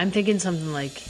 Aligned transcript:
I'm 0.00 0.12
thinking 0.12 0.38
something 0.38 0.72
like. 0.72 1.02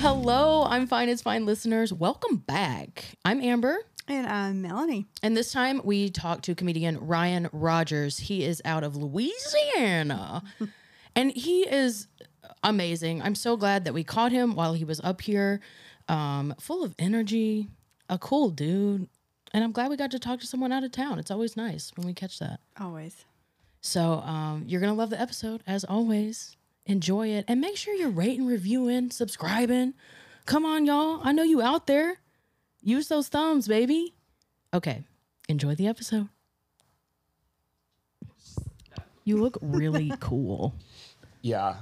Hello, 0.00 0.64
I'm 0.64 0.88
Fine 0.88 1.08
as 1.08 1.22
Fine 1.22 1.46
listeners. 1.46 1.92
Welcome 1.92 2.38
back. 2.38 3.04
I'm 3.24 3.40
Amber. 3.40 3.76
And 4.08 4.26
I'm 4.26 4.60
Melanie. 4.60 5.06
And 5.22 5.36
this 5.36 5.52
time 5.52 5.82
we 5.84 6.10
talk 6.10 6.42
to 6.42 6.54
comedian 6.56 6.98
Ryan 6.98 7.48
Rogers. 7.52 8.18
He 8.18 8.42
is 8.42 8.60
out 8.64 8.82
of 8.82 8.96
Louisiana. 8.96 10.42
and 11.14 11.30
he 11.30 11.60
is 11.60 12.08
amazing. 12.62 13.22
I'm 13.22 13.34
so 13.34 13.56
glad 13.56 13.84
that 13.84 13.94
we 13.94 14.04
caught 14.04 14.32
him 14.32 14.54
while 14.54 14.74
he 14.74 14.84
was 14.84 15.00
up 15.00 15.20
here, 15.20 15.60
um, 16.08 16.54
full 16.60 16.84
of 16.84 16.94
energy, 16.98 17.68
a 18.08 18.18
cool 18.18 18.50
dude. 18.50 19.08
And 19.52 19.62
I'm 19.62 19.72
glad 19.72 19.90
we 19.90 19.96
got 19.96 20.10
to 20.10 20.18
talk 20.18 20.40
to 20.40 20.46
someone 20.46 20.72
out 20.72 20.84
of 20.84 20.92
town. 20.92 21.18
It's 21.18 21.30
always 21.30 21.56
nice 21.56 21.92
when 21.96 22.06
we 22.06 22.12
catch 22.12 22.38
that. 22.40 22.60
Always. 22.80 23.24
So 23.80 24.14
um, 24.20 24.64
you're 24.66 24.80
going 24.80 24.92
to 24.92 24.98
love 24.98 25.10
the 25.10 25.20
episode, 25.20 25.62
as 25.66 25.84
always. 25.84 26.56
Enjoy 26.86 27.28
it. 27.28 27.44
And 27.48 27.60
make 27.60 27.76
sure 27.76 27.94
you're 27.94 28.10
rating, 28.10 28.46
reviewing, 28.46 29.10
subscribing. 29.10 29.94
Come 30.46 30.66
on, 30.66 30.86
y'all. 30.86 31.20
I 31.22 31.32
know 31.32 31.42
you 31.42 31.62
out 31.62 31.86
there. 31.86 32.18
Use 32.82 33.08
those 33.08 33.28
thumbs, 33.28 33.68
baby. 33.68 34.14
Okay. 34.72 35.04
Enjoy 35.48 35.74
the 35.74 35.86
episode. 35.86 36.28
You 39.24 39.38
look 39.38 39.56
really 39.62 40.12
cool. 40.20 40.74
Yeah. 41.40 41.76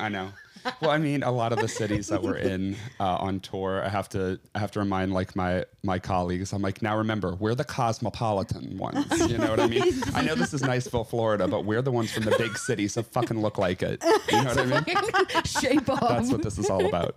I 0.00 0.08
know. 0.08 0.32
Well, 0.80 0.90
I 0.90 0.98
mean, 0.98 1.22
a 1.22 1.30
lot 1.30 1.52
of 1.52 1.60
the 1.60 1.68
cities 1.68 2.08
that 2.08 2.22
we're 2.22 2.36
in 2.36 2.76
uh, 2.98 3.16
on 3.16 3.40
tour, 3.40 3.84
I 3.84 3.88
have 3.88 4.08
to 4.10 4.40
I 4.54 4.58
have 4.58 4.72
to 4.72 4.80
remind 4.80 5.12
like 5.12 5.36
my 5.36 5.64
my 5.82 5.98
colleagues. 5.98 6.52
I'm 6.52 6.62
like, 6.62 6.82
now 6.82 6.96
remember, 6.96 7.34
we're 7.36 7.54
the 7.54 7.64
cosmopolitan 7.64 8.76
ones. 8.76 9.06
You 9.30 9.38
know 9.38 9.50
what 9.50 9.60
I 9.60 9.66
mean? 9.68 9.94
I 10.14 10.22
know 10.22 10.34
this 10.34 10.52
is 10.52 10.62
Niceville, 10.62 11.06
Florida, 11.06 11.46
but 11.46 11.64
we're 11.64 11.82
the 11.82 11.92
ones 11.92 12.12
from 12.12 12.24
the 12.24 12.34
big 12.36 12.58
city, 12.58 12.88
so 12.88 13.02
fucking 13.02 13.40
look 13.40 13.58
like 13.58 13.82
it. 13.82 14.02
You 14.30 14.42
know 14.42 14.54
what 14.54 14.58
I 14.58 14.64
mean? 14.64 15.44
Shape 15.44 15.88
up. 15.88 16.00
That's 16.00 16.32
what 16.32 16.42
this 16.42 16.58
is 16.58 16.68
all 16.68 16.84
about. 16.84 17.16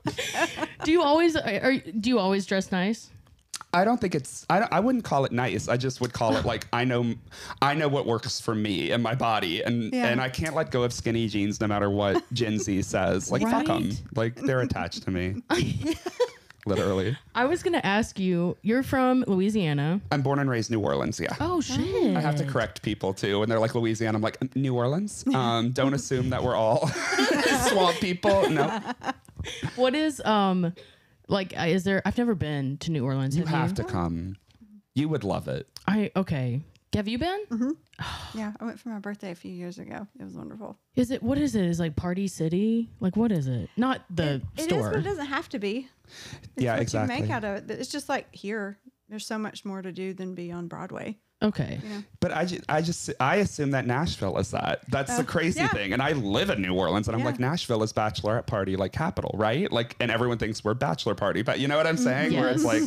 do 0.84 0.92
you 0.92 1.02
always 1.02 1.36
are, 1.36 1.78
do 1.78 2.10
you 2.10 2.20
always 2.20 2.46
dress 2.46 2.72
nice? 2.72 3.10
I 3.72 3.86
don't 3.86 4.02
think 4.02 4.16
it's. 4.16 4.46
I, 4.50 4.68
I 4.72 4.80
wouldn't 4.80 5.04
call 5.04 5.26
it 5.26 5.32
nice. 5.32 5.68
I 5.68 5.78
just 5.78 6.02
would 6.02 6.12
call 6.12 6.36
it 6.38 6.44
like 6.46 6.68
I 6.74 6.86
know, 6.86 7.14
I 7.62 7.76
know 7.76 7.88
what 7.88 8.06
works 8.08 8.40
for 8.42 8.56
me 8.56 8.90
and 8.92 9.04
my 9.04 9.14
body, 9.14 9.62
and 9.62 9.94
Yeah. 9.94 10.08
and 10.08 10.20
I 10.20 10.28
can't 10.30 10.56
let 10.56 10.72
go 10.72 10.82
of 10.84 10.92
skinny 10.92 11.28
jeans 11.28 11.62
no 11.62 11.68
matter 11.68 11.90
what 11.90 12.24
Gen 12.34 12.58
Z 12.58 12.82
says. 12.84 13.32
Like 13.32 13.44
fuck 13.44 13.70
'em. 13.70 13.90
them. 13.90 13.98
Like 14.16 14.36
they're 14.36 14.62
attached 14.62 15.04
to 15.04 15.12
me. 15.12 15.44
Literally, 16.66 17.18
I 17.34 17.46
was 17.46 17.64
gonna 17.64 17.80
ask 17.84 18.20
you. 18.20 18.58
You're 18.64 18.84
from 18.84 19.24
Louisiana. 19.28 20.02
I'm 20.12 20.22
born 20.22 20.40
and 20.40 20.50
raised 20.50 20.70
New 20.70 20.82
Orleans. 20.82 21.20
Yeah. 21.20 21.34
Oh 21.40 21.62
shit! 21.62 22.16
I 22.18 22.20
have 22.20 22.36
to 22.36 22.46
correct 22.46 22.82
people 22.82 23.14
too, 23.14 23.42
and 23.42 23.52
they're 23.52 23.60
like 23.60 23.74
Louisiana. 23.76 24.18
I'm 24.18 24.22
like 24.22 24.56
New 24.56 24.76
Orleans. 24.76 25.24
Um, 25.34 25.72
don't 25.72 25.94
assume 25.94 26.32
that 26.32 26.44
we're 26.44 26.56
all 26.56 26.88
swamp 27.70 27.96
people. 27.98 28.50
No, 28.50 28.82
What 29.78 29.96
is 29.96 30.20
um, 30.26 30.74
like? 31.30 31.54
uh, 31.58 31.64
Is 31.64 31.84
there? 31.86 32.02
I've 32.06 32.18
never 32.18 32.36
been 32.36 32.78
to 32.80 32.92
New 32.92 33.06
Orleans. 33.06 33.38
you 33.38 33.46
have 33.46 33.74
to 33.76 33.84
come. 33.86 34.36
You 34.96 35.08
would 35.10 35.24
love 35.24 35.48
it. 35.48 35.68
I 35.88 36.12
okay. 36.16 36.62
Have 36.94 37.08
you 37.08 37.18
been? 37.20 37.76
Yeah, 38.34 38.54
I 38.62 38.64
went 38.64 38.80
for 38.80 38.88
my 38.90 39.00
birthday 39.00 39.32
a 39.32 39.36
few 39.36 39.52
years 39.52 39.78
ago. 39.78 40.08
It 40.18 40.24
was 40.24 40.34
wonderful. 40.36 40.78
Is 40.96 41.12
it 41.12 41.22
what 41.22 41.38
is 41.38 41.54
it? 41.56 41.66
Is 41.66 41.80
like 41.82 41.98
Party 41.98 42.28
City? 42.30 42.90
Like 43.02 43.18
what 43.18 43.30
is 43.32 43.48
it? 43.48 43.70
Not 43.76 44.02
the 44.10 44.42
It 44.56 44.62
is, 44.62 44.66
store. 44.66 44.92
but 44.92 45.00
it 45.00 45.04
doesn't 45.04 45.26
have 45.26 45.50
to 45.50 45.60
be. 45.60 45.90
It's 46.06 46.50
Yeah, 46.56 46.74
what 46.74 46.82
exactly. 46.84 47.16
You 47.18 47.22
make 47.24 47.30
out 47.32 47.44
of 47.44 47.70
it. 47.70 47.72
It's 47.80 47.90
just 47.90 48.08
like 48.08 48.34
here. 48.34 48.78
There's 49.10 49.26
so 49.28 49.38
much 49.38 49.66
more 49.66 49.82
to 49.82 49.92
do 49.92 50.14
than 50.14 50.34
be 50.34 50.50
on 50.52 50.68
Broadway. 50.70 51.18
Okay. 51.42 51.80
But 52.20 52.34
I 52.34 52.46
just, 52.46 52.64
I 52.70 52.82
just, 52.82 53.10
I 53.20 53.38
assume 53.38 53.72
that 53.72 53.86
Nashville 53.86 54.38
is 54.38 54.52
that. 54.52 54.82
That's 54.90 55.16
the 55.16 55.24
Oh, 55.24 55.26
crazy 55.26 55.60
yeah. 55.60 55.68
thing. 55.70 55.94
And 55.94 56.02
I 56.02 56.12
live 56.14 56.50
in 56.50 56.62
New 56.62 56.74
Orleans, 56.76 57.08
and 57.08 57.16
I'm 57.16 57.20
Yeah. 57.22 57.26
like, 57.28 57.40
Nashville 57.40 57.84
is 57.84 57.94
bachelorette 57.94 58.46
party, 58.48 58.76
like 58.76 58.92
capital, 58.92 59.32
right? 59.36 59.72
Like, 59.72 59.96
and 60.00 60.12
everyone 60.12 60.38
thinks 60.38 60.64
we're 60.64 60.74
bachelor 60.74 61.16
party, 61.16 61.42
but 61.42 61.60
you 61.60 61.68
know 61.68 61.78
what 61.78 61.88
I'm 61.88 61.96
mm-hmm. 61.96 62.04
saying? 62.04 62.34
Where 62.40 62.50
it's 62.50 62.64
like, 62.64 62.84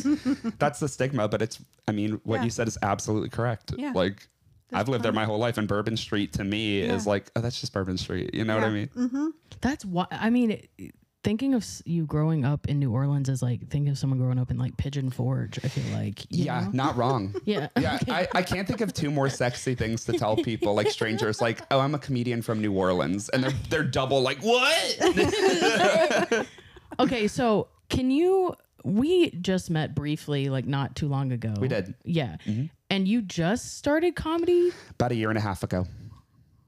that's 0.59 0.79
the 0.79 0.87
stigma. 0.87 1.27
But 1.27 1.41
it's, 1.41 1.59
I 1.87 1.91
mean, 1.91 2.21
what 2.23 2.37
Yeah. 2.37 2.43
you 2.43 2.49
said 2.49 2.67
is 2.67 2.77
absolutely 2.81 3.29
correct. 3.29 3.73
Yeah. 3.77 3.91
Like, 3.93 4.27
I've 4.71 4.89
lived 4.89 5.05
there 5.05 5.11
my 5.11 5.25
whole 5.25 5.37
life, 5.37 5.57
and 5.57 5.67
Bourbon 5.67 5.97
Street 5.97 6.33
to 6.33 6.43
me 6.43 6.81
is 6.81 7.05
like, 7.05 7.29
oh, 7.35 7.41
that's 7.41 7.59
just 7.61 7.73
Bourbon 7.73 7.97
Street. 7.97 8.33
You 8.33 8.43
know 8.43 8.55
what 8.55 8.63
I 8.63 8.67
Yeah. 8.67 8.73
mean? 8.73 8.89
Mm-hmm. 8.95 9.27
That's 9.61 9.85
why. 9.85 10.07
I 10.11 10.29
mean, 10.31 10.51
it- 10.51 10.95
thinking 11.23 11.53
of 11.53 11.65
you 11.85 12.05
growing 12.05 12.45
up 12.45 12.67
in 12.67 12.79
New 12.79 12.91
Orleans 12.91 13.29
is 13.29 13.41
like 13.41 13.69
thinking 13.69 13.89
of 13.89 13.97
someone 13.97 14.19
growing 14.19 14.39
up 14.39 14.51
in 14.51 14.57
like 14.57 14.77
Pigeon 14.77 15.09
Forge. 15.09 15.59
I 15.63 15.67
feel 15.67 15.97
like. 15.97 16.25
Yeah, 16.29 16.61
know? 16.61 16.69
not 16.73 16.97
wrong. 16.97 17.35
Yeah. 17.45 17.67
Yeah, 17.77 17.99
I, 18.07 18.27
I 18.33 18.41
can't 18.41 18.67
think 18.67 18.81
of 18.81 18.93
two 18.93 19.11
more 19.11 19.29
sexy 19.29 19.75
things 19.75 20.05
to 20.05 20.13
tell 20.13 20.37
people, 20.37 20.73
like 20.73 20.89
strangers, 20.89 21.41
like, 21.41 21.61
oh, 21.71 21.79
I'm 21.79 21.93
a 21.93 21.99
comedian 21.99 22.41
from 22.41 22.61
New 22.61 22.71
Orleans. 22.71 23.29
And 23.29 23.43
they're, 23.43 23.53
they're 23.69 23.83
double 23.83 24.21
like, 24.21 24.39
what? 24.39 26.47
Okay, 26.99 27.27
so 27.27 27.69
can 27.89 28.11
you? 28.11 28.55
We 28.83 29.31
just 29.31 29.69
met 29.69 29.95
briefly, 29.95 30.49
like 30.49 30.65
not 30.65 30.95
too 30.95 31.07
long 31.07 31.31
ago. 31.31 31.53
We 31.57 31.69
did. 31.69 31.95
Yeah. 32.03 32.37
Mm-hmm. 32.45 32.65
And 32.89 33.07
you 33.07 33.21
just 33.21 33.77
started 33.77 34.15
comedy. 34.15 34.71
About 34.91 35.11
a 35.11 35.15
year 35.15 35.29
and 35.29 35.37
a 35.37 35.41
half 35.41 35.63
ago. 35.63 35.87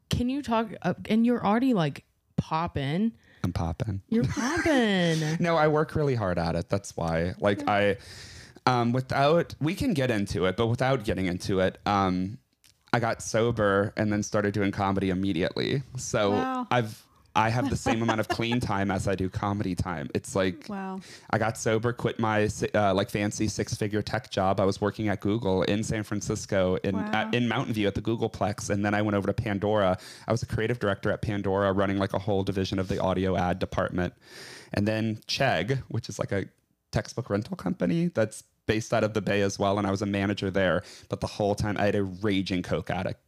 Can 0.09 0.29
you 0.29 0.41
talk? 0.41 0.69
Uh, 0.81 0.93
and 1.09 1.25
you're 1.25 1.45
already 1.45 1.73
like 1.73 2.05
popping. 2.37 3.11
I'm 3.45 3.53
popping. 3.53 4.01
You're 4.09 4.23
popping. 4.25 5.21
No, 5.39 5.55
I 5.55 5.67
work 5.67 5.95
really 5.95 6.15
hard 6.15 6.37
at 6.39 6.55
it. 6.55 6.67
That's 6.69 6.97
why. 6.97 7.35
Like 7.39 7.67
I 7.69 7.97
um 8.65 8.91
without 8.91 9.53
we 9.61 9.75
can 9.75 9.93
get 9.93 10.09
into 10.11 10.45
it, 10.45 10.57
but 10.57 10.67
without 10.67 11.03
getting 11.05 11.27
into 11.27 11.59
it, 11.59 11.77
um 11.85 12.39
I 12.91 12.99
got 12.99 13.21
sober 13.21 13.93
and 13.97 14.11
then 14.11 14.23
started 14.23 14.53
doing 14.53 14.71
comedy 14.71 15.09
immediately. 15.11 15.83
So 15.97 16.31
Wow. 16.31 16.67
I've 16.71 17.03
I 17.35 17.49
have 17.49 17.69
the 17.69 17.75
same 17.75 18.01
amount 18.01 18.19
of 18.21 18.27
clean 18.27 18.59
time 18.59 18.89
as 18.91 19.07
I 19.07 19.15
do 19.15 19.29
comedy 19.29 19.75
time. 19.75 20.09
It's 20.15 20.35
like 20.35 20.67
Wow. 20.69 21.01
I 21.29 21.37
got 21.37 21.57
sober, 21.57 21.91
quit 21.93 22.19
my 22.19 22.47
uh, 22.73 22.93
like 22.93 23.09
fancy 23.09 23.47
six 23.47 23.75
figure 23.75 24.01
tech 24.01 24.29
job. 24.29 24.59
I 24.59 24.65
was 24.65 24.79
working 24.79 25.09
at 25.09 25.19
Google 25.19 25.63
in 25.63 25.83
San 25.83 26.03
Francisco 26.03 26.77
in 26.83 26.95
Wow. 26.95 27.11
at, 27.13 27.33
in 27.33 27.47
Mountain 27.47 27.73
View 27.73 27.87
at 27.87 27.95
the 27.95 28.01
Googleplex, 28.01 28.69
and 28.69 28.85
then 28.85 28.93
I 28.93 29.01
went 29.01 29.15
over 29.15 29.27
to 29.27 29.33
Pandora. 29.33 29.97
I 30.27 30.31
was 30.31 30.43
a 30.43 30.45
creative 30.45 30.79
director 30.79 31.11
at 31.11 31.21
Pandora, 31.21 31.73
running 31.73 31.97
like 31.97 32.13
a 32.13 32.19
whole 32.19 32.43
division 32.43 32.79
of 32.79 32.87
the 32.87 32.99
audio 33.01 33.35
ad 33.35 33.59
department, 33.59 34.13
and 34.73 34.87
then 34.87 35.17
Chegg, 35.27 35.79
which 35.89 36.09
is 36.09 36.17
like 36.19 36.31
a 36.31 36.45
textbook 36.91 37.29
rental 37.29 37.57
company 37.57 38.07
that's 38.07 38.43
based 38.65 38.93
out 38.93 39.03
of 39.03 39.13
the 39.13 39.21
Bay 39.21 39.41
as 39.41 39.59
well, 39.59 39.77
and 39.77 39.85
I 39.85 39.91
was 39.91 40.01
a 40.01 40.05
manager 40.07 40.49
there. 40.49 40.83
But 41.09 41.19
the 41.19 41.27
whole 41.27 41.53
time, 41.53 41.77
I 41.77 41.85
had 41.85 41.95
a 41.95 42.03
raging 42.03 42.63
coke 42.63 42.89
addict 42.89 43.19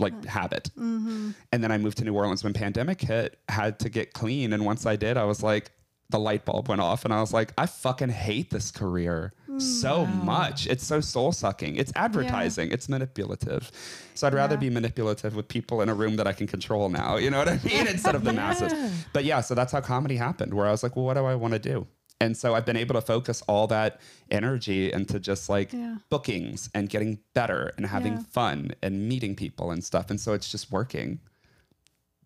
like 0.00 0.24
habit. 0.24 0.70
Mm-hmm. 0.78 1.30
And 1.52 1.64
then 1.64 1.70
I 1.72 1.78
moved 1.78 1.98
to 1.98 2.04
New 2.04 2.14
Orleans 2.14 2.42
when 2.42 2.52
pandemic 2.52 3.00
hit, 3.00 3.38
had 3.48 3.78
to 3.80 3.88
get 3.88 4.12
clean. 4.12 4.52
And 4.52 4.64
once 4.64 4.86
I 4.86 4.96
did, 4.96 5.16
I 5.16 5.24
was 5.24 5.42
like, 5.42 5.72
the 6.10 6.18
light 6.18 6.44
bulb 6.44 6.68
went 6.68 6.80
off 6.80 7.04
and 7.04 7.14
I 7.14 7.20
was 7.20 7.32
like, 7.32 7.52
I 7.56 7.66
fucking 7.66 8.08
hate 8.08 8.50
this 8.50 8.70
career 8.70 9.32
so 9.58 10.06
mm. 10.06 10.24
much. 10.24 10.66
It's 10.66 10.84
so 10.84 11.00
soul 11.00 11.32
sucking. 11.32 11.76
It's 11.76 11.92
advertising. 11.94 12.72
It's 12.72 12.88
manipulative. 12.88 13.70
So 14.14 14.26
I'd 14.26 14.34
rather 14.34 14.54
Yeah. 14.54 14.60
be 14.60 14.70
manipulative 14.70 15.36
with 15.36 15.48
people 15.48 15.82
in 15.82 15.88
a 15.88 15.94
room 15.94 16.16
that 16.16 16.26
I 16.26 16.32
can 16.32 16.46
control 16.46 16.88
now. 16.88 17.16
You 17.16 17.30
know 17.30 17.38
what 17.38 17.48
I 17.48 17.60
mean? 17.64 17.86
Instead 17.86 18.14
of 18.14 18.24
the 18.24 18.32
masses. 18.32 18.72
But 19.12 19.24
yeah, 19.24 19.40
so 19.40 19.54
that's 19.54 19.72
how 19.72 19.80
comedy 19.80 20.16
happened, 20.16 20.54
where 20.54 20.66
I 20.66 20.70
was 20.70 20.82
like, 20.82 20.94
well, 20.94 21.04
what 21.04 21.14
do 21.14 21.24
I 21.24 21.34
want 21.34 21.52
to 21.52 21.58
do? 21.58 21.86
And 22.20 22.36
so 22.36 22.54
I've 22.54 22.66
been 22.66 22.76
able 22.76 22.94
to 22.94 23.00
focus 23.00 23.42
all 23.48 23.66
that 23.68 23.98
energy 24.30 24.92
into 24.92 25.18
just 25.18 25.48
like 25.48 25.72
Yeah. 25.72 25.96
bookings 26.10 26.68
and 26.74 26.88
getting 26.88 27.18
better 27.34 27.72
and 27.76 27.86
having 27.86 28.12
Yeah. 28.14 28.22
fun 28.30 28.72
and 28.82 29.08
meeting 29.08 29.34
people 29.34 29.70
and 29.70 29.82
stuff. 29.82 30.10
And 30.10 30.20
so 30.20 30.34
it's 30.34 30.50
just 30.50 30.70
working. 30.70 31.20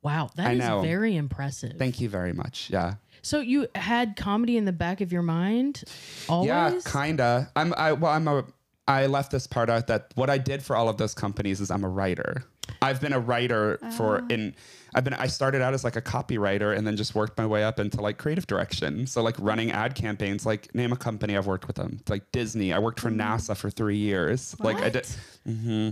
Wow, 0.02 0.30
that 0.36 0.46
I 0.48 0.52
is 0.54 0.58
know. 0.58 0.82
very 0.82 1.16
impressive. 1.16 1.74
Thank 1.78 2.00
you 2.00 2.08
very 2.08 2.32
much. 2.32 2.68
Yeah. 2.70 2.94
so 3.22 3.40
you 3.40 3.66
had 3.74 4.16
comedy 4.16 4.58
in 4.58 4.66
the 4.66 4.72
back 4.72 5.00
of 5.00 5.10
your 5.10 5.22
mind 5.22 5.82
always? 6.28 6.48
Yeah, 6.48 6.78
kinda. 6.84 7.50
I'm 7.56 7.72
I 7.74 7.92
well 7.92 8.12
I'm 8.12 8.28
a 8.28 8.44
I 8.86 9.06
left 9.06 9.30
this 9.30 9.46
part 9.46 9.70
out 9.70 9.86
that 9.86 10.10
what 10.14 10.28
I 10.28 10.36
did 10.36 10.62
for 10.62 10.76
all 10.76 10.90
of 10.90 10.98
those 10.98 11.14
companies 11.14 11.58
is 11.62 11.70
I'm 11.70 11.84
a 11.84 11.88
writer. 11.88 12.44
I've 12.82 13.00
been 13.00 13.12
a 13.12 13.20
writer 13.20 13.78
for 13.96 14.20
Ah. 14.22 14.26
in 14.30 14.54
I've 14.96 15.02
been 15.02 15.14
I 15.14 15.26
started 15.26 15.60
out 15.60 15.74
as 15.74 15.82
like 15.82 15.96
a 15.96 16.00
copywriter 16.02 16.76
and 16.76 16.86
then 16.86 16.96
just 16.96 17.16
worked 17.16 17.36
my 17.36 17.44
way 17.46 17.64
up 17.64 17.80
into 17.80 18.00
like 18.00 18.16
creative 18.16 18.46
direction. 18.46 19.08
So 19.08 19.22
like 19.22 19.34
running 19.40 19.72
ad 19.72 19.96
campaigns, 19.96 20.46
like 20.46 20.72
name 20.72 20.92
a 20.92 20.96
company 20.96 21.36
I've 21.36 21.48
worked 21.48 21.66
with 21.66 21.74
them. 21.74 21.98
Like 22.08 22.30
Disney. 22.30 22.72
I 22.72 22.78
worked 22.78 23.00
for 23.00 23.10
NASA 23.10 23.56
for 23.56 23.70
three 23.70 23.96
years. 23.96 24.54
Like 24.60 24.80
I 24.80 24.90
did 24.90 25.06
hmm 25.44 25.90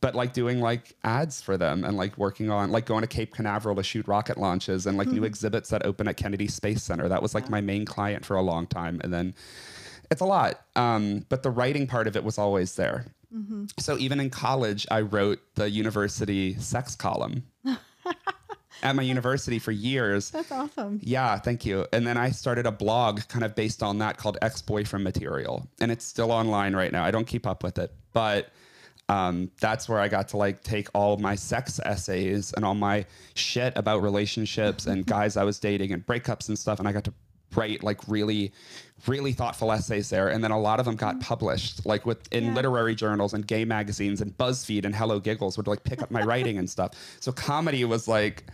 But 0.00 0.16
like 0.16 0.32
doing 0.32 0.60
like 0.60 0.96
ads 1.04 1.40
for 1.40 1.56
them 1.56 1.84
and 1.84 1.96
like 1.96 2.18
working 2.18 2.50
on 2.50 2.72
like 2.72 2.86
going 2.86 3.02
to 3.02 3.06
Cape 3.06 3.32
Canaveral 3.34 3.76
to 3.76 3.84
shoot 3.84 4.08
rocket 4.08 4.36
launches 4.36 4.86
and 4.86 4.98
like 4.98 5.08
new 5.08 5.22
exhibits 5.22 5.70
that 5.70 5.86
open 5.86 6.08
at 6.08 6.16
Kennedy 6.16 6.48
Space 6.48 6.82
Center. 6.82 7.08
That 7.08 7.22
was 7.22 7.34
like 7.34 7.48
my 7.50 7.60
main 7.60 7.84
client 7.84 8.24
for 8.24 8.36
a 8.36 8.42
long 8.42 8.66
time. 8.66 9.00
And 9.04 9.12
then 9.12 9.32
it's 10.10 10.20
a 10.20 10.26
lot. 10.26 10.60
Um, 10.74 11.24
but 11.28 11.44
the 11.44 11.50
writing 11.50 11.86
part 11.86 12.08
of 12.08 12.16
it 12.16 12.24
was 12.24 12.36
always 12.36 12.74
there. 12.74 13.04
So 13.78 13.98
even 13.98 14.20
in 14.20 14.30
college, 14.30 14.86
I 14.90 15.02
wrote 15.02 15.40
the 15.54 15.70
university 15.70 16.54
sex 16.54 16.96
column. 16.96 17.44
at 18.82 18.96
my 18.96 19.02
university 19.02 19.58
for 19.58 19.72
years. 19.72 20.30
That's 20.30 20.50
awesome. 20.50 21.00
Yeah, 21.02 21.38
thank 21.38 21.66
you. 21.66 21.86
And 21.92 22.06
then 22.06 22.16
I 22.16 22.30
started 22.30 22.66
a 22.66 22.72
blog 22.72 23.20
kind 23.28 23.44
of 23.44 23.54
based 23.54 23.82
on 23.82 23.98
that 23.98 24.16
called 24.16 24.38
Ex 24.42 24.62
Boyfriend 24.62 25.04
Material. 25.04 25.68
And 25.80 25.90
it's 25.90 26.04
still 26.04 26.32
online 26.32 26.74
right 26.74 26.92
now. 26.92 27.04
I 27.04 27.10
don't 27.10 27.26
keep 27.26 27.46
up 27.46 27.62
with 27.62 27.78
it, 27.78 27.92
but 28.12 28.50
um, 29.08 29.50
that's 29.60 29.88
where 29.88 29.98
I 29.98 30.08
got 30.08 30.28
to 30.28 30.36
like 30.36 30.62
take 30.62 30.88
all 30.94 31.16
my 31.16 31.34
sex 31.34 31.80
essays 31.84 32.52
and 32.52 32.64
all 32.64 32.74
my 32.74 33.04
shit 33.34 33.72
about 33.76 34.02
relationships 34.02 34.86
and 34.86 35.04
guys 35.16 35.36
I 35.36 35.44
was 35.44 35.58
dating 35.58 35.92
and 35.92 36.06
breakups 36.06 36.48
and 36.48 36.58
stuff. 36.58 36.78
And 36.78 36.88
I 36.88 36.92
got 36.92 37.04
to 37.04 37.12
write 37.54 37.82
like 37.82 37.98
really, 38.08 38.52
really 39.06 39.32
thoughtful 39.32 39.72
essays 39.72 40.10
there. 40.10 40.28
And 40.28 40.42
then 40.44 40.50
a 40.50 40.60
lot 40.60 40.78
of 40.78 40.86
them 40.86 40.96
got 40.96 41.20
published 41.20 41.84
like 41.86 42.06
with 42.06 42.32
in 42.32 42.44
Yeah. 42.46 42.54
literary 42.54 42.94
journals 42.94 43.34
and 43.34 43.46
gay 43.46 43.64
magazines 43.64 44.20
and 44.20 44.36
BuzzFeed 44.36 44.84
and 44.84 44.94
Hello 44.94 45.18
Giggles 45.20 45.56
would 45.56 45.66
like 45.66 45.84
pick 45.84 46.02
up 46.02 46.10
my 46.10 46.22
writing 46.22 46.58
and 46.58 46.68
stuff. 46.68 46.92
So 47.20 47.32
comedy 47.32 47.84
was 47.84 48.06
like, 48.08 48.44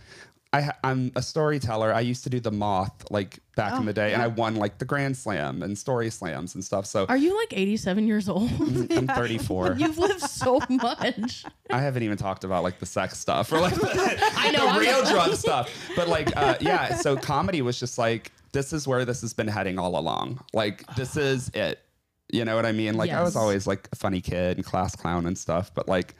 I, 0.53 0.71
I'm 0.81 1.11
a 1.17 1.21
storyteller. 1.21 1.93
I 1.93 1.99
used 1.99 2.23
to 2.23 2.29
do 2.29 2.39
the 2.39 2.51
Moth 2.51 3.11
like 3.11 3.39
back 3.57 3.73
in 3.73 3.79
Oh, 3.81 3.83
the 3.85 3.91
day, 3.91 4.13
and. 4.13 4.21
I 4.23 4.27
won 4.27 4.55
like 4.55 4.77
the 4.77 4.85
Grand 4.85 5.17
Slam 5.17 5.61
and 5.61 5.77
Story 5.77 6.09
Slams 6.09 6.55
and 6.55 6.63
stuff. 6.63 6.85
So 6.85 7.05
Are 7.09 7.17
you 7.17 7.35
like 7.37 7.51
87 7.51 8.07
years 8.07 8.29
old? 8.29 8.49
I'm 8.89 9.07
34. 9.07 9.75
You've 9.77 9.97
lived 9.97 10.21
so 10.21 10.61
much. 10.69 11.43
I 11.69 11.79
haven't 11.81 12.03
even 12.03 12.17
talked 12.17 12.45
about 12.45 12.63
like 12.63 12.79
the 12.79 12.85
sex 12.85 13.19
stuff 13.19 13.51
or 13.51 13.59
like 13.59 13.75
the, 13.75 14.31
I 14.37 14.51
know, 14.51 14.73
the 14.73 14.79
real 14.79 15.03
drug 15.03 15.35
stuff. 15.35 15.69
But 15.97 16.07
like, 16.07 16.35
uh, 16.37 16.55
yeah. 16.61 16.95
So 16.95 17.17
comedy 17.17 17.61
was 17.61 17.77
just 17.77 17.97
like, 17.97 18.31
this 18.51 18.73
is 18.73 18.87
where 18.87 19.05
this 19.05 19.21
has 19.21 19.33
been 19.33 19.47
heading 19.47 19.79
all 19.79 19.97
along. 19.97 20.43
Like, 20.53 20.85
this 20.95 21.17
is 21.17 21.49
it. 21.49 21.79
You 22.31 22.43
know 22.43 22.55
what 22.55 22.65
I 22.65 22.73
mean? 22.73 22.95
Like, 22.95 23.11
I 23.11 23.23
was 23.23 23.35
always 23.35 23.67
like 23.67 23.87
a 23.91 23.95
funny 23.95 24.19
kid 24.19 24.57
and 24.57 24.65
class 24.65 24.95
clown 24.95 25.25
and 25.25 25.37
stuff. 25.37 25.71
But 25.73 25.87
like, 25.87 26.13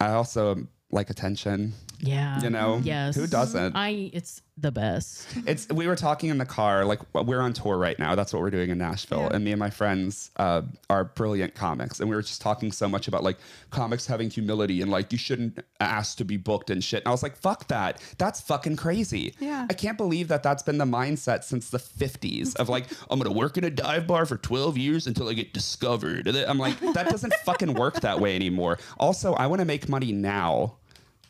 I 0.00 0.12
also 0.12 0.66
like 0.90 1.10
attention. 1.10 1.72
Yeah. 2.02 2.40
You 2.42 2.50
know? 2.50 2.80
Yes. 2.82 3.16
Who 3.16 3.26
doesn't? 3.26 3.76
I. 3.76 4.10
It's 4.12 4.42
the 4.58 4.70
best. 4.70 5.26
It's 5.46 5.68
we 5.68 5.86
were 5.86 5.96
talking 5.96 6.28
in 6.28 6.36
the 6.36 6.44
car, 6.44 6.84
like 6.84 7.00
we're 7.14 7.40
on 7.40 7.52
tour 7.54 7.78
right 7.78 7.98
now. 7.98 8.14
That's 8.14 8.32
what 8.32 8.42
we're 8.42 8.50
doing 8.50 8.70
in 8.70 8.78
Nashville. 8.78 9.22
Yeah. 9.22 9.36
And 9.36 9.44
me 9.44 9.52
and 9.52 9.58
my 9.58 9.70
friends 9.70 10.30
uh, 10.36 10.62
are 10.90 11.04
brilliant 11.04 11.54
comics, 11.54 12.00
and 12.00 12.10
we 12.10 12.14
were 12.14 12.22
just 12.22 12.42
talking 12.42 12.70
so 12.70 12.88
much 12.88 13.08
about 13.08 13.22
like 13.22 13.38
comics 13.70 14.06
having 14.06 14.28
humility 14.28 14.82
and 14.82 14.90
like 14.90 15.10
you 15.10 15.18
shouldn't 15.18 15.64
ask 15.80 16.18
to 16.18 16.24
be 16.24 16.36
booked 16.36 16.70
and 16.70 16.84
shit. 16.84 17.00
And 17.02 17.08
I 17.08 17.10
was 17.12 17.22
like, 17.22 17.36
fuck 17.36 17.68
that. 17.68 18.02
That's 18.18 18.40
fucking 18.40 18.76
crazy. 18.76 19.34
Yeah. 19.40 19.66
I 19.70 19.74
can't 19.74 19.96
believe 19.96 20.28
that 20.28 20.42
that's 20.42 20.62
been 20.62 20.78
the 20.78 20.84
mindset 20.84 21.44
since 21.44 21.70
the 21.70 21.78
50s 21.78 22.54
of 22.56 22.68
like 22.68 22.86
I'm 23.10 23.18
gonna 23.18 23.34
work 23.34 23.56
in 23.56 23.64
a 23.64 23.70
dive 23.70 24.06
bar 24.06 24.26
for 24.26 24.36
12 24.36 24.76
years 24.76 25.06
until 25.06 25.28
I 25.28 25.32
get 25.32 25.54
discovered. 25.54 26.28
I'm 26.28 26.58
like, 26.58 26.78
that 26.92 27.08
doesn't 27.08 27.34
fucking 27.44 27.74
work 27.74 28.00
that 28.00 28.20
way 28.20 28.36
anymore. 28.36 28.78
Also, 28.98 29.32
I 29.34 29.46
want 29.46 29.60
to 29.60 29.66
make 29.66 29.88
money 29.88 30.12
now. 30.12 30.76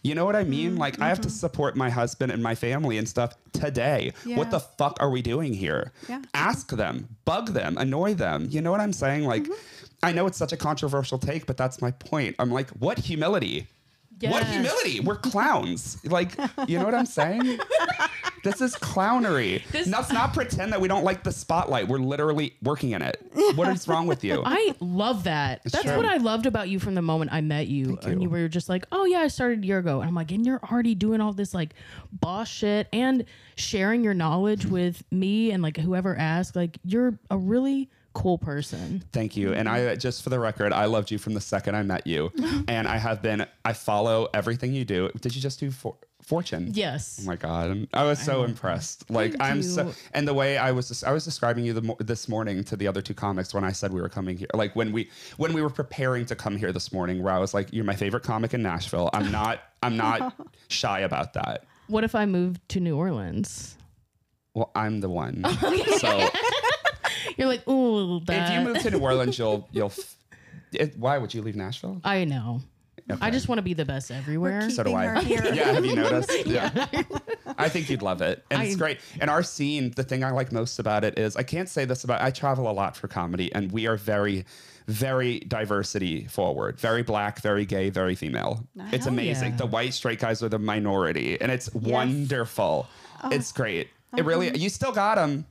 You 0.03 0.15
know 0.17 0.25
what 0.25 0.35
I 0.35 0.43
mean? 0.45 0.77
Like, 0.77 1.01
I 1.01 1.09
have 1.09 1.21
to 1.21 1.31
support 1.31 1.77
my 1.77 1.89
husband 1.89 2.33
and 2.33 2.43
my 2.43 2.55
family 2.57 2.99
and 2.99 3.09
stuff 3.09 3.35
today. 3.53 4.13
Yeah. 4.25 4.37
What 4.37 4.51
the 4.51 4.59
fuck 4.59 4.97
are 5.01 5.11
we 5.11 5.23
doing 5.23 5.55
here? 5.55 5.93
Yeah. 6.09 6.23
Ask 6.35 6.71
them, 6.71 7.09
bug 7.25 7.51
them, 7.51 7.79
annoy 7.79 8.15
them. 8.15 8.49
You 8.51 8.61
know 8.63 8.71
what 8.73 8.81
I'm 8.81 8.93
saying? 8.93 9.25
Like, 9.25 9.45
Mm-hmm. 9.45 9.53
I 10.05 10.11
know 10.11 10.27
it's 10.27 10.37
such 10.37 10.53
a 10.53 10.57
controversial 10.57 11.17
take, 11.17 11.47
but 11.47 11.57
that's 11.57 11.81
my 11.81 11.93
point. 11.93 12.35
I'm 12.41 12.51
like, 12.51 12.69
what 12.71 12.99
humility? 12.99 13.69
What 14.31 14.47
humility? 14.47 15.01
We're 15.01 15.17
clowns. 15.17 15.99
Like, 16.05 16.37
you 16.69 16.79
know 16.79 16.85
what 16.85 16.95
I'm 16.95 17.07
saying? 17.07 17.59
this 18.45 18.61
is 18.61 18.75
clownery. 18.77 19.65
This- 19.71 19.87
Let's 19.89 20.13
not 20.13 20.33
pretend 20.35 20.73
that 20.73 20.81
we 20.81 20.89
don't 20.89 21.05
like 21.05 21.23
the 21.23 21.33
spotlight. 21.33 21.89
We're 21.89 21.99
literally 21.99 22.55
working 22.63 22.91
in 22.93 23.03
it. 23.03 23.23
What 23.55 23.69
is 23.69 23.87
wrong 23.89 24.07
with 24.07 24.25
you? 24.25 24.43
I 24.45 24.75
love 24.81 25.25
that. 25.25 25.63
That's 25.65 25.85
true. 25.85 25.97
what 25.97 26.07
I 26.07 26.17
loved 26.19 26.47
about 26.47 26.69
you 26.69 26.79
from 26.79 26.95
the 26.95 27.03
moment 27.03 27.33
I 27.33 27.41
met 27.41 27.69
you. 27.69 27.97
Thank 27.97 28.05
And 28.05 28.15
you. 28.23 28.29
you 28.29 28.31
were 28.31 28.49
just 28.49 28.69
like, 28.69 28.87
oh, 28.93 29.05
yeah, 29.05 29.21
I 29.21 29.29
started 29.29 29.63
a 29.63 29.67
year 29.67 29.79
ago. 29.79 30.01
And 30.01 30.09
I'm 30.09 30.15
like, 30.15 30.31
and 30.33 30.45
you're 30.45 30.61
already 30.71 30.95
doing 30.95 31.21
all 31.21 31.33
this 31.33 31.55
like 31.55 31.75
boss 32.13 32.49
shit 32.49 32.89
and 32.93 33.25
sharing 33.57 34.03
your 34.05 34.15
knowledge 34.15 34.67
with 34.67 35.03
me 35.11 35.51
and 35.53 35.63
like 35.63 35.77
whoever 35.77 36.17
asked. 36.17 36.57
Like, 36.57 36.79
you're 36.85 37.19
a 37.31 37.37
really 37.39 37.89
cool 38.15 38.39
person. 38.39 39.03
Thank 39.13 39.37
you. 39.37 39.53
And 39.53 39.69
I 39.69 39.81
mm-hmm. 39.81 39.99
just 39.99 40.23
for 40.23 40.31
the 40.31 40.39
record, 40.39 40.73
I 40.73 40.87
loved 40.87 41.11
you 41.11 41.19
from 41.19 41.35
the 41.35 41.41
second 41.41 41.75
I 41.75 41.83
met 41.83 42.07
you. 42.07 42.33
and 42.69 42.87
I 42.87 42.97
have 42.97 43.23
been 43.23 43.47
I 43.65 43.73
follow 43.73 44.29
everything 44.35 44.73
you 44.73 44.85
do. 44.85 45.11
Did 45.21 45.35
you 45.35 45.43
just 45.43 45.61
do 45.61 45.71
for, 45.71 45.97
Fortune? 46.23 46.71
Yes. 46.73 47.21
Oh 47.21 47.27
my 47.27 47.37
god! 47.37 47.89
I 47.93 48.05
was 48.05 48.21
so 48.21 48.45
impressed. 48.45 49.11
Like 49.11 49.35
I'm 49.41 49.63
so, 49.63 49.93
and 50.15 50.27
the 50.27 50.35
way 50.35 50.57
I 50.57 50.71
was, 50.71 51.03
I 51.03 51.11
was 51.11 51.25
describing 51.25 51.65
you 51.65 51.73
the, 51.73 51.97
this 51.99 52.29
morning 52.29 52.63
to 52.65 52.77
the 52.77 52.87
other 52.87 53.03
two 53.03 53.15
comics 53.15 53.53
when 53.53 53.65
I 53.65 53.73
said 53.73 53.93
we 53.93 54.01
were 54.01 54.09
coming 54.09 54.37
here. 54.37 54.49
Like 54.55 54.77
when 54.77 54.93
we, 54.93 55.11
when 55.37 55.53
we 55.53 55.63
were 55.63 55.71
preparing 55.71 56.25
to 56.27 56.37
come 56.37 56.57
here 56.57 56.73
this 56.73 56.93
morning, 56.93 57.23
where 57.23 57.33
I 57.33 57.39
was 57.39 57.55
like, 57.55 57.73
"You're 57.73 57.85
my 57.85 57.97
favorite 57.97 58.23
comic 58.23 58.55
in 58.55 58.63
Nashville." 58.63 59.11
I'm 59.13 59.33
not, 59.33 59.61
I'm 59.83 59.97
not 59.97 60.35
shy 60.69 61.01
about 61.01 61.33
that. 61.33 61.65
What 61.89 62.05
if 62.05 62.15
I 62.15 62.25
moved 62.25 62.67
to 62.71 62.81
New 62.81 62.97
Orleans? 62.97 63.77
Well, 64.55 64.71
I'm 64.75 65.01
the 65.01 65.09
one. 65.09 65.45
so 65.99 66.29
You're 67.37 67.49
like, 67.49 67.67
ooh, 67.69 68.21
that. 68.27 68.51
if 68.51 68.59
you 68.59 68.65
move 68.65 68.83
to 68.83 68.91
New 68.91 69.01
Orleans, 69.01 69.39
you'll, 69.39 69.69
you'll. 69.73 69.87
F- 69.87 70.17
it, 70.73 70.97
why 70.97 71.19
would 71.19 71.35
you 71.35 71.43
leave 71.43 71.57
Nashville? 71.57 72.01
I 72.05 72.25
know. 72.25 72.63
I 73.21 73.31
just 73.31 73.49
want 73.49 73.59
to 73.59 73.63
be 73.63 73.75
the 73.75 73.85
best 73.85 74.11
everywhere. 74.11 74.71
So 74.71 74.83
do 74.83 74.91
Keeping 74.91 74.97
I. 74.97 75.07
her 75.07 75.21
here. 75.21 75.45
yeah, 75.55 75.73
have 75.73 75.85
you 75.85 75.95
noticed? 75.95 76.31
Yeah. 76.47 76.87
I 77.59 77.69
think 77.69 77.89
you'd 77.89 78.03
love 78.03 78.23
it. 78.23 78.45
And 78.51 78.63
it's 78.63 78.77
great. 78.77 79.01
And 79.21 79.31
our 79.31 79.43
scene, 79.43 79.93
the 79.93 80.03
thing 80.03 80.25
I 80.25 80.31
like 80.31 80.53
most 80.53 80.79
about 80.79 81.05
it 81.05 81.19
is 81.19 81.37
I 81.37 81.43
can't 81.43 81.69
say 81.69 81.85
this 81.85 82.05
about 82.05 82.21
I 82.21 82.31
travel 82.31 82.71
a 82.71 82.73
lot 82.73 82.97
for 82.97 83.09
comedy 83.09 83.53
and 83.53 83.71
we 83.71 83.87
are 83.87 83.97
very 83.97 84.45
very 84.89 85.41
diversity 85.41 86.27
forward. 86.27 86.81
Very 86.81 87.03
black, 87.03 87.41
very 87.41 87.65
gay, 87.65 87.89
very 87.91 88.15
female. 88.15 88.67
It's 88.91 89.07
amazing. 89.07 89.53
yeah. 89.53 89.57
The 89.57 89.67
white 89.67 89.95
straight 89.95 90.19
guys 90.19 90.43
are 90.43 90.49
the 90.49 90.59
minority 90.59 91.41
and 91.41 91.53
it's 91.53 91.73
wonderful. 91.73 92.89
It's 93.31 93.53
oh. 93.53 93.57
great. 93.57 93.81
It 93.81 93.91
uh-huh. 94.13 94.25
really 94.25 94.59
you 94.59 94.69
still 94.69 94.93
got 94.93 95.15
them, 95.15 95.47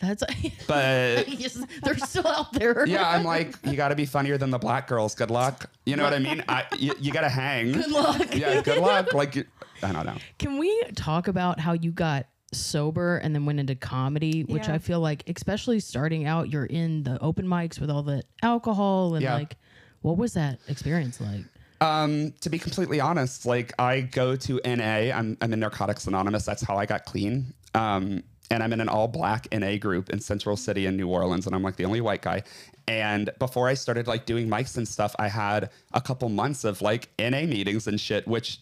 That's 0.00 0.22
but 0.66 1.28
yes, 1.40 1.62
they're 1.82 1.98
still 1.98 2.26
out 2.26 2.52
there. 2.52 2.86
yeah, 2.86 3.08
I'm 3.08 3.24
like, 3.24 3.56
you 3.64 3.74
got 3.76 3.88
to 3.88 3.96
be 3.96 4.06
funnier 4.06 4.38
than 4.38 4.50
the 4.50 4.58
black 4.58 4.86
girls. 4.86 5.14
Good 5.14 5.30
luck. 5.30 5.68
You 5.86 5.96
know 5.96 6.04
what 6.04 6.14
I 6.14 6.18
mean? 6.18 6.44
I, 6.48 6.64
you, 6.78 6.94
you 7.00 7.12
got 7.12 7.22
to 7.22 7.28
hang. 7.28 7.72
Good 7.72 7.90
luck. 7.90 8.34
Yeah, 8.34 8.60
good 8.62 8.78
luck. 8.78 9.12
Like, 9.12 9.36
I 9.82 9.92
don't 9.92 10.06
know. 10.06 10.16
Can 10.38 10.58
we 10.58 10.82
talk 10.94 11.28
about 11.28 11.58
how 11.60 11.72
you 11.72 11.90
got 11.90 12.26
sober 12.52 13.18
and 13.18 13.34
then 13.34 13.44
went 13.44 13.60
into 13.60 13.74
comedy, 13.74 14.42
which 14.44 14.68
Yeah. 14.68 14.74
I 14.74 14.78
feel 14.78 15.00
like, 15.00 15.28
especially 15.28 15.80
starting 15.80 16.26
out, 16.26 16.48
you're 16.50 16.64
in 16.66 17.02
the 17.02 17.20
open 17.20 17.46
mics 17.46 17.78
with 17.80 17.90
all 17.90 18.02
the 18.02 18.22
alcohol 18.42 19.14
and 19.14 19.22
Yeah. 19.22 19.34
like, 19.34 19.56
what 20.02 20.16
was 20.16 20.34
that 20.34 20.58
experience 20.68 21.20
like? 21.20 21.40
Um, 21.80 22.32
to 22.40 22.50
be 22.50 22.58
completely 22.58 23.00
honest, 23.00 23.46
like 23.46 23.72
I 23.78 24.00
go 24.00 24.34
to 24.36 24.60
NA. 24.64 25.12
I'm 25.16 25.36
I'm 25.40 25.52
in 25.52 25.60
Narcotics 25.60 26.06
Anonymous. 26.06 26.44
That's 26.44 26.62
how 26.62 26.76
I 26.76 26.86
got 26.86 27.04
clean. 27.04 27.52
Um, 27.74 28.22
and 28.50 28.62
I'm 28.62 28.72
in 28.72 28.80
an 28.80 28.88
all 28.88 29.08
black 29.08 29.46
NA 29.52 29.76
group 29.76 30.10
in 30.10 30.20
Central 30.20 30.56
City 30.56 30.86
in 30.86 30.96
New 30.96 31.08
Orleans, 31.08 31.46
and 31.46 31.54
I'm 31.54 31.62
like 31.62 31.76
the 31.76 31.84
only 31.84 32.00
white 32.00 32.22
guy. 32.22 32.42
And 32.86 33.30
before 33.38 33.68
I 33.68 33.74
started 33.74 34.06
like 34.06 34.24
doing 34.24 34.48
mics 34.48 34.76
and 34.78 34.88
stuff, 34.88 35.14
I 35.18 35.28
had 35.28 35.70
a 35.92 36.00
couple 36.00 36.28
months 36.30 36.64
of 36.64 36.80
like 36.80 37.08
NA 37.18 37.42
meetings 37.42 37.86
and 37.86 38.00
shit, 38.00 38.26
which 38.26 38.60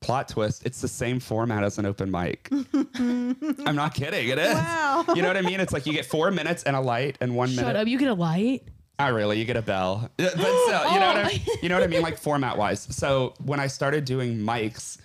plot 0.00 0.28
twist, 0.28 0.66
it's 0.66 0.80
the 0.80 0.88
same 0.88 1.20
format 1.20 1.62
as 1.64 1.78
an 1.78 1.86
open 1.86 2.10
mic. 2.10 2.50
I'm 2.94 3.76
not 3.76 3.94
kidding. 3.94 4.28
It 4.28 4.38
is. 4.38 4.52
Wow. 4.54 5.04
You 5.14 5.22
know 5.22 5.28
what 5.28 5.36
I 5.36 5.42
mean? 5.42 5.60
It's 5.60 5.72
like 5.72 5.86
you 5.86 5.92
get 5.92 6.04
four 6.04 6.30
minutes 6.30 6.64
and 6.64 6.76
a 6.76 6.80
light 6.80 7.16
and 7.20 7.34
one 7.34 7.48
Shut 7.48 7.56
minute. 7.56 7.68
Shut 7.68 7.76
up! 7.76 7.86
You 7.88 7.98
get 7.98 8.08
a 8.08 8.14
light. 8.14 8.64
Not 8.98 9.14
really. 9.14 9.38
You 9.38 9.44
get 9.44 9.56
a 9.56 9.62
bell, 9.62 10.10
but 10.16 10.30
still, 10.32 10.44
you 10.92 11.00
know 11.00 11.06
what 11.06 11.16
oh, 11.16 11.20
I 11.20 11.22
Oh. 11.22 11.26
mean. 11.28 11.40
You 11.62 11.68
know 11.70 11.76
what 11.76 11.84
I 11.84 11.86
mean, 11.86 12.02
like 12.08 12.18
format 12.18 12.58
wise. 12.58 12.86
So 12.90 13.34
when 13.44 13.58
I 13.60 13.66
started 13.68 14.04
doing 14.04 14.36
mics, 14.38 14.98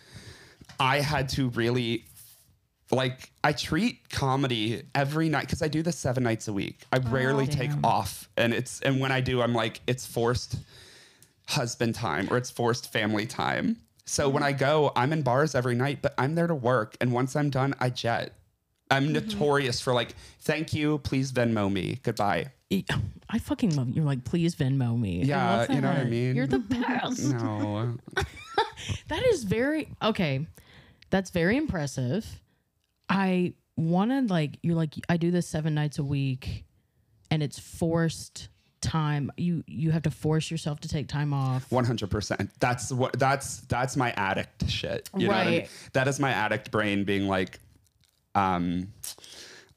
I 0.80 1.00
had 1.00 1.30
to 1.30 1.50
really, 1.50 2.06
like, 2.92 3.32
I 3.44 3.52
treat 3.52 4.10
comedy 4.10 4.84
every 4.96 5.30
night 5.30 5.42
because 5.42 5.62
I 5.62 5.68
do 5.68 5.82
this 5.82 5.98
seven 5.98 6.24
nights 6.24 6.48
a 6.48 6.54
week. 6.54 6.86
I 6.92 6.98
oh, 6.98 7.10
rarely 7.10 7.48
take 7.48 7.72
off, 7.84 8.30
and 8.38 8.54
it's 8.54 8.82
and 8.82 9.00
when 9.00 9.12
I 9.12 9.22
do, 9.22 9.42
I'm 9.42 9.54
like, 9.54 9.82
it's 9.88 10.06
forced 10.06 10.58
husband 11.48 11.96
time 11.96 12.28
or 12.30 12.38
it's 12.38 12.50
forced 12.50 12.92
family 12.92 13.26
time. 13.26 13.78
So 14.06 14.30
when 14.30 14.44
I 14.44 14.52
mm-hmm. 14.52 14.60
go, 14.60 14.92
I'm 14.96 15.12
in 15.12 15.22
bars 15.22 15.54
every 15.54 15.76
night, 15.76 16.00
but 16.02 16.14
I'm 16.18 16.36
there 16.36 16.48
to 16.48 16.56
work, 16.56 16.96
and 17.02 17.12
once 17.12 17.36
I'm 17.36 17.50
done, 17.50 17.74
I 17.80 17.90
jet. 17.90 18.34
I'm 18.90 19.06
mm-hmm. 19.06 19.14
notorious 19.14 19.82
for 19.82 19.94
like, 19.94 20.16
thank 20.42 20.74
you, 20.74 21.00
please 21.00 21.32
Venmo 21.34 21.72
me, 21.72 22.00
goodbye. 22.04 22.52
I 23.30 23.40
fucking 23.40 23.76
love 23.76 23.90
you. 23.90 23.96
You're 23.96 24.06
like, 24.06 24.24
please 24.24 24.56
Venmo 24.56 24.98
me. 24.98 25.24
Yeah, 25.24 25.66
you 25.70 25.82
know 25.82 25.90
what 25.90 26.00
I 26.00 26.04
mean? 26.06 26.36
You're 26.36 26.48
the 26.48 26.60
best. 26.60 27.34
No. 27.34 27.98
That 29.08 29.26
is 29.26 29.44
very 29.44 29.90
okay. 30.02 30.46
That's 31.10 31.30
very 31.30 31.58
impressive. 31.58 32.26
I 33.10 33.54
wanted 33.76 34.30
like 34.30 34.60
you're 34.64 34.76
like 34.76 34.96
I 35.08 35.18
do 35.18 35.32
this 35.32 35.48
7 35.48 35.74
nights 35.74 36.00
a 36.00 36.04
week 36.04 36.66
and 37.30 37.44
it's 37.44 37.60
forced 37.60 38.50
time. 38.82 39.32
You 39.38 39.64
you 39.68 39.92
have 39.92 40.04
to 40.04 40.12
force 40.12 40.50
yourself 40.50 40.80
to 40.82 40.88
take 40.88 41.08
time 41.08 41.34
off. 41.34 41.72
One 41.72 41.86
hundred 41.86 42.10
percent. 42.10 42.50
That's 42.60 42.92
what. 42.92 43.18
That's 43.20 43.62
that's 43.62 43.96
my 43.98 44.12
addict 44.12 44.70
shit. 44.70 45.10
You 45.16 45.28
know 45.28 45.34
what 45.34 45.38
I 45.38 45.46
mean? 45.46 45.60
Right. 45.60 45.70
That 45.94 46.08
is 46.08 46.20
my 46.20 46.32
addict 46.32 46.72
brain 46.72 47.04
being 47.04 47.28
like, 47.28 47.60
um, 48.36 48.94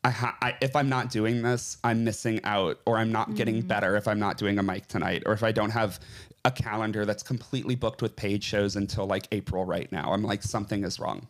I, 0.05 0.11
ha- 0.11 0.37
I 0.41 0.57
if 0.61 0.77
I'm 0.77 0.89
not 0.89 1.11
doing 1.11 1.43
this, 1.43 1.79
I'm 1.85 2.05
missing 2.05 2.41
out, 2.45 2.79
or 2.87 2.99
I'm 2.99 3.13
not 3.13 3.35
getting 3.35 3.61
better 3.63 3.97
if 3.97 4.07
I'm 4.09 4.19
not 4.19 4.39
doing 4.39 4.59
a 4.59 4.63
mic 4.63 4.87
tonight, 4.87 5.23
or 5.27 5.33
if 5.33 5.43
I 5.43 5.53
don't 5.53 5.71
have 5.71 6.01
a 6.45 6.51
calendar 6.51 7.05
that's 7.05 7.23
completely 7.23 7.75
booked 7.75 8.01
with 8.01 8.17
paid 8.17 8.43
shows 8.43 8.77
until 8.77 9.07
like 9.07 9.29
April 9.33 9.65
right 9.65 9.91
now. 9.93 10.13
I'm 10.13 10.23
like 10.23 10.43
something 10.43 10.85
is 10.85 10.99
wrong. 10.99 11.27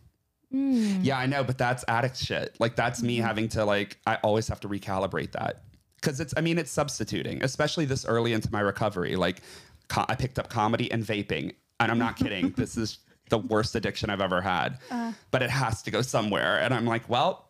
Mm. 0.54 1.04
Yeah, 1.04 1.18
I 1.18 1.26
know, 1.26 1.44
but 1.44 1.58
that's 1.58 1.84
addict 1.88 2.16
shit. 2.16 2.56
Like 2.58 2.76
that's 2.76 3.02
me 3.02 3.18
mm. 3.18 3.22
having 3.22 3.48
to 3.50 3.64
like 3.64 3.98
I 4.06 4.16
always 4.16 4.48
have 4.48 4.60
to 4.60 4.68
recalibrate 4.68 5.32
that. 5.32 5.62
Cuz 6.02 6.18
it's 6.20 6.34
I 6.36 6.40
mean 6.40 6.58
it's 6.58 6.70
substituting, 6.70 7.42
especially 7.44 7.84
this 7.84 8.04
early 8.04 8.32
into 8.32 8.50
my 8.50 8.60
recovery. 8.60 9.16
Like 9.16 9.42
co- 9.88 10.06
I 10.08 10.14
picked 10.14 10.38
up 10.38 10.48
comedy 10.48 10.90
and 10.90 11.04
vaping, 11.04 11.54
and 11.78 11.90
I'm 11.92 11.98
not 11.98 12.16
kidding. 12.16 12.50
this 12.56 12.76
is 12.76 12.98
the 13.28 13.38
worst 13.38 13.76
addiction 13.76 14.10
I've 14.10 14.20
ever 14.20 14.40
had. 14.40 14.78
Uh. 14.90 15.12
but 15.30 15.42
it 15.42 15.50
has 15.50 15.82
to 15.82 15.90
go 15.90 16.02
somewhere, 16.02 16.58
and 16.60 16.74
I'm 16.74 16.84
like, 16.86 17.08
well, 17.08 17.48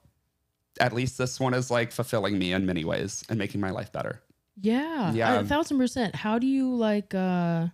at 0.79 0.93
least 0.93 1.17
this 1.17 1.41
one 1.41 1.55
is 1.55 1.71
like 1.71 1.91
fulfilling 1.93 2.39
me 2.39 2.53
in 2.53 2.67
many 2.67 2.85
ways 2.85 3.25
and 3.29 3.39
making 3.39 3.61
my 3.61 3.71
life 3.71 3.91
better. 3.93 4.21
Yeah, 4.61 5.13
Yeah. 5.13 5.41
a 5.41 5.45
thousand 5.45 5.79
percent. 5.79 6.15
How 6.15 6.39
do 6.39 6.47
you 6.47 6.75
like 6.75 7.15
uh 7.15 7.69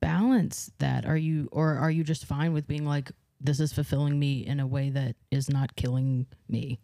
balance 0.00 0.70
that? 0.78 1.06
Are 1.06 1.16
you 1.16 1.48
or 1.52 1.74
are 1.74 1.90
you 1.90 2.02
just 2.04 2.24
fine 2.26 2.52
with 2.52 2.66
being 2.66 2.84
like 2.84 3.12
this 3.44 3.60
is 3.60 3.72
fulfilling 3.72 4.18
me 4.18 4.44
in 4.44 4.58
a 4.58 4.66
way 4.66 4.90
that 4.90 5.16
is 5.30 5.48
not 5.48 5.76
killing 5.76 6.26
me? 6.48 6.80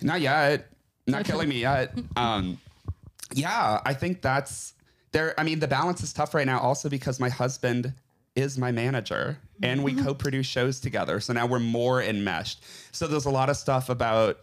Not 0.00 0.20
yet. 0.20 0.68
Not 1.06 1.24
killing 1.24 1.48
me 1.48 1.60
yet. 1.60 1.94
Um, 2.16 2.58
yeah, 3.34 3.80
I 3.84 3.94
think 3.94 4.20
that's 4.20 4.74
there. 5.12 5.38
I 5.38 5.42
mean, 5.42 5.58
the 5.58 5.66
balance 5.66 6.02
is 6.02 6.12
tough 6.12 6.34
right 6.34 6.46
now, 6.46 6.60
also 6.60 6.88
because 6.88 7.18
my 7.18 7.30
husband 7.30 7.94
is 8.36 8.58
my 8.58 8.70
manager 8.70 9.38
and 9.62 9.82
we 9.82 9.94
co-produce 9.94 10.46
shows 10.46 10.80
together. 10.80 11.20
So 11.20 11.32
now 11.32 11.46
we're 11.46 11.58
more 11.58 12.02
enmeshed. 12.02 12.64
So 12.92 13.06
there's 13.06 13.26
a 13.26 13.30
lot 13.30 13.48
of 13.50 13.56
stuff 13.56 13.88
about 13.88 14.38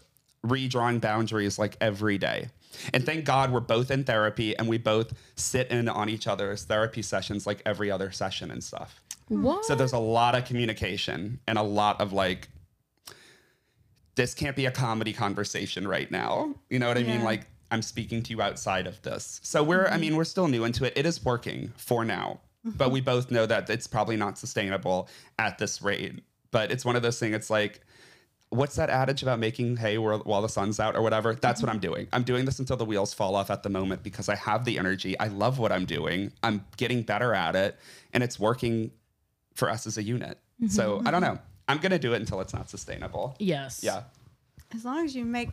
redrawing 0.45 1.01
boundaries 1.01 1.59
like 1.59 1.77
every 1.81 2.17
day. 2.17 2.49
And 2.93 3.05
thank 3.05 3.25
God 3.25 3.51
we're 3.51 3.59
both 3.59 3.91
in 3.91 4.03
therapy 4.03 4.57
and 4.57 4.67
we 4.67 4.77
both 4.77 5.13
sit 5.35 5.69
in 5.69 5.89
on 5.89 6.09
each 6.09 6.27
other's 6.27 6.63
therapy 6.63 7.01
sessions 7.01 7.47
like 7.47 7.61
every 7.65 7.89
other 7.91 8.11
session 8.11 8.51
and 8.51 8.63
stuff. 8.63 9.01
What? 9.29 9.65
So 9.65 9.75
there's 9.75 9.93
a 9.93 9.99
lot 9.99 10.35
of 10.35 10.45
communication 10.45 11.39
and 11.47 11.57
a 11.57 11.63
lot 11.63 12.01
of 12.01 12.13
like, 12.13 12.49
this 14.15 14.33
can't 14.33 14.55
be 14.55 14.65
a 14.65 14.71
comedy 14.71 15.13
conversation 15.13 15.87
right 15.87 16.11
now. 16.11 16.53
You 16.69 16.79
know 16.79 16.87
what 16.87 16.97
I 16.97 17.03
mean? 17.03 17.23
Like, 17.23 17.47
I'm 17.71 17.81
speaking 17.81 18.21
to 18.23 18.31
you 18.31 18.41
outside 18.41 18.87
of 18.87 19.01
this. 19.03 19.39
So 19.43 19.63
we're, 19.63 19.87
I 19.87 19.97
mean, 19.97 20.09
mm-hmm. 20.09 20.17
we're 20.17 20.23
still 20.25 20.47
new 20.47 20.65
into 20.65 20.83
it. 20.85 20.93
It 20.95 21.05
is 21.05 21.23
working 21.23 21.71
for 21.77 22.03
now, 22.03 22.41
but 22.65 22.85
mm-hmm. 22.85 22.93
we 22.93 23.01
both 23.01 23.31
know 23.31 23.45
that 23.45 23.69
it's 23.69 23.87
probably 23.87 24.17
not 24.17 24.37
sustainable 24.37 25.07
at 25.37 25.57
this 25.57 25.81
rate. 25.81 26.21
But 26.51 26.71
it's 26.71 26.83
one 26.83 26.95
of 26.95 27.03
those 27.03 27.19
things, 27.19 27.35
it's 27.35 27.51
like, 27.51 27.81
what's 28.49 28.75
that 28.77 28.89
adage 28.89 29.21
about 29.21 29.37
making 29.37 29.77
hay 29.77 29.99
while 29.99 30.19
while 30.19 30.41
the 30.41 30.49
sun's 30.49 30.79
out 30.79 30.95
or 30.95 31.03
whatever? 31.03 31.35
That's 31.35 31.61
what 31.61 31.67
mm-hmm. 31.67 31.75
I'm 31.75 31.79
doing. 31.79 32.07
I'm 32.11 32.23
doing 32.23 32.45
this 32.45 32.57
until 32.57 32.77
the 32.77 32.85
wheels 32.85 33.13
fall 33.13 33.35
off 33.35 33.51
at 33.51 33.61
the 33.61 33.69
moment 33.69 34.01
because 34.01 34.27
I 34.27 34.35
have 34.35 34.65
the 34.65 34.79
energy. 34.79 35.17
I 35.19 35.27
love 35.27 35.59
what 35.59 35.71
I'm 35.71 35.85
doing. 35.85 36.31
I'm 36.41 36.65
getting 36.77 37.03
better 37.03 37.35
at 37.35 37.55
it 37.55 37.77
and 38.11 38.23
it's 38.23 38.39
working 38.39 38.89
for 39.55 39.69
us 39.69 39.87
as 39.87 39.97
a 39.97 40.03
unit. 40.03 40.37
Mm-hmm. 40.61 40.67
So 40.67 41.01
I 41.05 41.11
don't 41.11 41.21
know. 41.21 41.37
I'm 41.67 41.77
going 41.77 41.91
to 41.91 41.99
do 41.99 42.13
it 42.13 42.17
until 42.17 42.41
it's 42.41 42.53
not 42.53 42.69
sustainable. 42.69 43.35
yes. 43.39 43.81
Yeah. 43.83 44.03
As 44.73 44.85
long 44.85 45.03
as 45.05 45.15
you 45.15 45.25
make 45.25 45.49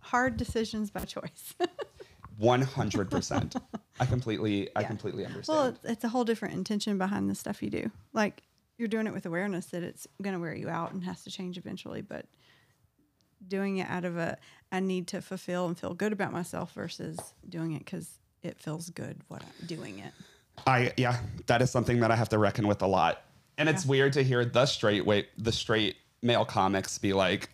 hard 0.00 0.36
decisions 0.36 0.90
by 0.90 1.00
choice. 1.00 1.54
100%. 2.40 3.60
I 3.98 4.06
completely 4.06 4.68
I 4.76 4.82
completely 4.84 5.24
understand. 5.24 5.56
well, 5.56 5.66
it's, 5.68 5.84
it's 5.84 6.04
a 6.04 6.08
whole 6.08 6.24
different 6.24 6.54
intention 6.54 6.98
behind 6.98 7.30
the 7.30 7.34
stuff 7.34 7.62
you 7.62 7.70
do. 7.70 7.90
Like 8.12 8.42
you're 8.78 8.88
doing 8.88 9.06
it 9.06 9.14
with 9.14 9.26
awareness 9.26 9.66
that 9.66 9.82
it's 9.82 10.06
going 10.22 10.34
to 10.34 10.40
wear 10.40 10.54
you 10.54 10.68
out 10.68 10.92
and 10.92 11.02
has 11.04 11.24
to 11.24 11.30
change 11.30 11.56
eventually, 11.56 12.02
but 12.02 12.26
doing 13.46 13.78
it 13.78 13.88
out 13.88 14.04
of 14.04 14.16
a 14.16 14.36
I 14.70 14.80
need 14.80 15.08
to 15.08 15.22
fulfill 15.22 15.66
and 15.66 15.78
feel 15.78 15.94
good 15.94 16.12
about 16.12 16.32
myself 16.32 16.72
versus 16.72 17.18
doing 17.48 17.72
it 17.72 17.80
because 17.80 18.18
it 18.42 18.58
feels 18.58 18.90
good 18.90 19.20
what 19.28 19.42
I'm 19.42 19.66
doing 19.66 19.98
it. 20.00 20.12
I 20.66 20.92
yeah, 20.96 21.18
that 21.46 21.62
is 21.62 21.70
something 21.70 22.00
that 22.00 22.10
I 22.10 22.16
have 22.16 22.28
to 22.30 22.38
reckon 22.38 22.66
with 22.66 22.82
a 22.82 22.86
lot. 22.86 23.22
And 23.58 23.68
it's 23.68 23.84
Yeah. 23.84 23.90
weird 23.90 24.12
to 24.14 24.22
hear 24.22 24.44
the 24.44 24.66
straight 24.66 25.04
way 25.06 25.26
the 25.38 25.52
straight 25.52 25.96
male 26.22 26.44
comics 26.44 26.98
be 26.98 27.12
like 27.12 27.50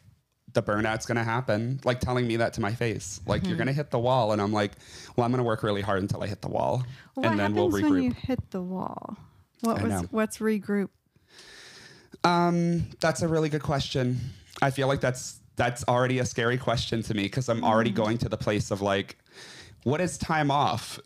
the 0.52 0.62
burnout's 0.62 1.06
to 1.16 1.24
happen, 1.24 1.80
like 1.84 1.98
telling 2.00 2.26
me 2.26 2.36
that 2.36 2.52
to 2.54 2.60
my 2.60 2.74
face. 2.74 3.20
Like 3.26 3.46
you're 3.46 3.56
going 3.56 3.68
to 3.68 3.72
hit 3.72 3.90
the 3.90 3.98
wall 3.98 4.32
and 4.32 4.42
I'm 4.42 4.52
like, 4.52 4.72
well, 5.16 5.24
I'm 5.24 5.30
to 5.38 5.44
work 5.44 5.62
really 5.62 5.80
hard 5.80 6.02
until 6.02 6.22
I 6.22 6.26
hit 6.26 6.42
the 6.42 6.48
wall 6.48 6.84
Well, 7.16 7.30
and 7.30 7.38
then 7.38 7.54
we'll 7.54 7.70
regroup. 7.70 7.90
when 7.90 8.02
you 8.02 8.12
hit 8.12 8.50
the 8.50 8.60
wall? 8.60 9.16
What 9.62 9.78
I 9.78 9.82
was 9.84 9.90
know. 10.02 10.08
what's 10.10 10.38
regroup? 10.38 10.90
Um, 12.24 12.86
that's 13.00 13.22
a 13.22 13.28
really 13.28 13.48
good 13.48 13.62
question. 13.62 14.18
I 14.60 14.70
feel 14.70 14.86
like 14.88 15.00
that's 15.00 15.38
that's 15.56 15.84
already 15.88 16.18
a 16.18 16.24
scary 16.24 16.56
question 16.58 17.02
to 17.02 17.14
me 17.14 17.24
because 17.24 17.48
I'm 17.48 17.64
already 17.64 17.90
going 17.90 18.18
to 18.18 18.28
the 18.28 18.36
place 18.38 18.70
of 18.70 18.80
like, 18.80 19.18
what 19.84 20.00
is 20.00 20.16
time 20.18 20.50
off? 20.50 20.98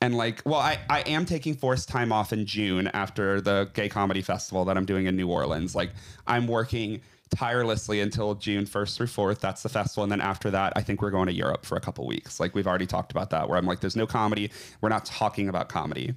And 0.00 0.16
like, 0.16 0.40
well, 0.46 0.60
I, 0.60 0.78
I 0.88 1.00
am 1.00 1.26
taking 1.26 1.54
forced 1.54 1.88
time 1.88 2.10
off 2.10 2.32
in 2.32 2.46
June 2.46 2.88
after 2.88 3.40
the 3.40 3.70
gay 3.74 3.88
comedy 3.88 4.22
festival 4.22 4.64
that 4.64 4.76
I'm 4.78 4.86
doing 4.86 5.06
in 5.06 5.14
New 5.14 5.28
Orleans. 5.28 5.74
Like, 5.74 5.90
I'm 6.26 6.46
working 6.46 7.02
tirelessly 7.34 8.00
until 8.00 8.34
June 8.34 8.64
1st 8.64 8.96
through 8.96 9.06
4th. 9.06 9.40
That's 9.40 9.62
the 9.62 9.68
festival. 9.68 10.02
And 10.02 10.10
then 10.10 10.22
after 10.22 10.50
that, 10.52 10.72
I 10.74 10.80
think 10.80 11.02
we're 11.02 11.10
going 11.10 11.26
to 11.26 11.34
Europe 11.34 11.66
for 11.66 11.76
a 11.76 11.80
couple 11.80 12.06
weeks. 12.06 12.40
Like, 12.40 12.54
we've 12.54 12.66
already 12.66 12.86
talked 12.86 13.12
about 13.12 13.28
that, 13.30 13.48
where 13.48 13.58
I'm 13.58 13.66
like, 13.66 13.80
there's 13.80 13.96
no 13.96 14.06
comedy. 14.06 14.50
We're 14.80 14.88
not 14.88 15.04
talking 15.04 15.50
about 15.50 15.68
comedy. 15.68 16.14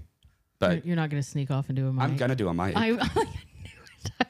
But 0.59 0.85
you're 0.85 0.95
not 0.95 1.09
going 1.09 1.21
to 1.21 1.27
sneak 1.27 1.51
off 1.51 1.67
and 1.67 1.75
do 1.75 1.89
a 1.89 1.91
mic. 1.93 2.03
I'm 2.03 2.15
going 2.15 2.29
to 2.29 2.37
do 2.37 2.47
a 2.47 2.53
mic. 2.53 2.77
I, 2.77 2.87
I 2.87 2.87
knew 2.87 2.99
it. 4.21 4.27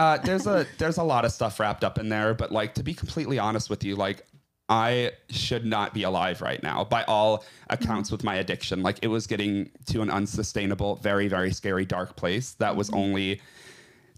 Uh, 0.00 0.16
there's 0.16 0.46
a 0.46 0.66
there's 0.78 0.96
a 0.96 1.02
lot 1.02 1.26
of 1.26 1.30
stuff 1.30 1.60
wrapped 1.60 1.84
up 1.84 1.98
in 1.98 2.08
there, 2.08 2.32
but 2.32 2.50
like 2.50 2.72
to 2.72 2.82
be 2.82 2.94
completely 2.94 3.38
honest 3.38 3.68
with 3.68 3.84
you, 3.84 3.96
like 3.96 4.26
I 4.70 5.10
should 5.28 5.66
not 5.66 5.92
be 5.92 6.04
alive 6.04 6.40
right 6.40 6.62
now 6.62 6.84
by 6.84 7.02
all 7.04 7.44
accounts 7.68 8.08
mm-hmm. 8.08 8.14
with 8.14 8.24
my 8.24 8.36
addiction. 8.36 8.82
Like 8.82 9.00
it 9.02 9.08
was 9.08 9.26
getting 9.26 9.68
to 9.86 10.00
an 10.00 10.10
unsustainable, 10.10 10.96
very 10.96 11.28
very 11.28 11.52
scary, 11.52 11.84
dark 11.84 12.16
place 12.16 12.52
that 12.54 12.76
was 12.76 12.88
mm-hmm. 12.88 13.00
only 13.00 13.40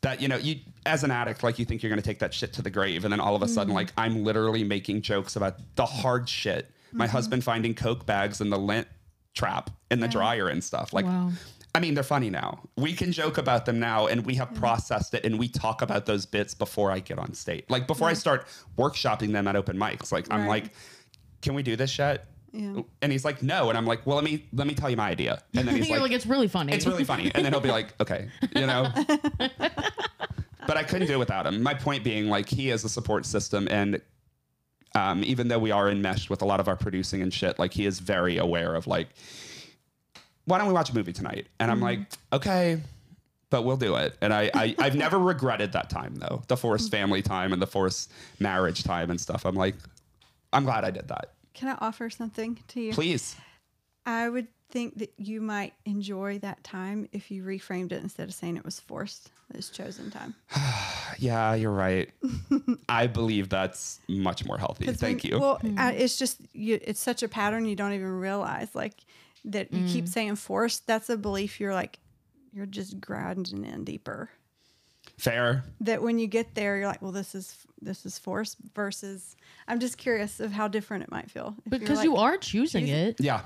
that 0.02 0.20
you 0.20 0.28
know 0.28 0.36
you 0.36 0.56
as 0.84 1.04
an 1.04 1.10
addict 1.10 1.42
like 1.42 1.58
you 1.58 1.64
think 1.64 1.82
you're 1.82 1.90
going 1.90 2.00
to 2.00 2.06
take 2.06 2.18
that 2.18 2.34
shit 2.34 2.52
to 2.52 2.60
the 2.60 2.70
grave 2.70 3.04
and 3.04 3.12
then 3.12 3.20
all 3.20 3.36
of 3.36 3.42
a 3.42 3.46
sudden 3.46 3.68
mm-hmm. 3.68 3.76
like 3.76 3.92
i'm 3.96 4.24
literally 4.24 4.64
making 4.64 5.00
jokes 5.00 5.36
about 5.36 5.56
the 5.76 5.86
hard 5.86 6.28
shit. 6.28 6.70
My 6.94 7.06
husband 7.06 7.42
finding 7.42 7.74
coke 7.74 8.04
bags 8.04 8.42
in 8.42 8.50
the 8.50 8.58
lint 8.58 8.86
trap 9.34 9.70
in 9.90 10.00
the 10.00 10.08
dryer 10.08 10.48
and 10.48 10.62
stuff. 10.62 10.92
Like 10.92 11.06
Wow. 11.06 11.30
I 11.74 11.80
mean, 11.80 11.94
they're 11.94 12.02
funny 12.02 12.28
now. 12.28 12.60
We 12.76 12.92
can 12.92 13.12
joke 13.12 13.38
about 13.38 13.64
them 13.64 13.80
now, 13.80 14.06
and 14.06 14.26
we 14.26 14.34
have 14.34 14.52
processed 14.54 15.14
it, 15.14 15.24
and 15.24 15.38
we 15.38 15.48
talk 15.48 15.80
about 15.80 16.04
those 16.04 16.26
bits 16.26 16.54
before 16.54 16.90
I 16.90 16.98
get 17.00 17.18
on 17.18 17.32
stage. 17.32 17.64
Like 17.70 17.86
before 17.86 18.08
I 18.08 18.12
start 18.12 18.46
workshopping 18.76 19.32
them 19.32 19.48
at 19.48 19.56
open 19.56 19.78
mics. 19.78 20.12
Like 20.12 20.26
I'm 20.30 20.46
like, 20.46 20.66
"Can 21.40 21.54
we 21.54 21.62
do 21.62 21.74
this 21.76 21.98
yet?" 21.98 22.26
Yeah. 22.52 22.82
And 23.00 23.10
he's 23.10 23.24
like, 23.24 23.42
"No," 23.42 23.70
and 23.70 23.78
I'm 23.78 23.86
like, 23.86 24.06
"Well, 24.06 24.16
let 24.16 24.24
me 24.24 24.44
let 24.52 24.66
me 24.66 24.74
tell 24.74 24.90
you 24.90 24.96
my 24.96 25.08
idea." 25.08 25.42
And 25.54 25.66
then 25.66 25.74
he's 25.76 25.88
like, 25.88 26.00
like, 26.00 26.12
it's 26.12 26.26
really 26.26 26.48
funny. 26.48 26.74
"It's 26.74 26.86
really 26.86 27.04
funny," 27.04 27.30
and 27.34 27.44
then 27.44 27.52
he'll 27.52 27.62
be 27.62 27.70
like, 27.70 27.94
"Okay," 28.00 28.28
you 28.54 28.66
know. 28.66 28.92
but 29.38 30.76
I 30.76 30.82
couldn't 30.82 31.08
do 31.08 31.14
it 31.14 31.18
without 31.18 31.46
him. 31.46 31.62
My 31.62 31.74
point 31.74 32.04
being, 32.04 32.28
like, 32.28 32.50
he 32.50 32.68
is 32.68 32.84
a 32.84 32.88
support 32.90 33.24
system, 33.24 33.66
and 33.70 34.02
um, 34.94 35.24
even 35.24 35.48
though 35.48 35.58
we 35.58 35.70
are 35.70 35.88
enmeshed 35.88 36.28
with 36.28 36.42
a 36.42 36.44
lot 36.44 36.60
of 36.60 36.68
our 36.68 36.76
producing 36.76 37.22
and 37.22 37.32
shit, 37.32 37.58
like 37.58 37.72
he 37.72 37.86
is 37.86 37.98
very 37.98 38.36
aware 38.36 38.74
of 38.74 38.86
like, 38.86 39.08
why 40.44 40.58
don't 40.58 40.68
we 40.68 40.72
watch 40.72 40.90
a 40.90 40.94
movie 40.94 41.12
tonight? 41.12 41.46
And 41.60 41.70
I'm 41.70 41.80
like, 41.80 42.00
mm-hmm. 42.00 42.36
okay, 42.36 42.80
but 43.50 43.62
we'll 43.62 43.76
do 43.76 43.96
it. 43.96 44.16
And 44.20 44.32
I, 44.32 44.50
I 44.54 44.74
I've 44.78 44.96
never 44.96 45.18
regretted 45.18 45.72
that 45.72 45.90
time 45.90 46.16
though, 46.16 46.42
the 46.48 46.56
forced 46.56 46.86
mm-hmm. 46.86 47.02
family 47.02 47.22
time 47.22 47.52
and 47.52 47.60
the 47.60 47.66
forced 47.66 48.10
marriage 48.40 48.82
time 48.82 49.10
and 49.10 49.20
stuff. 49.20 49.44
I'm 49.44 49.54
like, 49.54 49.74
I'm 50.52 50.64
glad 50.64 50.84
I 50.84 50.90
did 50.90 51.08
that. 51.08 51.34
Can 51.54 51.68
I 51.68 51.76
offer 51.80 52.10
something 52.10 52.58
to 52.68 52.80
you? 52.80 52.92
Please. 52.92 53.36
I 54.06 54.28
would 54.28 54.48
think 54.70 54.98
that 54.98 55.12
you 55.18 55.40
might 55.40 55.74
enjoy 55.84 56.38
that 56.38 56.64
time 56.64 57.08
if 57.12 57.30
you 57.30 57.44
reframed 57.44 57.92
it 57.92 58.02
instead 58.02 58.26
of 58.26 58.34
saying 58.34 58.56
it 58.56 58.64
was 58.64 58.80
forced. 58.80 59.30
It 59.50 59.56
was 59.56 59.70
chosen 59.70 60.10
time. 60.10 60.34
Yeah, 61.18 61.54
you're 61.54 61.70
right. 61.70 62.10
I 62.88 63.06
believe 63.06 63.50
that's 63.50 64.00
much 64.08 64.46
more 64.46 64.56
healthy. 64.56 64.86
Thank 64.86 65.22
when- 65.22 65.32
you. 65.32 65.38
Well, 65.38 65.58
hmm. 65.58 65.78
I, 65.78 65.92
it's 65.92 66.16
just 66.16 66.40
you, 66.54 66.80
it's 66.82 66.98
such 66.98 67.22
a 67.22 67.28
pattern 67.28 67.66
you 67.66 67.76
don't 67.76 67.92
even 67.92 68.18
realize 68.18 68.74
like 68.74 68.94
that. 69.44 69.72
You 69.72 69.86
keep 69.86 70.04
mm. 70.04 70.08
saying 70.08 70.36
forced. 70.36 70.86
That's 70.86 71.08
a 71.10 71.16
belief 71.16 71.60
you're 71.60 71.74
like 71.74 71.98
you're 72.52 72.66
just 72.66 73.00
grounding 73.00 73.64
in 73.64 73.84
deeper. 73.84 74.30
Fair. 75.22 75.62
That 75.82 76.02
when 76.02 76.18
you 76.18 76.26
get 76.26 76.56
there, 76.56 76.78
you're 76.78 76.88
like, 76.88 77.00
well, 77.00 77.12
this 77.12 77.36
is 77.36 77.56
this 77.80 78.04
is 78.04 78.18
force 78.18 78.56
versus. 78.74 79.36
I'm 79.68 79.78
just 79.78 79.96
curious 79.96 80.40
of 80.40 80.50
how 80.50 80.66
different 80.66 81.04
it 81.04 81.12
might 81.12 81.30
feel 81.30 81.54
because 81.68 81.98
like- 81.98 82.04
you 82.04 82.16
are 82.16 82.36
choosing 82.36 82.86
choosing- 82.86 82.96
it. 83.06 83.20
Yeah. 83.20 83.42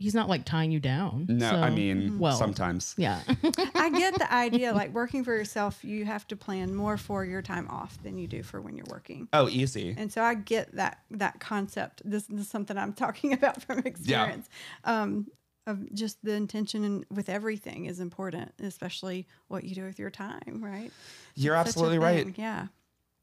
He's 0.00 0.12
not 0.14 0.28
like 0.28 0.44
tying 0.44 0.72
you 0.72 0.80
down. 0.80 1.26
No, 1.28 1.50
I 1.50 1.70
mean, 1.70 2.18
well, 2.18 2.36
sometimes. 2.36 2.96
yeah. 2.98 3.20
I 3.76 3.90
get 3.90 4.18
the 4.18 4.26
idea. 4.32 4.72
Like 4.72 4.92
working 4.92 5.22
for 5.22 5.32
yourself, 5.36 5.84
you 5.84 6.04
have 6.04 6.26
to 6.28 6.36
plan 6.36 6.74
more 6.74 6.96
for 6.96 7.24
your 7.24 7.42
time 7.42 7.68
off 7.68 7.96
than 8.02 8.18
you 8.18 8.26
do 8.26 8.42
for 8.42 8.60
when 8.60 8.76
you're 8.76 8.86
working. 8.90 9.28
Oh, 9.32 9.48
easy. 9.48 9.94
And 9.96 10.12
so 10.12 10.20
I 10.20 10.34
get 10.34 10.74
that 10.74 10.98
that 11.12 11.38
concept. 11.38 12.02
This, 12.04 12.24
this 12.24 12.40
is 12.40 12.48
something 12.50 12.76
I'm 12.76 12.92
talking 12.92 13.32
about 13.38 13.62
from 13.62 13.78
experience. 13.80 14.48
Um, 14.82 15.28
of 15.66 15.92
just 15.94 16.22
the 16.24 16.32
intention 16.32 16.84
and 16.84 17.06
with 17.10 17.28
everything 17.28 17.86
is 17.86 18.00
important, 18.00 18.52
especially 18.60 19.26
what 19.48 19.64
you 19.64 19.74
do 19.74 19.84
with 19.84 19.98
your 19.98 20.10
time, 20.10 20.60
right? 20.62 20.90
You're 21.34 21.54
absolutely 21.54 21.98
right. 21.98 22.26
Yeah. 22.36 22.66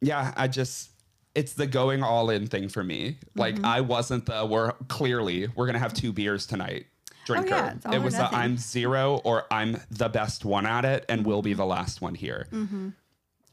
yeah, 0.02 0.34
I 0.36 0.48
just 0.48 0.90
it's 1.36 1.54
the 1.54 1.68
going 1.68 2.04
all 2.04 2.30
in 2.30 2.48
thing 2.48 2.68
for 2.68 2.84
me. 2.84 3.18
Like 3.36 3.56
Mm-hmm. 3.56 3.66
I 3.66 3.82
wasn't 3.82 4.26
the 4.26 4.46
we're 4.46 4.72
clearly 4.88 5.48
we're 5.56 5.66
gonna 5.68 5.80
have 5.80 5.94
two 5.94 6.12
beers 6.12 6.46
tonight. 6.46 6.88
Drinker. 7.26 7.54
Oh, 7.86 7.90
yeah, 7.92 7.96
it 7.96 8.02
was 8.02 8.16
the. 8.16 8.24
I'm 8.36 8.58
zero 8.58 9.22
or 9.24 9.46
I'm 9.52 9.80
the 9.92 10.10
best 10.10 10.44
one 10.44 10.66
at 10.66 10.84
it 10.86 11.06
and 11.08 11.24
will 11.26 11.38
Mm-hmm. 11.40 11.46
be 11.46 11.54
the 11.54 11.66
last 11.66 12.02
one 12.02 12.16
here. 12.16 12.48
and 12.52 12.94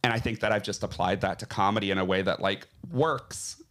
I 0.02 0.18
think 0.18 0.40
that 0.40 0.52
I've 0.52 0.62
just 0.62 0.82
applied 0.82 1.20
that 1.20 1.38
to 1.40 1.46
comedy 1.46 1.90
in 1.90 1.98
a 1.98 2.04
way 2.04 2.22
that 2.22 2.40
like 2.40 2.66
works 2.90 3.62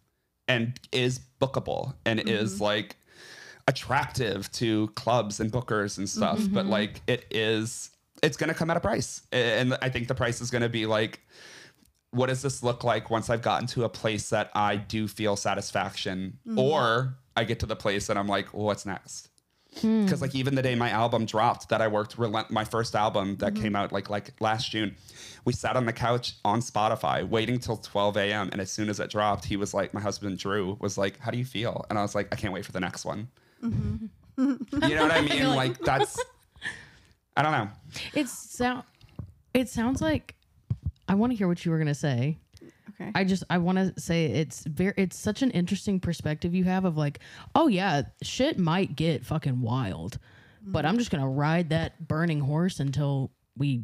and 0.48 0.80
is 0.92 1.20
bookable 1.42 1.96
and 2.06 2.20
is 2.30 2.62
like 2.62 2.96
attractive 3.68 4.52
to 4.54 4.88
clubs 4.90 5.40
and 5.40 5.52
bookers 5.52 5.98
and 5.98 6.10
stuff. 6.10 6.40
But 6.52 6.64
mm-hmm. 6.64 6.72
like 6.72 7.02
it 7.08 7.26
is, 7.30 7.92
it's 8.24 8.38
going 8.38 8.50
to 8.50 8.54
come 8.54 8.70
at 8.70 8.78
a 8.78 8.80
price. 8.80 9.22
And 9.32 9.78
I 9.82 9.90
think 9.90 10.08
the 10.08 10.16
price 10.16 10.42
is 10.42 10.50
going 10.50 10.62
to 10.62 10.70
be 10.70 10.86
like, 10.86 11.22
what 12.12 12.28
does 12.28 12.42
this 12.42 12.64
look 12.64 12.84
like 12.84 13.10
once 13.10 13.30
I've 13.30 13.42
gotten 13.42 13.68
to 13.68 13.84
a 13.84 13.90
place 13.90 14.30
that 14.30 14.50
I 14.56 14.78
do 14.78 15.08
feel 15.08 15.36
satisfaction? 15.36 16.40
Mm-hmm. 16.48 16.60
Or 16.60 17.18
I 17.36 17.44
get 17.44 17.60
to 17.60 17.66
the 17.66 17.76
place 17.76 18.08
that 18.08 18.18
I'm 18.18 18.28
like, 18.28 18.54
well, 18.54 18.66
what's 18.66 18.86
next? 18.86 19.30
Hmm. 19.82 20.06
Because 20.06 20.22
like 20.22 20.34
even 20.34 20.56
the 20.56 20.62
day 20.62 20.76
my 20.76 20.90
album 20.90 21.26
dropped, 21.26 21.70
that 21.70 21.82
I 21.82 21.88
worked 21.88 22.18
relent 22.18 22.50
my 22.50 22.64
first 22.64 22.96
album 22.96 23.36
that 23.38 23.54
mm-hmm. 23.54 23.64
came 23.64 23.76
out 23.76 23.92
like 23.92 24.10
like 24.10 24.34
last 24.40 24.72
June, 24.72 24.96
we 25.46 25.54
sat 25.54 25.76
on 25.76 25.86
the 25.86 25.94
couch 25.94 26.36
on 26.44 26.62
Spotify 26.62 27.28
waiting 27.28 27.60
till 27.60 27.78
12 27.78 28.18
a.m. 28.18 28.50
And 28.52 28.62
as 28.62 28.72
soon 28.72 28.90
as 28.90 29.00
it 29.00 29.12
dropped, 29.12 29.46
he 29.46 29.58
was 29.58 29.74
like, 29.74 29.94
my 29.94 30.02
husband 30.02 30.40
Drew 30.40 30.78
was 30.80 30.98
like, 30.98 31.20
"How 31.20 31.32
do 31.32 31.38
you 31.38 31.46
feel?" 31.46 31.86
And 31.90 32.00
I 32.00 32.02
was 32.02 32.16
like, 32.16 32.30
"I 32.32 32.36
can't 32.36 32.54
wait 32.54 32.66
for 32.66 32.72
the 32.72 32.80
next 32.80 33.06
one." 33.06 33.28
Mm-hmm. 33.64 34.06
you 34.38 34.96
know 34.96 35.04
what 35.04 35.12
I 35.12 35.22
mean? 35.22 35.56
like 35.56 35.78
that's, 35.80 36.20
I 37.36 37.42
don't 37.42 37.52
know. 37.52 37.70
It's 38.14 38.32
sound. 38.32 38.84
It 39.54 39.70
sounds 39.70 40.02
like. 40.02 40.36
I 41.10 41.16
want 41.16 41.32
to 41.32 41.38
hear 41.38 41.48
what 41.48 41.64
you 41.64 41.72
were 41.72 41.78
gonna 41.78 41.96
say. 41.96 42.38
Okay. 42.90 43.12
I 43.16 43.24
just 43.24 43.44
I 43.50 43.60
want 43.60 43.78
to 43.78 44.00
say 44.00 44.26
it's 44.26 44.64
very 44.66 44.94
it's 44.98 45.18
such 45.18 45.42
an 45.42 45.52
interesting 45.52 46.00
perspective 46.00 46.56
you 46.56 46.64
have 46.64 46.84
of 46.84 46.98
like 46.98 47.20
oh 47.56 47.68
yeah 47.68 48.04
shit 48.22 48.58
might 48.58 48.96
get 48.96 49.26
fucking 49.26 49.62
wild, 49.62 50.20
but 50.64 50.86
I'm 50.86 50.92
mm-hmm. 50.92 51.00
just 51.00 51.12
gonna 51.12 51.30
ride 51.30 51.70
that 51.70 52.08
burning 52.08 52.40
horse 52.40 52.80
until 52.80 53.32
we 53.56 53.84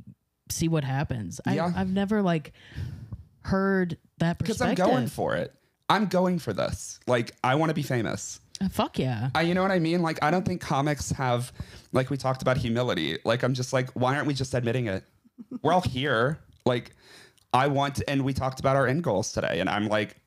see 0.50 0.68
what 0.68 0.84
happens. 0.84 1.40
Yeah. 1.48 1.72
I, 1.76 1.82
I've 1.82 1.92
never 1.92 2.22
like 2.22 2.54
heard 3.42 3.98
that 4.18 4.40
perspective. 4.40 4.40
Because 4.40 4.62
I'm 4.62 4.70
perspective. 4.70 4.94
going 4.94 5.08
for 5.08 5.36
it. 5.36 5.54
I'm 5.90 6.08
going 6.08 6.40
for 6.40 6.54
this. 6.54 7.00
Like 7.08 7.36
I 7.44 7.56
want 7.56 7.70
to 7.70 7.74
be 7.74 7.84
famous. 7.84 8.40
Uh, 8.62 8.70
Fuck 8.70 9.00
yeah. 9.00 9.30
I, 9.36 9.42
you 9.42 9.54
know 9.54 9.62
what 9.62 9.72
I 9.72 9.80
mean? 9.80 10.02
Like, 10.02 10.24
I 10.24 10.32
don't 10.32 10.46
think 10.46 10.62
comics 10.62 11.12
have, 11.12 11.52
like, 11.92 12.10
we 12.10 12.18
talked 12.18 12.42
about 12.42 12.58
humility. 12.58 13.18
Like, 13.26 13.44
I'm 13.44 13.54
just 13.54 13.74
like, 13.74 13.90
why 13.92 14.16
aren't 14.16 14.28
we 14.28 14.34
just 14.34 14.54
admitting 14.54 14.88
it? 14.88 15.04
We're 15.62 15.74
all 15.74 15.82
here. 15.82 16.40
Like, 16.66 16.92
I 17.54 17.68
want, 17.68 18.02
and 18.08 18.24
we 18.24 18.34
talked 18.34 18.60
about 18.60 18.76
our 18.76 18.88
end 18.88 19.04
goals 19.04 19.32
today. 19.32 19.60
And 19.60 19.70
I'm 19.70 19.88
like, 19.88 20.18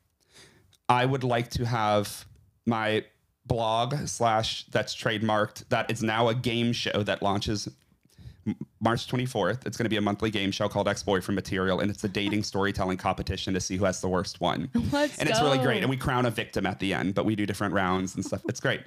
I 0.89 1.05
would 1.05 1.23
like 1.23 1.49
to 1.51 1.65
have 1.65 2.25
my 2.65 3.05
blog 3.45 4.07
slash 4.07 4.65
that's 4.65 4.93
trademarked 4.93 5.67
that 5.69 5.89
is 5.89 6.03
now 6.03 6.27
a 6.27 6.35
game 6.35 6.73
show 6.73 7.01
that 7.03 7.21
launches 7.21 7.69
March 8.79 9.07
24th. 9.07 9.65
It's 9.65 9.77
going 9.77 9.85
to 9.85 9.89
be 9.89 9.97
a 9.97 10.01
monthly 10.01 10.29
game 10.29 10.51
show 10.51 10.69
called 10.69 10.87
Ex 10.87 11.03
Boyfriend 11.03 11.35
Material, 11.35 11.79
and 11.79 11.89
it's 11.89 12.03
a 12.03 12.07
dating 12.07 12.43
storytelling 12.51 12.97
competition 12.97 13.53
to 13.53 13.59
see 13.59 13.77
who 13.77 13.85
has 13.85 14.01
the 14.01 14.07
worst 14.07 14.39
one. 14.41 14.69
Let's 14.91 15.17
and 15.19 15.29
it's 15.29 15.41
really 15.41 15.57
great. 15.57 15.81
And 15.81 15.89
we 15.89 15.97
crown 15.97 16.25
a 16.25 16.31
victim 16.31 16.65
at 16.65 16.79
the 16.79 16.93
end, 16.93 17.15
but 17.15 17.25
we 17.25 17.35
do 17.35 17.45
different 17.45 17.73
rounds 17.73 18.15
and 18.15 18.25
stuff. 18.25 18.41
It's 18.47 18.59
great. 18.59 18.81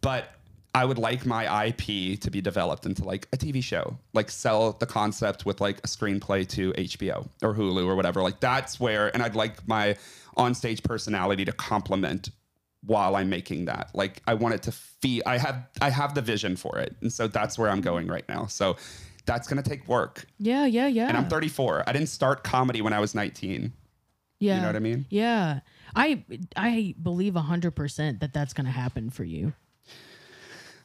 But 0.00 0.28
I 0.74 0.84
would 0.84 0.98
like 0.98 1.24
my 1.24 1.68
IP 1.68 2.20
to 2.20 2.30
be 2.30 2.42
developed 2.42 2.84
into 2.84 3.02
like 3.02 3.28
a 3.32 3.38
TV 3.38 3.64
show, 3.64 3.96
like 4.12 4.30
sell 4.30 4.72
the 4.72 4.84
concept 4.84 5.46
with 5.46 5.60
like 5.60 5.78
a 5.78 5.86
screenplay 5.88 6.46
to 6.48 6.72
HBO 6.74 7.26
or 7.42 7.54
Hulu 7.54 7.86
or 7.86 7.96
whatever. 7.96 8.20
Like 8.22 8.40
that's 8.40 8.78
where, 8.78 9.08
and 9.14 9.22
I'd 9.22 9.34
like 9.34 9.66
my 9.66 9.96
onstage 10.36 10.84
personality 10.84 11.46
to 11.46 11.52
complement 11.52 12.28
while 12.86 13.16
I'm 13.16 13.30
making 13.30 13.64
that. 13.64 13.90
Like 13.94 14.22
I 14.26 14.34
want 14.34 14.54
it 14.54 14.62
to 14.64 14.72
feel 14.72 15.22
I 15.26 15.38
have 15.38 15.66
I 15.80 15.90
have 15.90 16.14
the 16.14 16.22
vision 16.22 16.56
for 16.56 16.78
it. 16.78 16.94
And 17.00 17.12
so 17.12 17.26
that's 17.26 17.58
where 17.58 17.70
I'm 17.70 17.80
going 17.80 18.04
mm-hmm. 18.04 18.12
right 18.12 18.28
now. 18.28 18.46
So 18.46 18.76
that's 19.26 19.48
gonna 19.48 19.62
take 19.62 19.88
work. 19.88 20.26
Yeah, 20.38 20.66
yeah, 20.66 20.86
yeah. 20.86 21.08
And 21.08 21.16
I'm 21.16 21.28
34. 21.28 21.84
I 21.86 21.92
didn't 21.92 22.08
start 22.08 22.44
comedy 22.44 22.80
when 22.80 22.92
I 22.92 23.00
was 23.00 23.14
19. 23.14 23.72
Yeah. 24.38 24.56
You 24.56 24.60
know 24.60 24.66
what 24.66 24.76
I 24.76 24.80
mean? 24.80 25.06
Yeah. 25.10 25.60
I 25.94 26.24
I 26.56 26.94
believe 27.02 27.34
100% 27.34 28.20
that 28.20 28.32
that's 28.32 28.52
going 28.52 28.66
to 28.66 28.70
happen 28.70 29.10
for 29.10 29.24
you. 29.24 29.52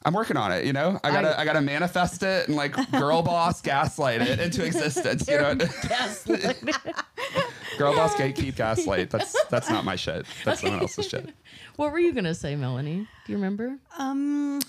I'm 0.04 0.14
working 0.14 0.36
on 0.36 0.50
it, 0.50 0.64
you 0.64 0.72
know? 0.72 0.98
I 1.04 1.12
gotta 1.12 1.38
I, 1.38 1.44
gotta 1.44 1.60
manifest 1.60 2.24
it 2.24 2.48
and 2.48 2.56
like 2.56 2.74
girl 2.90 3.22
boss 3.22 3.60
gaslight 3.60 4.20
it 4.20 4.40
into 4.40 4.64
existence. 4.64 5.28
You 5.28 5.38
know? 5.38 5.54
girl 7.78 7.94
boss 7.94 8.12
gatekeep 8.14 8.56
gaslight. 8.56 9.10
That's 9.10 9.40
that's 9.44 9.70
not 9.70 9.84
my 9.84 9.94
shit. 9.94 10.26
That's 10.44 10.60
someone 10.60 10.80
else's 10.80 11.08
shit. 11.08 11.32
what 11.76 11.92
were 11.92 12.00
you 12.00 12.12
going 12.12 12.24
to 12.24 12.34
say, 12.34 12.56
Melanie? 12.56 13.06
Do 13.26 13.32
you 13.32 13.36
remember? 13.36 13.78
Um, 13.96 14.60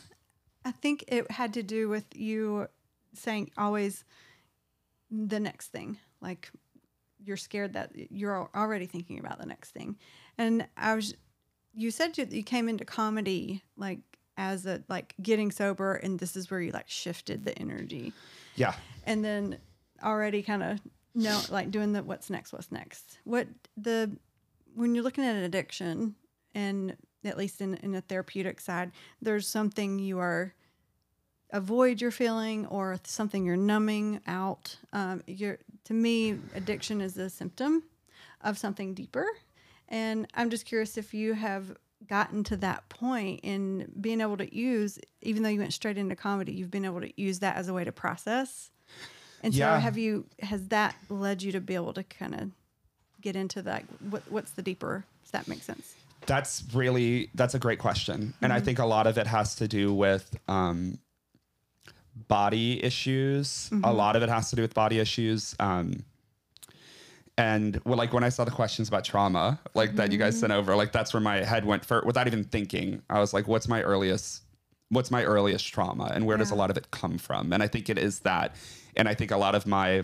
I 0.66 0.72
think 0.72 1.06
it 1.08 1.32
had 1.32 1.56
to 1.56 1.64
do 1.64 1.90
with 1.90 2.06
you 2.14 2.68
saying 3.14 3.52
always 3.58 4.04
the 5.12 5.40
next 5.40 5.68
thing. 5.68 5.98
Like 6.22 6.52
you're 7.24 7.38
scared 7.38 7.74
that 7.74 7.92
you're 7.96 8.50
already 8.56 8.86
thinking 8.86 9.20
about 9.20 9.40
the 9.40 9.46
next 9.46 9.72
thing. 9.72 9.98
And 10.38 10.68
I 10.76 10.96
was, 10.96 11.14
you 11.74 11.92
said 11.92 12.18
you, 12.18 12.28
you 12.30 12.44
came 12.44 12.68
into 12.68 12.86
comedy 12.86 13.64
like 13.78 14.00
as 14.38 14.66
a 14.66 14.84
like 14.90 15.14
getting 15.22 15.52
sober, 15.52 15.94
and 15.96 16.20
this 16.20 16.36
is 16.36 16.50
where 16.50 16.60
you 16.60 16.72
like 16.72 16.90
shifted 16.90 17.46
the 17.46 17.58
energy, 17.60 18.14
Yeah. 18.56 18.74
and 19.06 19.24
then 19.24 19.58
already 20.04 20.42
kind 20.42 20.64
of 20.64 20.80
know 21.14 21.40
like 21.50 21.70
doing 21.70 21.94
the 21.94 22.02
what's 22.02 22.30
next, 22.32 22.52
what's 22.52 22.72
next. 22.72 23.20
What 23.26 23.48
the 23.78 24.18
when 24.74 24.96
you're 24.96 25.04
looking 25.04 25.24
at 25.24 25.36
an 25.36 25.44
addiction, 25.44 26.16
and 26.56 26.98
at 27.24 27.38
least 27.38 27.62
in 27.62 27.76
in 27.76 27.94
a 27.94 28.02
therapeutic 28.02 28.60
side, 28.60 28.92
there's 29.22 29.48
something 29.48 30.00
you 30.00 30.18
are 30.18 30.56
avoid 31.54 32.02
your 32.02 32.12
feeling 32.12 32.66
or 32.68 33.00
something 33.06 33.46
you're 33.46 33.56
numbing 33.56 34.20
out. 34.28 34.76
Um, 34.92 35.24
you're 35.28 35.60
to 35.86 35.94
me, 35.94 36.38
addiction 36.56 37.00
is 37.00 37.18
a 37.18 37.30
symptom 37.30 37.84
of 38.42 38.58
something 38.58 38.94
deeper, 38.94 39.26
and 39.88 40.28
I'm 40.34 40.50
just 40.50 40.66
curious 40.66 40.98
if 40.98 41.14
you 41.14 41.34
have 41.34 41.78
gotten 42.08 42.44
to 42.44 42.58
that 42.58 42.90
point 42.90 43.40
in 43.44 43.90
being 44.02 44.20
able 44.20 44.36
to 44.38 44.54
use, 44.54 45.00
even 45.22 45.42
though 45.44 45.50
you 45.50 45.60
went 45.60 45.72
straight 45.74 45.98
into 45.98 46.16
comedy, 46.18 46.52
you've 46.52 46.72
been 46.72 46.84
able 46.84 47.00
to 47.00 47.22
use 47.22 47.40
that 47.40 47.56
as 47.56 47.70
a 47.70 47.74
way 47.74 47.86
to 47.86 47.92
process. 47.94 48.72
And 49.42 49.54
Yeah. 49.54 49.76
so, 49.78 49.80
have 49.82 49.98
you 49.98 50.26
has 50.42 50.68
that 50.70 50.96
led 51.10 51.42
you 51.44 51.52
to 51.54 51.62
be 51.62 51.76
able 51.76 51.94
to 51.94 52.04
kind 52.04 52.36
of 52.36 52.52
get 53.22 53.36
into 53.36 53.62
that? 53.62 53.84
What, 54.10 54.24
what's 54.30 54.52
the 54.52 54.62
deeper? 54.62 55.06
Does 55.24 55.32
that 55.32 55.48
make 55.48 55.64
sense? 55.64 55.96
That's 56.26 56.64
really 56.74 57.30
that's 57.36 57.54
a 57.54 57.60
great 57.60 57.80
question, 57.80 58.34
and 58.42 58.54
I 58.54 58.62
think 58.62 58.80
a 58.80 58.86
lot 58.86 59.08
of 59.08 59.18
it 59.18 59.28
has 59.28 59.56
to 59.56 59.68
do 59.68 59.94
with 59.94 60.34
um, 60.48 61.00
body 62.28 62.84
issues. 62.84 63.70
A 63.84 63.94
lot 63.94 64.16
of 64.16 64.24
it 64.24 64.30
has 64.30 64.50
to 64.50 64.56
do 64.56 64.62
with 64.62 64.74
body 64.74 65.00
issues. 65.00 65.56
Um, 65.60 66.04
and 67.38 67.82
well, 67.86 67.98
like 67.98 68.14
when 68.14 68.24
I 68.24 68.30
saw 68.30 68.44
the 68.44 68.52
questions 68.52 68.88
about 68.88 69.04
trauma, 69.04 69.60
like 69.74 69.96
that 69.96 70.12
you 70.12 70.20
guys 70.20 70.40
sent 70.40 70.54
over, 70.54 70.76
like 70.76 70.92
that's 70.92 71.14
where 71.14 71.22
my 71.22 71.44
head 71.44 71.66
went 71.66 71.84
for 71.84 72.04
without 72.06 72.28
even 72.28 72.44
thinking. 72.44 73.02
I 73.10 73.20
was 73.20 73.34
like, 73.34 73.48
what's 73.48 73.68
my 73.68 73.82
earliest 73.82 74.44
what's 74.90 75.10
my 75.10 75.24
earliest 75.24 75.74
trauma 75.74 76.12
and 76.14 76.26
where 76.26 76.38
does 76.38 76.52
a 76.52 76.56
lot 76.56 76.70
of 76.70 76.78
it 76.78 76.92
come 76.92 77.18
from? 77.18 77.52
And 77.52 77.64
I 77.64 77.68
think 77.68 77.90
it 77.90 77.98
is 77.98 78.20
that. 78.20 78.56
And 78.96 79.10
I 79.10 79.16
think 79.16 79.32
a 79.32 79.38
lot 79.38 79.56
of 79.56 79.66
my 79.66 80.04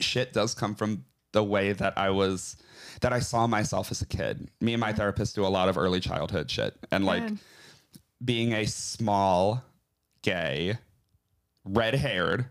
shit 0.00 0.32
does 0.32 0.54
come 0.54 0.74
from 0.74 1.04
the 1.32 1.42
way 1.42 1.72
that 1.72 1.96
I 1.98 2.10
was 2.10 2.56
that 3.00 3.12
I 3.12 3.18
saw 3.18 3.46
myself 3.46 3.90
as 3.90 4.00
a 4.00 4.06
kid. 4.06 4.48
Me 4.60 4.74
and 4.74 4.80
my 4.80 4.92
therapist 4.92 5.34
do 5.34 5.44
a 5.44 5.48
lot 5.48 5.68
of 5.68 5.76
early 5.76 5.98
childhood 5.98 6.50
shit. 6.50 6.76
And 6.92 7.04
like 7.04 7.26
Good. 7.26 7.38
being 8.24 8.52
a 8.52 8.66
small, 8.66 9.64
gay, 10.22 10.78
red 11.64 11.94
haired, 11.94 12.46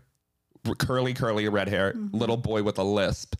curly, 0.78 1.14
curly 1.14 1.48
red 1.48 1.68
hair 1.68 1.92
mm-hmm. 1.92 2.16
little 2.16 2.36
boy 2.36 2.62
with 2.62 2.78
a 2.78 2.84
lisp, 2.84 3.36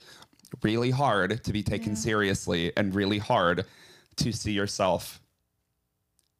really 0.63 0.91
hard 0.91 1.43
to 1.45 1.53
be 1.53 1.63
taken 1.63 1.97
seriously 1.97 2.73
and 2.77 2.95
really 2.95 3.19
hard 3.19 3.65
to 4.17 4.33
see 4.33 4.53
yourself 4.53 5.21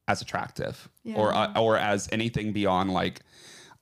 as 0.09 0.21
attractive 0.21 0.89
or 1.15 1.33
uh, 1.33 1.53
or 1.59 1.79
as 1.79 2.09
anything 2.13 2.53
beyond 2.53 2.93
like 2.93 3.21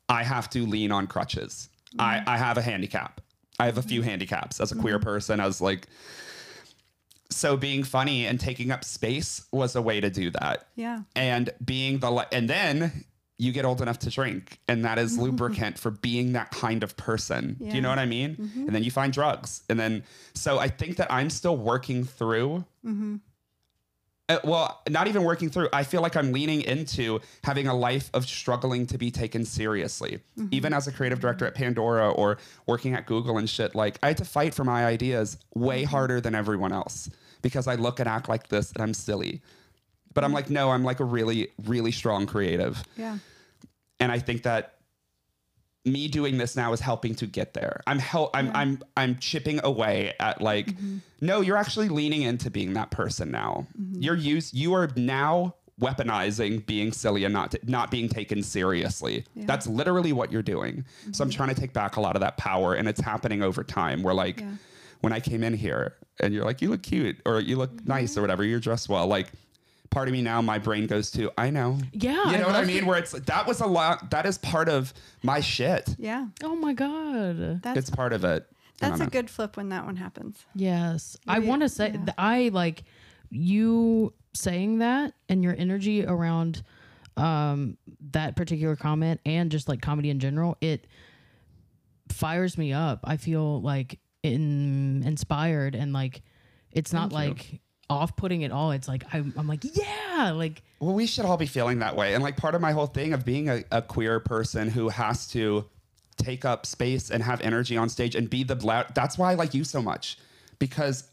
I 0.08 0.22
have 0.22 0.50
to 0.50 0.66
lean 0.66 0.92
on 0.92 1.06
crutches. 1.06 1.68
I, 1.98 2.22
I 2.26 2.36
have 2.36 2.58
a 2.58 2.62
handicap. 2.62 3.20
I 3.58 3.66
have 3.66 3.78
a 3.78 3.82
few 3.82 4.00
mm-hmm. 4.00 4.10
handicaps 4.10 4.60
as 4.60 4.72
a 4.72 4.76
queer 4.76 4.98
mm-hmm. 4.98 5.04
person, 5.04 5.40
as 5.40 5.60
like 5.60 5.86
so 7.30 7.56
being 7.56 7.84
funny 7.84 8.26
and 8.26 8.38
taking 8.38 8.70
up 8.70 8.84
space 8.84 9.46
was 9.52 9.76
a 9.76 9.82
way 9.82 10.00
to 10.00 10.10
do 10.10 10.30
that. 10.30 10.66
Yeah. 10.74 11.02
and 11.14 11.50
being 11.64 11.98
the 11.98 12.10
and 12.32 12.48
then 12.48 13.04
you 13.40 13.52
get 13.52 13.64
old 13.64 13.80
enough 13.80 13.98
to 13.98 14.10
drink 14.10 14.60
and 14.68 14.84
that 14.84 14.98
is 14.98 15.16
lubricant 15.24 15.78
for 15.78 15.90
being 15.90 16.34
that 16.34 16.50
kind 16.50 16.82
of 16.82 16.94
person. 16.98 17.56
Do 17.58 17.74
you 17.74 17.80
know 17.80 17.88
what 17.88 17.98
i 17.98 18.04
mean? 18.04 18.36
Mm-hmm. 18.36 18.66
And 18.66 18.74
then 18.74 18.84
you 18.84 18.90
find 18.90 19.12
drugs. 19.12 19.62
And 19.70 19.80
then 19.80 20.04
so 20.34 20.58
i 20.58 20.68
think 20.68 20.96
that 20.96 21.10
i'm 21.10 21.30
still 21.30 21.56
working 21.56 22.04
through 22.04 22.64
mm-hmm. 22.84 23.16
uh, 24.28 24.38
well 24.44 24.82
not 24.90 25.08
even 25.08 25.24
working 25.24 25.48
through 25.48 25.68
i 25.72 25.82
feel 25.82 26.02
like 26.02 26.16
i'm 26.16 26.32
leaning 26.32 26.60
into 26.60 27.18
having 27.42 27.66
a 27.66 27.74
life 27.74 28.10
of 28.12 28.26
struggling 28.26 28.86
to 28.86 28.98
be 28.98 29.10
taken 29.10 29.44
seriously. 29.44 30.20
Mm-hmm. 30.38 30.48
Even 30.50 30.74
as 30.74 30.86
a 30.86 30.92
creative 30.92 31.20
director 31.20 31.46
at 31.46 31.54
pandora 31.54 32.10
or 32.10 32.36
working 32.66 32.94
at 32.94 33.06
google 33.06 33.38
and 33.38 33.48
shit 33.48 33.74
like 33.74 33.98
i 34.02 34.08
had 34.08 34.18
to 34.18 34.24
fight 34.26 34.52
for 34.54 34.64
my 34.64 34.84
ideas 34.84 35.38
way 35.54 35.84
harder 35.84 36.20
than 36.20 36.34
everyone 36.34 36.72
else 36.72 37.08
because 37.40 37.66
i 37.66 37.74
look 37.74 38.00
and 38.00 38.08
act 38.08 38.28
like 38.28 38.48
this 38.48 38.70
and 38.72 38.82
i'm 38.82 38.92
silly. 38.92 39.40
But 40.12 40.24
i'm 40.24 40.32
like 40.32 40.50
no 40.50 40.70
i'm 40.70 40.84
like 40.84 41.00
a 41.00 41.04
really 41.04 41.48
really 41.64 41.92
strong 41.92 42.26
creative. 42.26 42.82
Yeah. 42.98 43.16
And 44.00 44.10
I 44.10 44.18
think 44.18 44.42
that 44.42 44.74
me 45.84 46.08
doing 46.08 46.38
this 46.38 46.56
now 46.56 46.72
is 46.72 46.80
helping 46.80 47.14
to 47.16 47.26
get 47.26 47.54
there. 47.54 47.80
I'm 47.86 47.98
hel- 47.98 48.30
I'm 48.34 48.50
I'm 48.54 48.82
I'm 48.96 49.16
chipping 49.18 49.60
away 49.64 50.14
at 50.20 50.42
like 50.42 50.66
mm-hmm. 50.66 50.98
no, 51.20 51.40
you're 51.40 51.56
actually 51.56 51.88
leaning 51.88 52.22
into 52.22 52.50
being 52.50 52.74
that 52.74 52.90
person 52.90 53.30
now. 53.30 53.66
Mm-hmm. 53.80 54.02
You're 54.02 54.16
use 54.16 54.52
you 54.52 54.74
are 54.74 54.90
now 54.96 55.54
weaponizing 55.80 56.66
being 56.66 56.92
silly 56.92 57.24
and 57.24 57.32
not 57.32 57.54
not 57.66 57.90
being 57.90 58.08
taken 58.08 58.42
seriously. 58.42 59.24
That's 59.34 59.66
literally 59.66 60.12
what 60.12 60.30
you're 60.30 60.42
doing. 60.42 60.84
So 61.12 61.22
I'm 61.22 61.30
mm-hmm. 61.30 61.36
trying 61.36 61.54
to 61.54 61.60
take 61.60 61.72
back 61.72 61.96
a 61.96 62.00
lot 62.00 62.14
of 62.14 62.20
that 62.20 62.36
power 62.36 62.74
and 62.74 62.86
it's 62.86 63.00
happening 63.00 63.42
over 63.42 63.64
time. 63.64 64.02
Where 64.02 64.14
like 64.14 64.40
Yeah. 64.40 64.50
when 65.00 65.12
I 65.14 65.20
came 65.20 65.42
in 65.42 65.54
here 65.54 65.94
and 66.20 66.34
you're 66.34 66.44
like 66.44 66.60
you 66.60 66.68
look 66.68 66.82
cute 66.82 67.16
or 67.24 67.40
you 67.40 67.56
look 67.56 67.86
nice 67.86 68.18
or 68.18 68.20
whatever, 68.20 68.44
you're 68.44 68.60
dressed 68.60 68.90
well, 68.90 69.06
like 69.06 69.32
part 69.90 70.08
of 70.08 70.12
me 70.12 70.22
now 70.22 70.40
my 70.40 70.58
brain 70.58 70.86
goes 70.86 71.10
to 71.12 71.30
I 71.36 71.50
know. 71.50 71.78
Yeah, 71.92 72.12
You 72.30 72.36
I 72.36 72.36
know 72.38 72.46
what 72.46 72.56
I 72.56 72.64
mean? 72.64 72.78
it. 72.78 72.86
Where 72.86 72.98
it's 72.98 73.12
that 73.12 73.46
was 73.46 73.60
a 73.60 73.66
lot 73.66 74.10
that 74.10 74.24
is 74.26 74.38
part 74.38 74.68
of 74.68 74.94
my 75.22 75.40
shit. 75.40 75.94
Yeah. 75.98 76.26
Oh 76.42 76.54
my 76.56 76.72
god. 76.72 77.62
That's 77.62 77.78
it's 77.78 77.90
part 77.90 78.12
of 78.12 78.24
it. 78.24 78.46
That's 78.78 79.00
a 79.00 79.04
know. 79.04 79.10
good 79.10 79.28
flip 79.28 79.56
when 79.56 79.68
that 79.70 79.84
one 79.84 79.96
happens. 79.96 80.44
Yes. 80.54 81.16
I 81.28 81.40
want 81.40 81.62
to 81.62 81.68
say 81.68 81.90
yeah. 81.90 82.04
th- 82.04 82.14
I 82.16 82.50
like 82.52 82.84
you 83.30 84.14
saying 84.32 84.78
that 84.78 85.12
and 85.28 85.42
your 85.42 85.54
energy 85.58 86.04
around 86.06 86.62
um 87.16 87.76
that 88.12 88.36
particular 88.36 88.76
comment 88.76 89.20
and 89.26 89.50
just 89.50 89.68
like 89.68 89.82
comedy 89.82 90.08
in 90.10 90.20
general, 90.20 90.56
it 90.60 90.86
fires 92.10 92.56
me 92.56 92.72
up. 92.72 93.00
I 93.04 93.16
feel 93.16 93.60
like 93.60 93.98
in 94.22 95.02
inspired 95.04 95.74
and 95.74 95.92
like 95.92 96.22
it's 96.72 96.92
not 96.92 97.10
Thank 97.10 97.52
you. 97.52 97.58
Like 97.90 98.00
off-putting 98.02 98.44
at 98.44 98.52
all. 98.52 98.70
It's 98.72 98.88
like 98.88 99.04
I'm, 99.12 99.32
I'm 99.36 99.46
like, 99.46 99.64
yeah, 99.76 100.32
like 100.34 100.62
Well, 100.80 100.94
we 100.94 101.06
should 101.06 101.24
all 101.24 101.36
be 101.36 101.46
feeling 101.46 101.80
that 101.80 101.96
way. 101.96 102.14
And 102.14 102.22
like 102.22 102.36
part 102.36 102.54
of 102.54 102.60
my 102.60 102.72
whole 102.72 102.86
thing 102.86 103.12
of 103.12 103.24
being 103.24 103.48
a, 103.48 103.64
a 103.70 103.82
queer 103.82 104.20
person 104.20 104.68
who 104.68 104.88
has 104.88 105.26
to 105.28 105.64
take 106.16 106.44
up 106.44 106.66
space 106.66 107.10
and 107.10 107.22
have 107.22 107.40
energy 107.40 107.76
on 107.76 107.88
stage 107.88 108.14
and 108.14 108.28
be 108.28 108.42
the 108.44 108.54
loud. 108.54 108.94
That's 108.94 109.16
why 109.18 109.32
I 109.32 109.34
like 109.34 109.54
you 109.54 109.64
so 109.64 109.80
much 109.82 110.18
because 110.58 111.04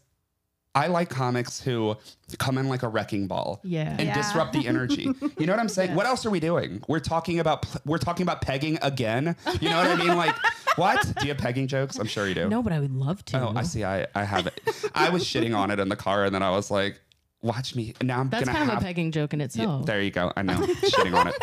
I 0.74 0.86
like 0.88 1.08
comics 1.08 1.60
who 1.60 1.96
come 2.38 2.58
in 2.58 2.68
like 2.68 2.82
a 2.82 2.88
wrecking 2.88 3.26
ball 3.26 3.60
Yeah. 3.64 3.90
and 3.98 4.02
Yeah. 4.08 4.14
disrupt 4.14 4.52
the 4.52 4.66
energy. 4.68 5.10
You 5.38 5.46
know 5.46 5.52
what 5.54 5.60
I'm 5.60 5.68
saying? 5.68 5.94
What 5.98 6.06
else 6.06 6.24
are 6.26 6.30
we 6.30 6.40
doing? 6.40 6.82
We're 6.86 7.00
talking 7.00 7.40
about 7.40 7.64
we're 7.86 7.98
talking 7.98 8.22
about 8.22 8.42
pegging 8.42 8.78
again. 8.82 9.34
You 9.60 9.70
know 9.70 9.78
what 9.78 9.86
I 9.88 9.96
mean? 9.96 10.16
Like 10.16 10.36
what? 10.78 11.02
Do 11.18 11.26
you 11.26 11.32
have 11.32 11.38
pegging 11.38 11.66
jokes? 11.66 11.98
I'm 11.98 12.06
sure 12.06 12.26
you 12.26 12.34
do. 12.34 12.48
no, 12.48 12.62
but 12.62 12.72
I 12.72 12.80
would 12.80 12.94
love 12.94 13.24
to. 13.26 13.40
Oh, 13.40 13.52
I 13.54 13.62
see. 13.62 13.84
I, 13.84 14.06
I 14.14 14.24
have 14.24 14.46
it. 14.46 14.60
I 14.94 15.10
was 15.10 15.24
shitting 15.24 15.56
on 15.56 15.70
it 15.70 15.78
in 15.78 15.88
the 15.88 15.96
car, 15.96 16.24
and 16.24 16.34
then 16.34 16.42
I 16.42 16.50
was 16.50 16.70
like, 16.70 17.00
"Watch 17.42 17.74
me." 17.74 17.94
Now 18.02 18.20
I'm 18.20 18.30
That's 18.30 18.44
gonna 18.44 18.56
kind 18.56 18.70
have 18.70 18.78
of 18.78 18.82
a 18.82 18.86
pegging 18.86 19.12
joke 19.12 19.32
in 19.34 19.40
yeah, 19.40 19.46
itself. 19.46 19.86
there 19.86 20.00
you 20.00 20.10
go. 20.10 20.32
I 20.36 20.42
know. 20.42 20.54
Shitting 20.54 21.14
on 21.14 21.28
it. 21.28 21.34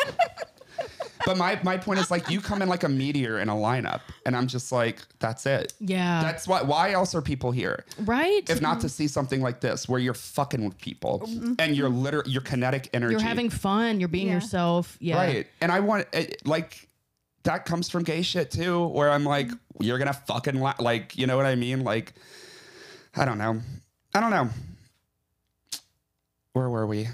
But 1.26 1.38
my, 1.38 1.60
my 1.63 1.76
point 1.76 2.00
is 2.00 2.12
like 2.12 2.30
you 2.30 2.39
come 2.39 2.62
in 2.62 2.69
like 2.69 2.84
a 2.84 2.89
meteor 2.89 3.39
in 3.39 3.50
a 3.50 3.56
lineup, 3.56 4.02
and 4.28 4.36
I'm 4.36 4.45
just 4.45 4.71
like, 4.71 5.00
that's 5.17 5.48
it. 5.48 5.74
yeah. 5.80 6.21
That's 6.21 6.48
why. 6.48 6.62
Why 6.62 6.91
else 6.91 7.15
are 7.15 7.21
people 7.21 7.52
here? 7.52 7.84
right? 8.02 8.48
If 8.48 8.62
not 8.62 8.80
to 8.82 8.89
see 8.89 9.08
something 9.08 9.41
like 9.41 9.60
this, 9.60 9.89
where 9.89 10.00
you're 10.00 10.13
fucking 10.13 10.63
with 10.63 10.78
people 10.78 11.24
mm-hmm. 11.26 11.54
and 11.58 11.76
you're 11.76 11.89
literally 11.89 12.30
your 12.30 12.43
kinetic 12.43 12.89
energy. 12.93 13.13
You're 13.13 13.21
having 13.21 13.50
fun. 13.50 14.00
You're 14.00 14.08
being 14.10 14.28
Yeah. 14.28 14.36
yourself. 14.36 14.98
Yeah. 15.00 15.17
right, 15.17 15.48
and 15.62 15.71
I 15.71 15.80
want 15.80 16.06
it, 16.13 16.45
like 16.45 16.85
that 17.46 17.66
comes 17.66 17.90
from 17.90 18.04
gay 18.04 18.22
shit 18.22 18.52
too, 18.52 18.86
where 18.88 19.10
I'm 19.10 19.24
like, 19.24 19.50
you're 19.80 19.98
gonna 19.98 20.14
fucking 20.14 20.60
la-, 20.60 20.76
like, 20.80 21.18
you 21.18 21.26
know 21.26 21.38
what 21.38 21.46
I 21.46 21.56
mean? 21.56 21.84
Like, 21.84 22.14
I 23.16 23.26
don't 23.26 23.38
know. 23.38 23.62
I 24.14 24.20
don't 24.20 24.32
know. 24.32 24.50
Where 26.54 26.70
were 26.70 26.86
we? 26.86 27.08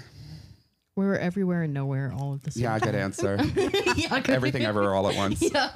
We 0.94 1.06
were 1.06 1.18
everywhere 1.18 1.62
and 1.62 1.72
nowhere 1.72 2.12
all 2.14 2.34
at 2.34 2.42
the 2.42 2.50
same 2.50 2.64
Yeah, 2.64 2.78
good 2.78 2.94
answer. 2.94 3.36
yeah, 3.96 4.20
good. 4.20 4.30
Everything 4.30 4.64
ever 4.64 4.94
all 4.94 5.08
at 5.08 5.16
once. 5.16 5.42
Yeah. 5.52 5.70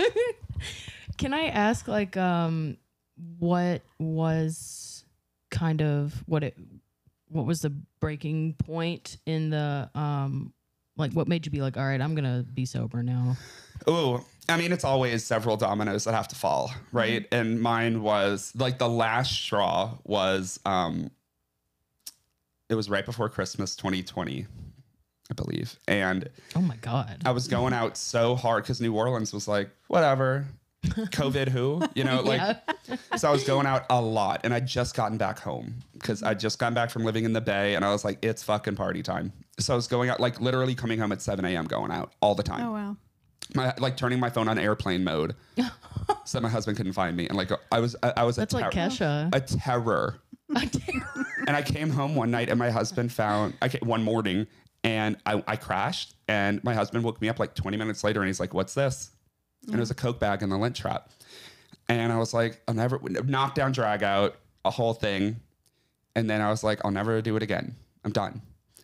Can 1.16 1.32
I 1.32 1.46
ask 1.46 1.88
like 1.88 2.16
um 2.18 2.76
what 3.38 3.80
was 3.98 5.04
kind 5.50 5.80
of 5.80 6.22
what 6.26 6.44
it 6.44 6.54
what 7.28 7.46
was 7.46 7.62
the 7.62 7.70
breaking 8.00 8.54
point 8.54 9.16
in 9.24 9.48
the 9.48 9.88
um 9.94 10.52
like 10.98 11.12
what 11.12 11.26
made 11.28 11.46
you 11.46 11.50
be 11.50 11.62
like 11.62 11.78
all 11.78 11.86
right 11.86 12.00
I'm 12.00 12.14
going 12.14 12.24
to 12.24 12.42
be 12.52 12.66
sober 12.66 13.02
now. 13.02 13.36
Oh, 13.86 14.24
I 14.48 14.56
mean, 14.56 14.72
it's 14.72 14.84
always 14.84 15.24
several 15.24 15.56
dominoes 15.56 16.04
that 16.04 16.14
have 16.14 16.28
to 16.28 16.36
fall, 16.36 16.72
right? 16.92 17.26
And 17.32 17.60
mine 17.60 18.02
was 18.02 18.52
like 18.56 18.78
the 18.78 18.88
last 18.88 19.32
straw 19.32 19.96
was 20.04 20.60
um 20.64 21.10
it 22.68 22.74
was 22.74 22.90
right 22.90 23.04
before 23.04 23.28
Christmas 23.28 23.76
2020, 23.76 24.46
I 25.30 25.34
believe. 25.34 25.78
And 25.86 26.28
Oh 26.54 26.60
my 26.60 26.76
god. 26.76 27.22
I 27.24 27.30
was 27.30 27.48
going 27.48 27.72
out 27.72 27.96
so 27.96 28.34
hard 28.34 28.64
because 28.64 28.80
New 28.80 28.94
Orleans 28.94 29.32
was 29.32 29.46
like, 29.46 29.70
whatever. 29.88 30.46
COVID 30.84 31.48
who? 31.48 31.82
You 31.94 32.04
know, 32.04 32.20
like 32.24 32.40
yeah. 32.40 32.96
so 33.16 33.28
I 33.28 33.32
was 33.32 33.44
going 33.44 33.66
out 33.66 33.86
a 33.90 34.00
lot 34.00 34.40
and 34.44 34.54
I'd 34.54 34.66
just 34.66 34.94
gotten 34.94 35.18
back 35.18 35.38
home 35.38 35.74
because 35.94 36.22
I'd 36.22 36.38
just 36.38 36.58
gotten 36.58 36.74
back 36.74 36.90
from 36.90 37.04
living 37.04 37.24
in 37.24 37.32
the 37.32 37.40
Bay 37.40 37.74
and 37.74 37.84
I 37.84 37.90
was 37.90 38.04
like, 38.04 38.18
it's 38.22 38.42
fucking 38.42 38.76
party 38.76 39.02
time. 39.02 39.32
So 39.58 39.72
I 39.72 39.76
was 39.76 39.88
going 39.88 40.10
out, 40.10 40.20
like 40.20 40.40
literally 40.40 40.74
coming 40.74 40.98
home 40.98 41.12
at 41.12 41.22
7 41.22 41.44
a.m. 41.44 41.64
going 41.66 41.90
out 41.90 42.12
all 42.20 42.34
the 42.34 42.42
time. 42.42 42.66
Oh 42.66 42.72
wow. 42.72 42.96
My 43.54 43.74
like 43.78 43.96
turning 43.96 44.18
my 44.18 44.30
phone 44.30 44.48
on 44.48 44.58
airplane 44.58 45.04
mode 45.04 45.34
so 46.24 46.38
that 46.38 46.42
my 46.42 46.48
husband 46.48 46.76
couldn't 46.76 46.92
find 46.92 47.16
me. 47.16 47.26
And 47.26 47.36
like 47.36 47.50
I 47.70 47.80
was 47.80 47.96
I, 48.02 48.12
I 48.18 48.22
was 48.24 48.36
That's 48.36 48.54
a, 48.54 48.58
like 48.58 48.72
Kesha. 48.72 49.34
a 49.34 49.40
terror. 49.40 50.18
And 50.48 51.56
I 51.56 51.62
came 51.62 51.90
home 51.90 52.14
one 52.14 52.30
night 52.30 52.48
and 52.48 52.58
my 52.58 52.70
husband 52.70 53.12
found 53.12 53.54
I 53.60 53.68
came, 53.68 53.80
one 53.86 54.02
morning 54.02 54.46
and 54.84 55.16
I, 55.26 55.42
I 55.46 55.56
crashed 55.56 56.14
and 56.28 56.62
my 56.64 56.74
husband 56.74 57.04
woke 57.04 57.20
me 57.20 57.28
up 57.28 57.38
like 57.38 57.54
20 57.54 57.76
minutes 57.76 58.04
later 58.04 58.20
and 58.20 58.28
he's 58.28 58.40
like 58.40 58.54
what's 58.54 58.74
this? 58.74 59.10
And 59.66 59.74
it 59.74 59.80
was 59.80 59.90
a 59.90 59.94
coke 59.94 60.20
bag 60.20 60.42
in 60.42 60.48
the 60.48 60.58
lint 60.58 60.76
trap. 60.76 61.10
And 61.88 62.12
I 62.12 62.18
was 62.18 62.34
like 62.34 62.62
I'll 62.68 62.74
never 62.74 63.00
knock 63.24 63.54
down 63.54 63.72
drag 63.72 64.02
out 64.02 64.36
a 64.64 64.70
whole 64.70 64.94
thing. 64.94 65.36
And 66.14 66.28
then 66.30 66.40
I 66.40 66.50
was 66.50 66.64
like 66.64 66.80
I'll 66.84 66.90
never 66.90 67.20
do 67.22 67.36
it 67.36 67.42
again. 67.42 67.76
I'm 68.04 68.12
done 68.12 68.42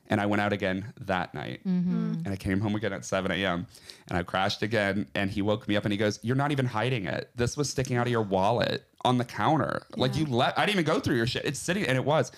and 0.09 0.21
I 0.21 0.27
went 0.27 0.43
out 0.43 0.53
again 0.53 0.93
that 1.01 1.33
night 1.33 1.61
mm-hmm. 1.67 2.15
and 2.25 2.29
I 2.29 2.37
came 2.37 2.61
home 2.61 2.75
again 2.75 2.93
at 2.93 3.05
7 3.05 3.31
a.m. 3.31 3.67
and 4.09 4.19
I 4.19 4.23
crashed 4.23 4.63
again. 4.63 5.07
And 5.15 5.31
he 5.31 5.43
woke 5.43 5.67
me 5.69 5.77
up 5.77 5.85
and 5.85 5.93
he 5.93 5.97
goes, 5.97 6.19
You're 6.23 6.37
not 6.37 6.53
even 6.53 6.67
hiding 6.67 7.07
it. 7.07 7.31
This 7.35 7.57
was 7.57 7.71
sticking 7.71 7.97
out 7.97 8.07
of 8.07 8.11
your 8.13 8.23
wallet 8.23 8.85
on 9.05 9.19
the 9.19 9.25
counter. 9.25 9.87
Like 9.97 10.17
you 10.17 10.27
let, 10.27 10.59
I 10.59 10.67
didn't 10.67 10.81
even 10.81 10.93
go 10.93 11.01
through 11.01 11.17
your 11.17 11.27
shit. 11.27 11.45
It's 11.45 11.59
sitting, 11.59 11.87
and 11.87 11.97
it 11.97 12.05
was. 12.05 12.33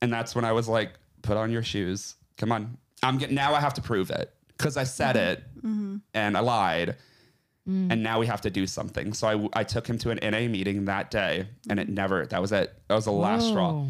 And 0.00 0.12
that's 0.12 0.34
when 0.34 0.44
I 0.44 0.52
was 0.52 0.68
like, 0.68 0.92
Put 1.22 1.36
on 1.36 1.50
your 1.50 1.64
shoes. 1.64 2.14
Come 2.36 2.52
on. 2.52 2.78
I'm 3.02 3.18
getting, 3.18 3.34
now 3.34 3.54
I 3.54 3.60
have 3.60 3.74
to 3.74 3.82
prove 3.82 4.10
it 4.10 4.32
because 4.56 4.76
I 4.76 4.84
said 4.84 5.16
mm-hmm. 5.16 5.30
it 5.30 5.44
mm-hmm. 5.58 5.96
and 6.14 6.36
I 6.36 6.40
lied. 6.40 6.96
Mm. 7.68 7.92
And 7.92 8.02
now 8.02 8.18
we 8.18 8.26
have 8.26 8.40
to 8.42 8.50
do 8.50 8.66
something. 8.66 9.12
So 9.12 9.48
I, 9.54 9.60
I 9.60 9.64
took 9.64 9.86
him 9.86 9.98
to 9.98 10.10
an 10.10 10.18
NA 10.22 10.48
meeting 10.48 10.86
that 10.86 11.10
day 11.10 11.48
and 11.68 11.78
it 11.78 11.88
never, 11.88 12.24
that 12.26 12.40
was 12.40 12.50
it. 12.52 12.72
That 12.88 12.94
was 12.94 13.04
the 13.04 13.12
last 13.12 13.48
straw. 13.48 13.86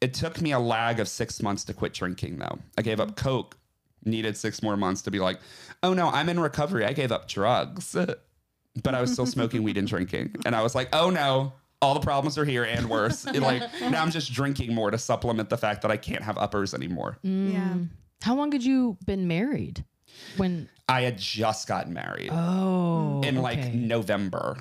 Whoa. 0.00 0.06
It 0.06 0.14
took 0.14 0.40
me 0.40 0.52
a 0.52 0.58
lag 0.58 1.00
of 1.00 1.08
six 1.08 1.42
months 1.42 1.64
to 1.64 1.74
quit 1.74 1.94
drinking, 1.94 2.38
though. 2.38 2.58
I 2.76 2.82
gave 2.82 3.00
up 3.00 3.16
Coke, 3.16 3.56
needed 4.04 4.36
six 4.36 4.62
more 4.62 4.76
months 4.76 5.02
to 5.02 5.10
be 5.10 5.18
like, 5.18 5.38
oh 5.82 5.94
no, 5.94 6.08
I'm 6.08 6.28
in 6.28 6.38
recovery. 6.40 6.84
I 6.84 6.92
gave 6.92 7.12
up 7.12 7.28
drugs, 7.28 7.96
but 8.82 8.94
I 8.94 9.00
was 9.00 9.12
still 9.12 9.26
smoking 9.26 9.62
weed 9.62 9.76
and 9.76 9.88
drinking. 9.88 10.36
And 10.44 10.54
I 10.54 10.62
was 10.62 10.74
like, 10.74 10.88
oh 10.92 11.10
no, 11.10 11.52
all 11.82 11.94
the 11.94 12.00
problems 12.00 12.38
are 12.38 12.44
here 12.44 12.64
and 12.64 12.88
worse. 12.88 13.26
It, 13.26 13.40
like 13.40 13.62
now 13.80 14.02
I'm 14.02 14.10
just 14.10 14.32
drinking 14.32 14.74
more 14.74 14.90
to 14.90 14.98
supplement 14.98 15.48
the 15.50 15.58
fact 15.58 15.82
that 15.82 15.90
I 15.90 15.96
can't 15.96 16.22
have 16.22 16.38
uppers 16.38 16.74
anymore. 16.74 17.18
Mm. 17.24 17.52
Yeah. 17.52 17.74
How 18.22 18.34
long 18.34 18.52
had 18.52 18.62
you 18.62 18.96
been 19.06 19.26
married? 19.28 19.84
When 20.36 20.68
I 20.88 21.02
had 21.02 21.18
just 21.18 21.68
gotten 21.68 21.92
married 21.92 22.30
Oh. 22.32 23.20
in 23.22 23.36
like 23.42 23.58
okay. 23.58 23.72
November. 23.74 24.56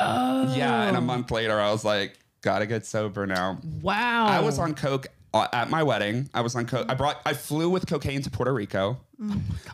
Oh. 0.00 0.54
Yeah. 0.54 0.82
And 0.82 0.96
a 0.96 1.00
month 1.00 1.30
later, 1.30 1.58
I 1.58 1.70
was 1.72 1.84
like, 1.84 2.18
gotta 2.46 2.64
get 2.64 2.86
sober 2.86 3.26
now. 3.26 3.58
Wow. 3.82 4.26
I 4.26 4.38
was 4.38 4.60
on 4.60 4.74
coke 4.74 5.08
uh, 5.34 5.48
at 5.52 5.68
my 5.68 5.82
wedding. 5.82 6.30
I 6.32 6.42
was 6.42 6.54
on 6.54 6.64
coke. 6.64 6.86
I 6.88 6.94
brought. 6.94 7.20
I 7.26 7.32
flew 7.32 7.68
with 7.68 7.88
cocaine 7.88 8.22
to 8.22 8.30
Puerto 8.30 8.54
Rico. 8.54 8.98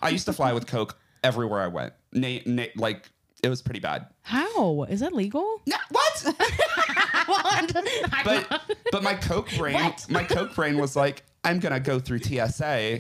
I 0.01 0.09
used 0.09 0.25
to 0.25 0.33
fly 0.33 0.55
with 0.55 0.67
coke 0.67 0.97
everywhere 1.23 1.61
I 1.61 1.67
went. 1.67 1.93
Na- 2.13 2.39
na- 2.47 2.73
like 2.77 3.11
it 3.43 3.51
was 3.51 3.61
pretty 3.61 3.81
bad. 3.81 4.07
How? 4.23 4.85
Is 4.85 5.01
that 5.01 5.13
legal? 5.13 5.61
No, 5.67 5.77
what? 5.91 6.35
but 8.25 8.63
but 8.91 9.03
my 9.03 9.15
coke 9.15 9.51
brain, 9.59 9.93
my 10.09 10.25
coke 10.25 10.55
brain 10.55 10.79
was 10.79 10.97
like, 10.97 11.25
I'm 11.45 11.59
gonna 11.59 11.79
go 11.79 11.99
through 11.99 12.21
TSA, 12.21 12.97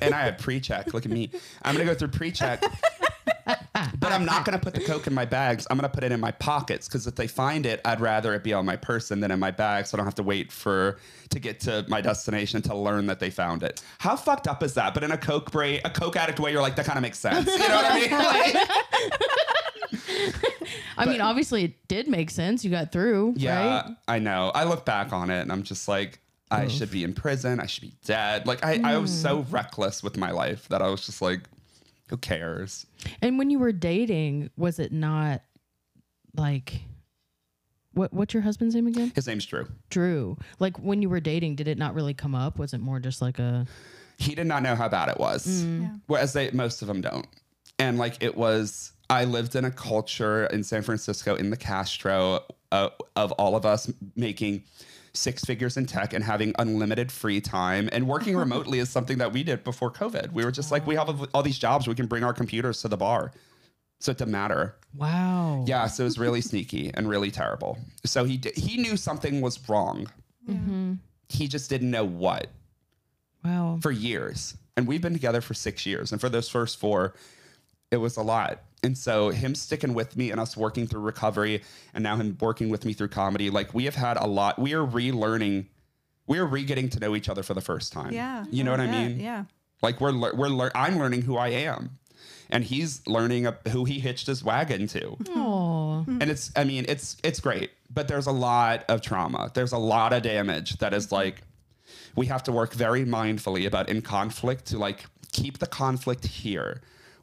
and 0.00 0.14
I 0.14 0.22
had 0.22 0.38
pre-check. 0.38 0.94
Look 0.94 1.04
at 1.04 1.12
me. 1.12 1.30
I'm 1.62 1.74
gonna 1.74 1.84
go 1.84 1.94
through 1.94 2.08
pre-check. 2.08 2.64
But 3.98 4.12
I'm 4.12 4.24
not 4.24 4.44
going 4.44 4.58
to 4.58 4.64
put 4.64 4.74
the 4.74 4.80
coke 4.80 5.06
in 5.06 5.14
my 5.14 5.24
bags. 5.24 5.66
I'm 5.70 5.76
going 5.76 5.88
to 5.88 5.94
put 5.94 6.04
it 6.04 6.12
in 6.12 6.20
my 6.20 6.30
pockets 6.32 6.88
because 6.88 7.06
if 7.06 7.14
they 7.14 7.26
find 7.26 7.66
it, 7.66 7.80
I'd 7.84 8.00
rather 8.00 8.34
it 8.34 8.42
be 8.42 8.52
on 8.52 8.64
my 8.64 8.76
person 8.76 9.20
than 9.20 9.30
in 9.30 9.38
my 9.38 9.50
bag, 9.50 9.86
so 9.86 9.96
I 9.96 9.98
don't 9.98 10.06
have 10.06 10.14
to 10.16 10.22
wait 10.22 10.50
for 10.50 10.98
to 11.28 11.38
get 11.38 11.60
to 11.60 11.84
my 11.88 12.00
destination 12.00 12.62
to 12.62 12.74
learn 12.74 13.06
that 13.06 13.20
they 13.20 13.30
found 13.30 13.62
it. 13.62 13.82
How 13.98 14.16
fucked 14.16 14.48
up 14.48 14.62
is 14.62 14.74
that? 14.74 14.94
But 14.94 15.04
in 15.04 15.12
a 15.12 15.18
coke 15.18 15.50
brain, 15.52 15.80
a 15.84 15.90
coke 15.90 16.16
addict 16.16 16.40
way, 16.40 16.50
you're 16.52 16.62
like 16.62 16.76
that 16.76 16.86
kind 16.86 16.98
of 16.98 17.02
makes 17.02 17.18
sense. 17.18 17.46
You 17.46 17.58
know 17.58 17.76
what 17.76 17.86
I 17.88 18.00
mean? 18.00 18.10
Like- 19.90 20.26
I 20.96 21.06
mean, 21.06 21.20
obviously 21.20 21.64
it 21.64 21.88
did 21.88 22.06
make 22.08 22.30
sense. 22.30 22.64
You 22.64 22.70
got 22.70 22.92
through, 22.92 23.34
yeah, 23.36 23.82
right? 23.82 23.96
I 24.06 24.18
know. 24.18 24.52
I 24.54 24.64
look 24.64 24.84
back 24.84 25.12
on 25.12 25.30
it 25.30 25.40
and 25.40 25.50
I'm 25.50 25.62
just 25.62 25.88
like, 25.88 26.20
I 26.50 26.68
should 26.68 26.90
be 26.90 27.04
in 27.04 27.14
prison. 27.14 27.60
I 27.60 27.66
should 27.66 27.82
be 27.82 27.94
dead. 28.04 28.46
Like 28.46 28.64
I, 28.64 28.80
I 28.84 28.98
was 28.98 29.10
hmm. 29.10 29.16
so 29.16 29.46
reckless 29.50 30.02
with 30.02 30.16
my 30.16 30.30
life 30.30 30.68
that 30.68 30.82
I 30.82 30.88
was 30.88 31.06
just 31.06 31.22
like, 31.22 31.40
Who 32.10 32.16
cares? 32.16 32.86
And 33.22 33.38
when 33.38 33.50
you 33.50 33.58
were 33.58 33.72
dating, 33.72 34.50
was 34.56 34.78
it 34.78 34.92
not 34.92 35.42
like 36.36 36.82
what 37.92 38.12
what's 38.12 38.34
your 38.34 38.42
husband's 38.42 38.74
name 38.74 38.86
again? 38.86 39.12
His 39.14 39.26
name's 39.26 39.46
Drew. 39.46 39.66
Drew. 39.90 40.36
Like 40.58 40.78
when 40.78 41.02
you 41.02 41.08
were 41.08 41.20
dating, 41.20 41.56
did 41.56 41.68
it 41.68 41.78
not 41.78 41.94
really 41.94 42.14
come 42.14 42.34
up? 42.34 42.58
Was 42.58 42.74
it 42.74 42.80
more 42.80 43.00
just 43.00 43.22
like 43.22 43.38
a 43.38 43.66
He 44.18 44.34
did 44.34 44.46
not 44.46 44.62
know 44.62 44.74
how 44.74 44.88
bad 44.88 45.08
it 45.08 45.18
was. 45.18 45.64
Yeah. 45.64 45.88
Whereas 46.06 46.32
they 46.32 46.50
most 46.50 46.82
of 46.82 46.88
them 46.88 47.00
don't. 47.00 47.26
And 47.78 47.96
like 47.96 48.16
it 48.20 48.36
was 48.36 48.92
I 49.08 49.24
lived 49.24 49.56
in 49.56 49.64
a 49.64 49.70
culture 49.70 50.46
in 50.46 50.62
San 50.62 50.82
Francisco 50.82 51.34
in 51.34 51.50
the 51.50 51.56
Castro 51.56 52.40
uh, 52.72 52.90
of 53.16 53.32
all 53.32 53.56
of 53.56 53.66
us 53.66 53.92
making 54.16 54.64
six 55.12 55.44
figures 55.44 55.76
in 55.76 55.86
tech 55.86 56.12
and 56.12 56.22
having 56.24 56.54
unlimited 56.58 57.10
free 57.10 57.40
time 57.40 57.88
and 57.92 58.06
working 58.06 58.36
remotely 58.44 58.78
is 58.78 58.88
something 58.88 59.18
that 59.18 59.32
we 59.32 59.42
did 59.42 59.64
before 59.64 59.90
COVID. 59.90 60.32
We 60.32 60.44
were 60.44 60.50
just 60.52 60.70
like 60.70 60.86
we 60.86 60.94
have 60.96 61.28
all 61.34 61.42
these 61.42 61.58
jobs 61.58 61.86
we 61.88 61.94
can 61.94 62.06
bring 62.06 62.24
our 62.24 62.32
computers 62.32 62.80
to 62.82 62.88
the 62.88 62.96
bar. 62.96 63.32
So 63.98 64.12
it 64.12 64.18
didn't 64.18 64.32
matter. 64.32 64.76
wow? 64.96 65.62
Yeah, 65.66 65.86
so 65.86 66.04
it 66.04 66.06
was 66.06 66.18
really 66.18 66.40
sneaky 66.40 66.90
and 66.94 67.06
really 67.08 67.30
terrible. 67.30 67.78
So 68.04 68.24
he 68.24 68.40
he 68.56 68.78
knew 68.78 68.96
something 68.96 69.40
was 69.42 69.58
wrong. 69.68 70.06
Mm-hmm. 70.48 70.94
He 71.28 71.48
just 71.48 71.68
didn't 71.70 71.90
know 71.90 72.04
what 72.04 72.46
Wow. 73.44 73.78
for 73.82 73.90
years. 73.90 74.56
And 74.76 74.86
we've 74.86 75.02
been 75.02 75.12
together 75.12 75.40
for 75.40 75.54
six 75.54 75.84
years. 75.86 76.12
And 76.12 76.20
for 76.20 76.28
those 76.28 76.48
first 76.48 76.78
four, 76.78 77.14
it 77.90 77.96
was 77.98 78.16
a 78.16 78.22
lot. 78.22 78.62
And 78.82 78.96
so 78.96 79.28
him 79.30 79.54
sticking 79.54 79.92
with 79.94 80.16
me 80.16 80.30
and 80.30 80.40
us 80.40 80.56
working 80.56 80.86
through 80.86 81.02
recovery 81.02 81.62
and 81.92 82.02
now 82.02 82.16
him 82.16 82.36
working 82.40 82.70
with 82.70 82.84
me 82.84 82.92
through 82.94 83.08
comedy, 83.08 83.50
like 83.50 83.74
we 83.74 83.84
have 83.84 83.94
had 83.94 84.16
a 84.16 84.26
lot. 84.26 84.58
We 84.58 84.72
are 84.74 84.84
relearning, 84.86 85.66
we 86.26 86.38
are 86.38 86.46
re 86.46 86.64
getting 86.64 86.88
to 86.90 87.00
know 87.00 87.14
each 87.14 87.28
other 87.28 87.42
for 87.42 87.52
the 87.54 87.60
first 87.60 87.92
time. 87.92 88.12
Yeah. 88.12 88.44
You 88.50 88.64
know 88.64 88.70
what 88.70 88.80
I 88.80 88.86
mean? 88.86 89.20
Yeah. 89.20 89.44
Like 89.82 90.00
we're, 90.00 90.12
lear- 90.12 90.34
we're, 90.34 90.48
lear- 90.48 90.72
I'm 90.74 90.98
learning 90.98 91.22
who 91.22 91.36
I 91.36 91.48
am. 91.48 91.98
And 92.52 92.64
he's 92.64 93.06
learning 93.06 93.46
uh, 93.46 93.52
who 93.68 93.84
he 93.84 94.00
hitched 94.00 94.26
his 94.26 94.42
wagon 94.42 94.86
to. 94.88 95.16
Oh. 95.30 96.04
and 96.08 96.22
it's 96.24 96.50
i 96.56 96.64
mean 96.64 96.84
it's 96.88 97.16
it's 97.22 97.38
great 97.40 97.70
but 97.92 98.08
there's 98.08 98.26
a 98.26 98.32
lot 98.32 98.84
of 98.88 99.00
trauma 99.02 99.50
there's 99.54 99.72
a 99.72 99.78
lot 99.78 100.12
of 100.12 100.22
damage 100.22 100.78
that 100.78 100.92
is 100.94 101.12
like 101.12 101.42
we 102.16 102.26
have 102.26 102.42
to 102.44 102.52
work 102.52 102.72
very 102.72 103.04
mindfully 103.04 103.66
about 103.66 103.88
in 103.88 104.00
conflict 104.02 104.64
to 104.66 104.78
like 104.78 105.04
keep 105.32 105.58
the 105.58 105.66
conflict 105.66 106.26
here 106.26 106.80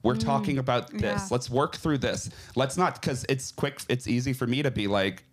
we're 0.07 0.15
mm. 0.15 0.25
talking 0.25 0.57
about 0.57 0.89
this 0.91 1.01
Yeah. 1.01 1.27
let's 1.29 1.49
work 1.49 1.75
through 1.75 1.99
this 1.99 2.29
let's 2.55 2.77
not 2.77 2.99
because 2.99 3.25
it's 3.29 3.51
quick 3.51 3.81
it's 3.89 4.07
easy 4.07 4.33
for 4.33 4.47
me 4.47 4.63
to 4.63 4.71
be 4.71 4.87
like 4.87 5.23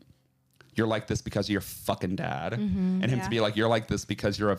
you're 0.75 0.87
like 0.87 1.07
this 1.07 1.23
because 1.23 1.49
you're 1.49 1.61
fucking 1.61 2.17
dad 2.17 2.53
mm-hmm. 2.53 3.03
and 3.03 3.05
him 3.05 3.19
Yeah. 3.19 3.25
to 3.25 3.31
be 3.31 3.41
like 3.41 3.57
you're 3.57 3.69
like 3.69 3.87
this 3.87 4.05
because 4.05 4.39
you're 4.39 4.53
a 4.53 4.59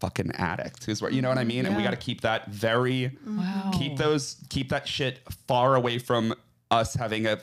fucking 0.00 0.32
addict 0.32 0.84
who's 0.84 1.00
what 1.00 1.12
you 1.12 1.22
know 1.22 1.28
what 1.28 1.38
i 1.38 1.44
mean 1.44 1.66
and 1.66 1.76
we 1.76 1.82
got 1.82 1.92
to 1.92 1.96
keep 1.96 2.20
that 2.20 2.48
very 2.48 3.10
mm-hmm. 3.10 3.38
Wow. 3.38 3.70
keep 3.72 3.96
those 3.96 4.36
keep 4.50 4.68
that 4.68 4.86
shit 4.86 5.20
far 5.46 5.76
away 5.76 5.98
from 5.98 6.34
us 6.70 6.94
having 6.94 7.26
a 7.26 7.38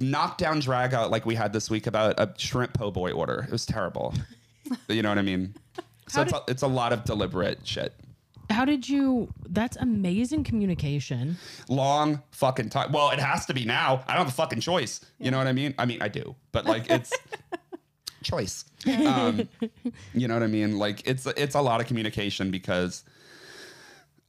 knockdown 0.00 0.60
drag 0.60 0.94
out 0.94 1.10
like 1.10 1.26
we 1.26 1.34
had 1.34 1.52
this 1.52 1.70
week 1.70 1.86
about 1.86 2.18
a 2.18 2.32
shrimp 2.36 2.74
po' 2.74 2.90
boy 2.90 3.12
order. 3.12 3.44
It 3.46 3.50
was 3.50 3.66
terrible. 3.66 4.14
you 4.88 5.02
know 5.02 5.08
what 5.08 5.18
I 5.18 5.22
mean? 5.22 5.54
So 6.08 6.22
it's, 6.22 6.32
a, 6.32 6.42
it's 6.48 6.62
a 6.62 6.66
lot 6.66 6.92
of 6.92 7.04
deliberate 7.04 7.66
shit. 7.66 7.94
How 8.52 8.64
did 8.64 8.88
you 8.88 9.32
that's 9.48 9.76
amazing 9.76 10.44
communication. 10.44 11.36
Long 11.68 12.22
fucking 12.30 12.70
time. 12.70 12.92
Well, 12.92 13.10
it 13.10 13.18
has 13.18 13.46
to 13.46 13.54
be 13.54 13.64
now. 13.64 14.02
I 14.06 14.14
don't 14.14 14.24
have 14.24 14.28
a 14.28 14.36
fucking 14.36 14.60
choice. 14.60 15.00
You 15.18 15.30
know 15.30 15.38
what 15.38 15.46
I 15.46 15.52
mean? 15.52 15.74
I 15.78 15.86
mean, 15.86 16.00
I 16.00 16.08
do, 16.08 16.36
but 16.52 16.64
like 16.64 16.90
it's 16.90 17.12
choice. 18.22 18.64
Um, 18.86 19.48
you 20.14 20.28
know 20.28 20.34
what 20.34 20.42
I 20.42 20.46
mean? 20.48 20.78
Like 20.78 21.06
it's 21.06 21.26
it's 21.26 21.54
a 21.54 21.60
lot 21.60 21.80
of 21.80 21.86
communication 21.86 22.50
because 22.50 23.04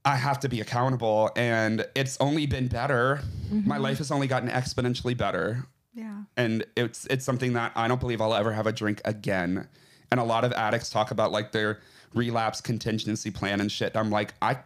I 0.06 0.16
have 0.18 0.40
to 0.42 0.50
be 0.50 0.60
accountable, 0.60 1.32
and 1.36 1.86
it's 1.96 2.18
only 2.20 2.46
been 2.46 2.68
better. 2.68 3.22
My 3.52 3.78
life 3.78 4.00
has 4.00 4.12
only 4.12 4.28
gotten 4.28 4.50
exponentially 4.50 5.16
better. 5.16 5.66
Yeah. 5.96 6.24
and 6.36 6.66
it's 6.76 7.06
it's 7.06 7.24
something 7.24 7.54
that 7.54 7.72
I 7.76 7.88
don't 7.88 8.00
believe 8.00 8.20
I'll 8.20 8.34
ever 8.34 8.52
have 8.52 8.66
a 8.66 8.72
drink 8.72 9.00
again. 9.06 9.68
And 10.10 10.20
a 10.20 10.24
lot 10.24 10.44
of 10.44 10.52
addicts 10.54 10.90
talk 10.90 11.12
about 11.12 11.32
like 11.32 11.52
their 11.52 11.82
relapse 12.13 12.62
contingency 12.62 13.32
plan 13.32 13.62
and 13.62 13.71
shit. 13.71 13.95
I'm 13.95 14.10
like, 14.10 14.34
I 14.41 14.60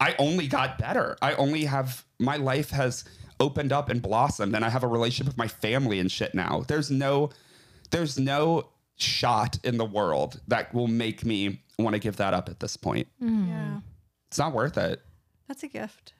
I 0.00 0.14
only 0.18 0.48
got 0.48 0.78
better. 0.78 1.16
I 1.22 1.34
only 1.34 1.64
have 1.64 2.04
my 2.18 2.36
life 2.36 2.70
has 2.70 3.04
opened 3.38 3.72
up 3.72 3.88
and 3.88 4.00
blossomed 4.02 4.54
and 4.54 4.64
I 4.64 4.68
have 4.68 4.82
a 4.82 4.88
relationship 4.88 5.26
with 5.26 5.38
my 5.38 5.48
family 5.48 5.98
and 5.98 6.10
shit 6.10 6.34
now. 6.34 6.64
There's 6.66 6.90
no 6.90 7.30
there's 7.90 8.18
no 8.18 8.68
shot 8.96 9.58
in 9.64 9.76
the 9.76 9.84
world 9.84 10.40
that 10.48 10.72
will 10.74 10.88
make 10.88 11.24
me 11.24 11.62
want 11.78 11.94
to 11.94 11.98
give 11.98 12.16
that 12.16 12.34
up 12.34 12.48
at 12.48 12.60
this 12.60 12.76
point. 12.76 13.08
Mm-hmm. 13.22 13.48
Yeah. 13.48 13.80
It's 14.28 14.38
not 14.38 14.52
worth 14.52 14.78
it. 14.78 15.02
That's 15.48 15.62
a 15.62 15.68
gift 15.68 16.14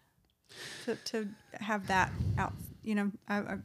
to, 0.85 0.97
to 0.97 1.29
have 1.55 1.87
that 1.87 2.13
out. 2.39 2.53
You 2.83 2.95
know, 2.95 3.13
I, 3.29 3.39
I, 3.39 3.57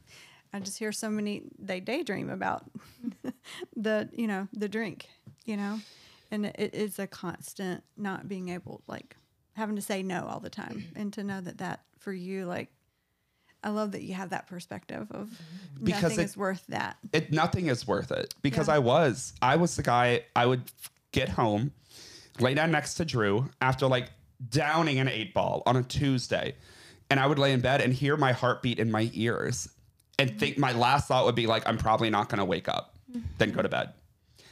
I 0.52 0.60
just 0.60 0.78
hear 0.78 0.92
so 0.92 1.10
many, 1.10 1.42
they 1.58 1.80
daydream 1.80 2.30
about 2.30 2.64
the, 3.76 4.08
you 4.12 4.26
know, 4.26 4.48
the 4.52 4.68
drink, 4.68 5.08
you 5.44 5.56
know, 5.56 5.80
and 6.30 6.46
it 6.46 6.70
is 6.74 6.98
a 6.98 7.06
constant 7.06 7.84
not 7.96 8.28
being 8.28 8.48
able, 8.50 8.82
like 8.86 9.16
having 9.54 9.76
to 9.76 9.82
say 9.82 10.02
no 10.02 10.26
all 10.26 10.40
the 10.40 10.50
time. 10.50 10.84
Mm-hmm. 10.86 11.00
And 11.00 11.12
to 11.14 11.24
know 11.24 11.40
that 11.40 11.58
that 11.58 11.82
for 11.98 12.12
you, 12.12 12.44
like, 12.44 12.68
I 13.62 13.70
love 13.70 13.92
that 13.92 14.02
you 14.02 14.14
have 14.14 14.30
that 14.30 14.46
perspective 14.46 15.08
of 15.10 15.26
mm-hmm. 15.28 15.84
Because 15.84 16.02
nothing 16.02 16.20
it- 16.20 16.24
is 16.24 16.36
worth 16.36 16.64
that. 16.68 16.96
it 17.12 17.32
nothing 17.32 17.66
is 17.66 17.86
worth 17.86 18.10
it 18.12 18.34
because 18.42 18.68
Yeah. 18.68 18.74
I 18.74 18.78
was 18.78 19.32
I 19.42 19.56
was 19.56 19.76
the 19.76 19.82
guy 19.82 20.24
I 20.36 20.46
would 20.46 20.62
get 21.12 21.28
home, 21.28 21.72
lay 22.38 22.54
down 22.54 22.70
next 22.70 22.94
to 22.94 23.04
Drew 23.04 23.48
after 23.60 23.86
like 23.86 24.10
downing 24.50 24.98
an 24.98 25.08
eight 25.08 25.34
ball 25.34 25.62
on 25.66 25.76
a 25.76 25.82
Tuesday, 25.82 26.54
and 27.10 27.18
I 27.18 27.26
would 27.26 27.38
lay 27.38 27.52
in 27.52 27.60
bed 27.60 27.80
and 27.80 27.92
hear 27.92 28.16
my 28.16 28.32
heartbeat 28.32 28.78
in 28.78 28.90
my 28.90 29.10
ears, 29.14 29.68
and 30.18 30.30
mm-hmm. 30.30 30.38
think 30.38 30.58
my 30.58 30.72
last 30.72 31.08
thought 31.08 31.24
would 31.24 31.34
be 31.34 31.46
like 31.46 31.66
I'm 31.66 31.78
probably 31.78 32.10
not 32.10 32.28
going 32.28 32.38
to 32.38 32.44
wake 32.44 32.68
up, 32.68 32.94
then 33.38 33.50
go 33.50 33.62
to 33.62 33.68
bed. 33.68 33.92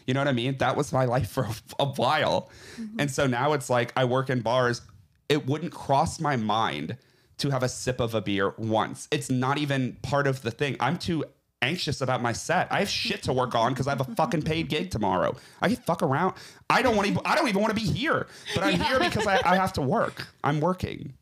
You 0.07 0.15
know 0.15 0.21
what 0.21 0.29
I 0.29 0.33
mean? 0.33 0.59
That 0.59 0.77
was 0.77 0.93
my 0.93 1.05
life 1.05 1.31
for 1.31 1.45
a, 1.45 1.55
a 1.81 1.87
while, 1.87 2.51
and 2.99 3.11
so 3.11 3.27
now 3.27 3.53
it's 3.53 3.69
like 3.69 3.93
I 3.97 4.05
work 4.05 4.31
in 4.31 4.41
bars. 4.41 4.83
It 5.29 5.47
wouldn't 5.47 5.73
cross 5.73 6.21
my 6.21 6.37
mind 6.37 6.97
to 7.39 7.51
have 7.51 7.63
a 7.63 7.69
sip 7.69 8.01
of 8.01 8.15
a 8.15 8.21
beer 8.21 8.55
once. 8.57 9.09
It's 9.11 9.31
not 9.31 9.59
even 9.59 9.97
part 10.03 10.27
of 10.27 10.43
the 10.43 10.51
thing. 10.51 10.77
I'm 10.81 10.97
too 10.97 11.25
anxious 11.63 12.01
about 12.01 12.23
my 12.23 12.33
set. 12.33 12.69
I 12.71 12.79
have 12.79 12.89
shit 12.89 13.23
to 13.25 13.33
work 13.33 13.55
on 13.55 13.73
because 13.73 13.87
I 13.87 13.91
have 13.91 14.01
a 14.01 14.15
fucking 14.15 14.43
paid 14.43 14.69
gig 14.69 14.91
tomorrow. 14.91 15.35
I 15.61 15.69
can 15.69 15.77
fuck 15.77 16.03
around. 16.03 16.35
I 16.71 16.83
don't 16.83 16.97
want 16.97 17.09
to. 17.13 17.21
I 17.25 17.35
don't 17.35 17.49
even 17.49 17.61
want 17.61 17.77
to 17.77 17.81
be 17.81 17.87
here, 17.87 18.27
but 18.55 18.65
I'm 18.65 18.81
here 18.81 18.99
because 18.99 19.27
I, 19.27 19.41
I 19.45 19.57
have 19.57 19.73
to 19.75 19.83
work. 19.83 20.29
I'm 20.45 20.61
working. 20.61 21.15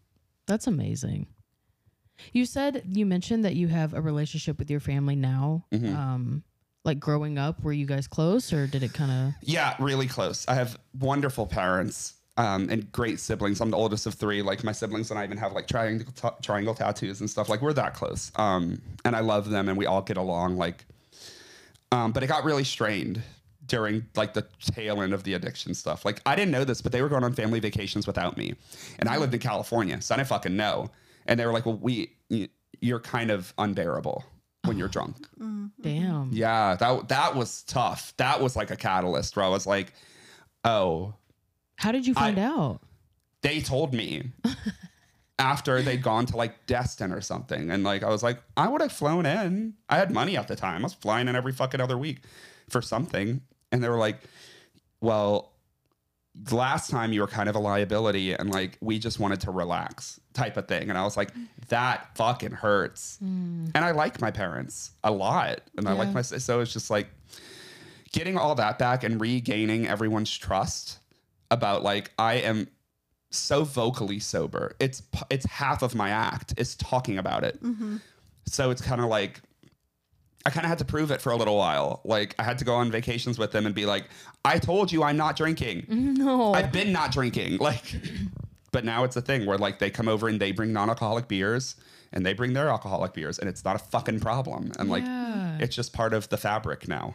That's 0.47 0.67
amazing. 0.67 1.27
You 2.33 2.47
said 2.47 2.83
you 2.89 3.07
mentioned 3.07 3.45
that 3.45 3.57
you 3.57 3.69
have 3.69 3.95
a 3.95 4.01
relationship 4.01 4.59
with 4.59 4.71
your 4.71 4.81
family 4.81 5.17
now. 5.17 5.65
Mm-hmm. 5.73 5.97
Um, 5.97 6.45
like 6.85 7.01
growing 7.01 7.39
up, 7.39 7.63
were 7.63 7.73
you 7.73 7.87
guys 7.87 8.07
close, 8.07 8.53
or 8.53 8.67
did 8.67 8.83
it 8.83 8.93
kind 8.93 9.11
of? 9.11 9.35
Yeah, 9.43 9.75
really 9.79 10.07
close. 10.07 10.47
I 10.47 10.55
have 10.55 10.79
wonderful 10.99 11.47
parents 11.47 12.15
um, 12.37 12.69
and 12.69 12.91
great 12.93 13.21
siblings. 13.21 13.61
I'm 13.61 13.71
the 13.71 13.77
oldest 13.77 14.07
of 14.07 14.15
three. 14.15 14.43
Like 14.43 14.65
my 14.65 14.73
siblings 14.73 15.11
and 15.11 15.19
I 15.19 15.25
even 15.25 15.39
have 15.39 15.53
like 15.53 15.67
triangle 15.67 16.13
ta- 16.15 16.37
triangle 16.43 16.75
tattoos 16.75 17.21
and 17.21 17.31
stuff. 17.31 17.49
Like 17.49 17.63
we're 17.63 17.73
that 17.73 17.95
close. 17.95 18.33
Um, 18.37 18.81
and 19.05 19.17
I 19.17 19.21
love 19.21 19.51
them, 19.51 19.69
and 19.69 19.79
we 19.79 19.87
all 19.87 20.03
get 20.03 20.17
along. 20.17 20.57
Like, 20.57 20.85
um, 21.91 22.13
but 22.13 22.23
it 22.23 22.27
got 22.27 22.45
really 22.45 22.65
strained 22.65 23.23
during 23.67 24.05
like 24.15 24.35
the 24.35 24.47
tail 24.61 25.01
end 25.01 25.15
of 25.15 25.25
the 25.25 25.35
addiction 25.35 25.73
stuff. 25.73 26.05
Like 26.05 26.21
I 26.27 26.37
didn't 26.37 26.51
know 26.51 26.65
this, 26.65 26.83
but 26.83 26.93
they 26.93 27.01
were 27.01 27.09
going 27.09 27.25
on 27.25 27.33
family 27.33 27.61
vacations 27.61 28.07
without 28.07 28.37
me, 28.37 28.55
and 28.99 29.09
I 29.09 29.17
lived 29.17 29.33
in 29.33 29.41
California, 29.41 30.01
so 30.03 30.15
I 30.15 30.19
didn't 30.19 30.29
fucking 30.29 30.57
know. 30.57 30.91
And 31.27 31.41
they 31.41 31.47
were 31.47 31.53
like, 31.53 31.65
"Well, 31.65 31.79
we, 31.79 32.13
you're 32.81 33.01
kind 33.01 33.31
of 33.31 33.55
unbearable 33.57 34.25
when 34.75 34.79
you're 34.81 34.89
drunk." 34.89 35.17
Damn. 35.81 36.31
Yeah, 36.33 36.75
that 36.77 37.09
that 37.09 37.37
was 37.37 37.63
tough. 37.63 38.13
That 38.17 38.41
was 38.41 38.57
like 38.57 38.71
a 38.71 38.77
catalyst 38.77 39.37
where 39.37 39.45
I 39.45 39.49
was 39.49 39.67
like, 39.67 39.93
"Oh, 40.65 41.15
How 41.77 41.93
did 41.93 42.07
you 42.07 42.15
find 42.15 42.39
out? 42.39 42.81
they 43.43 43.61
told 43.61 43.93
me 43.93 44.31
after 45.39 45.83
they'd 45.83 46.03
gone 46.03 46.27
to 46.27 46.37
like 46.37 46.67
Destin 46.67 47.13
or 47.13 47.21
something. 47.21 47.71
And 47.71 47.85
like, 47.85 48.03
I 48.03 48.09
was 48.09 48.23
like, 48.23 48.41
I 48.57 48.69
would 48.69 48.81
have 48.81 48.93
flown 48.93 49.27
in. 49.27 49.75
I 49.89 49.97
had 49.99 50.11
money 50.11 50.37
at 50.37 50.49
the 50.49 50.57
time. 50.57 50.81
I 50.81 50.85
was 50.85 50.95
flying 50.95 51.29
in 51.29 51.37
every 51.37 51.53
fucking 51.53 51.81
other 51.81 51.99
week 51.99 52.21
for 52.71 52.81
something. 52.81 53.43
And 53.71 53.83
they 53.83 53.89
were 53.89 53.99
like, 53.99 54.19
well, 55.01 55.53
last 56.51 56.91
time 56.91 57.13
you 57.13 57.21
were 57.21 57.27
kind 57.27 57.49
of 57.49 57.55
a 57.55 57.59
liability 57.59 58.33
and 58.33 58.51
like, 58.51 58.77
we 58.81 58.99
just 58.99 59.21
wanted 59.21 59.41
to 59.43 59.51
relax 59.51 60.21
type 60.33 60.57
of 60.57 60.67
thing. 60.67 60.91
And 60.91 60.99
I 60.99 61.05
was 61.05 61.17
like, 61.17 61.31
that 61.69 62.17
fucking 62.17 62.53
hurts. 62.53 63.19
Mm. 63.23 63.71
And 63.75 63.85
I 63.85 63.93
like 63.93 64.21
my 64.21 64.31
parents 64.31 64.93
a 65.05 65.11
lot. 65.11 65.61
And 65.77 65.89
I 65.89 65.93
like 65.93 66.11
my, 66.11 66.23
so 66.23 66.61
it's 66.61 66.73
just 66.73 66.91
like 66.91 67.09
getting 68.13 68.37
all 68.37 68.55
that 68.57 68.79
back 68.79 69.05
and 69.05 69.21
regaining 69.21 69.87
everyone's 69.87 70.37
trust 70.37 70.99
about 71.51 71.83
like, 71.83 72.11
I 72.19 72.35
am 72.35 72.69
so 73.31 73.65
vocally 73.65 74.21
sober. 74.21 74.77
It's 74.79 75.03
it's 75.29 75.45
half 75.47 75.83
of 75.83 75.95
my 75.95 76.11
act 76.11 76.55
is 76.57 76.77
talking 76.77 77.19
about 77.19 77.45
it. 77.45 77.63
Mm-hmm. 77.63 77.97
So 78.47 78.71
it's 78.71 78.83
kind 78.83 79.01
of 79.01 79.09
like 79.09 79.41
I 80.47 80.51
kind 80.51 80.65
of 80.67 80.69
had 80.69 80.79
to 80.79 80.85
prove 80.85 81.11
it 81.11 81.21
for 81.23 81.33
a 81.33 81.37
little 81.37 81.57
while. 81.57 82.01
Like 82.05 82.35
I 82.39 82.43
had 82.43 82.59
to 82.59 82.65
go 82.65 82.75
on 82.75 82.91
vacations 82.91 83.39
with 83.39 83.53
them 83.53 83.65
and 83.67 83.75
be 83.75 83.87
like, 83.87 84.05
"I 84.45 84.59
told 84.59 84.93
you 84.93 85.03
I'm 85.03 85.17
not 85.17 85.37
drinking. 85.37 85.87
No. 85.89 86.53
I've 86.55 86.71
been 86.73 86.93
not 86.93 87.13
drinking." 87.13 87.59
Like 87.59 87.83
But 88.73 88.85
now 88.85 89.05
it's 89.05 89.15
a 89.17 89.23
thing 89.23 89.47
where 89.47 89.57
like 89.57 89.79
they 89.79 89.89
come 89.91 90.09
over 90.09 90.29
and 90.29 90.41
they 90.41 90.51
bring 90.53 90.73
non-alcoholic 90.73 91.29
beers 91.29 91.77
and 92.13 92.27
they 92.27 92.33
bring 92.33 92.53
their 92.55 92.69
alcoholic 92.69 93.13
beers 93.15 93.39
and 93.39 93.49
it's 93.49 93.65
not 93.65 93.77
a 93.77 93.79
fucking 93.79 94.19
problem. 94.21 94.73
And 94.79 94.91
like 94.91 95.05
Yeah. 95.05 95.59
it's 95.61 95.75
just 95.77 95.93
part 95.93 96.13
of 96.13 96.29
the 96.29 96.37
fabric 96.37 96.89
now. 96.89 97.15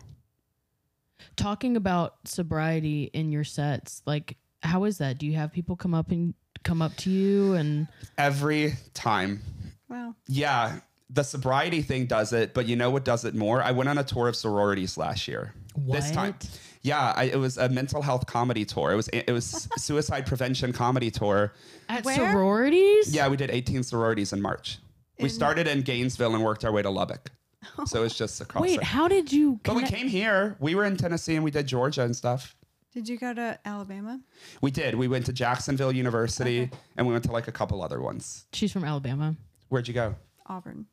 Talking 1.36 1.76
about 1.78 2.16
sobriety 2.26 3.10
in 3.14 3.32
your 3.32 3.44
sets, 3.44 4.02
like 4.06 4.38
how 4.64 4.86
is 4.86 4.98
that? 4.98 5.18
Do 5.18 5.26
you 5.26 5.36
have 5.36 5.52
people 5.52 5.76
come 5.76 5.94
up 5.94 6.12
and 6.12 6.34
come 6.64 6.82
up 6.82 6.96
to 6.98 7.10
you 7.10 7.54
and 7.54 7.88
Every 8.18 8.74
time. 8.94 9.42
Wow. 9.90 10.16
Yeah, 10.28 10.80
the 11.10 11.24
sobriety 11.24 11.82
thing 11.82 12.06
does 12.06 12.34
it, 12.34 12.54
but 12.54 12.68
you 12.68 12.76
know 12.76 12.90
what 12.92 13.04
does 13.04 13.26
it 13.26 13.34
more? 13.36 13.64
I 13.64 13.72
went 13.72 13.90
on 13.90 13.98
a 13.98 14.04
tour 14.04 14.28
of 14.28 14.36
sororities 14.36 14.98
last 14.98 15.28
year. 15.28 15.54
This 15.76 16.12
time. 16.12 16.34
What? 16.34 16.60
Yeah, 16.82 17.14
I, 17.16 17.24
it 17.26 17.38
was 17.38 17.58
a 17.58 17.68
mental 17.70 18.02
health 18.02 18.26
comedy 18.26 18.64
tour. 18.66 18.92
It 18.92 18.96
was 18.96 19.08
it 19.10 19.32
was 19.32 19.68
suicide 19.78 20.26
prevention 20.26 20.72
comedy 20.72 21.12
tour. 21.12 21.54
at 21.90 22.06
Where? 22.06 22.16
sororities? 22.16 23.14
Yeah, 23.14 23.28
we 23.28 23.38
did 23.38 23.50
18 23.50 23.84
sororities 23.84 24.34
in 24.34 24.42
March. 24.42 24.78
We 25.20 25.28
started 25.30 25.68
in 25.68 25.82
Gainesville 25.82 26.34
and 26.36 26.44
worked 26.44 26.64
our 26.64 26.72
way 26.72 26.82
to 26.82 26.90
Lubbock. 26.90 27.32
Oh. 27.78 27.84
So 27.84 28.04
it's 28.04 28.16
just 28.18 28.40
across. 28.40 28.62
Wait, 28.62 28.78
there. 28.78 28.86
how 28.86 29.10
did 29.10 29.34
you? 29.34 29.60
But 29.64 29.76
we 29.76 29.82
connect- 29.82 29.96
came 29.98 30.08
here. 30.08 30.56
We 30.60 30.76
were 30.76 30.86
in 30.86 30.96
Tennessee 30.96 31.36
and 31.36 31.44
we 31.44 31.52
did 31.52 31.68
Georgia 31.68 32.04
and 32.04 32.16
stuff. 32.16 32.56
Did 32.94 33.10
you 33.10 33.18
go 33.18 33.34
to 33.34 33.60
Alabama? 33.66 34.22
We 34.62 34.72
did. 34.72 34.96
We 34.96 35.08
went 35.10 35.26
to 35.26 35.34
Jacksonville 35.34 35.92
University 35.92 36.62
Okay. 36.64 36.72
and 36.96 37.06
we 37.06 37.12
went 37.14 37.26
to 37.26 37.32
like 37.32 37.48
a 37.50 37.52
couple 37.52 37.84
other 37.84 38.00
ones. 38.02 38.46
She's 38.54 38.72
from 38.72 38.86
Alabama. 38.86 39.36
Where'd 39.68 39.88
you 39.90 39.94
go? 39.94 40.16
Auburn. 40.48 40.86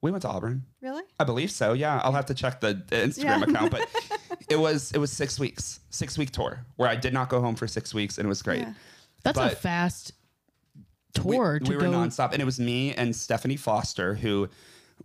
We 0.00 0.10
went 0.12 0.22
to 0.22 0.28
Auburn. 0.28 0.64
Really? 0.80 1.02
I 1.18 1.24
believe 1.24 1.50
so. 1.50 1.72
Yeah, 1.72 2.00
I'll 2.04 2.12
have 2.12 2.26
to 2.26 2.34
check 2.34 2.60
the 2.60 2.74
the 2.88 2.96
Instagram 2.96 3.24
Yeah. 3.24 3.42
account, 3.44 3.70
but 3.72 3.88
it 4.48 4.56
was 4.58 4.92
it 4.92 4.98
was 4.98 5.10
six 5.12 5.38
weeks, 5.40 5.80
six 5.90 6.16
week 6.16 6.30
tour 6.30 6.64
where 6.76 6.88
I 6.88 6.94
did 6.96 7.12
not 7.12 7.28
go 7.28 7.40
home 7.40 7.56
for 7.56 7.66
six 7.66 7.92
weeks 7.92 8.18
and 8.18 8.24
it 8.26 8.28
was 8.28 8.42
great. 8.42 8.60
Yeah. 8.60 8.74
That's 9.24 9.38
a 9.38 9.42
But- 9.48 9.58
fast 9.58 10.12
We, 11.24 11.34
tour 11.36 11.58
to 11.58 11.68
we 11.70 11.76
were 11.76 11.82
go. 11.82 11.90
nonstop, 11.92 12.32
and 12.32 12.40
it 12.40 12.44
was 12.44 12.60
me 12.60 12.94
and 12.94 13.14
Stephanie 13.16 13.56
Foster 13.56 14.14
who 14.14 14.48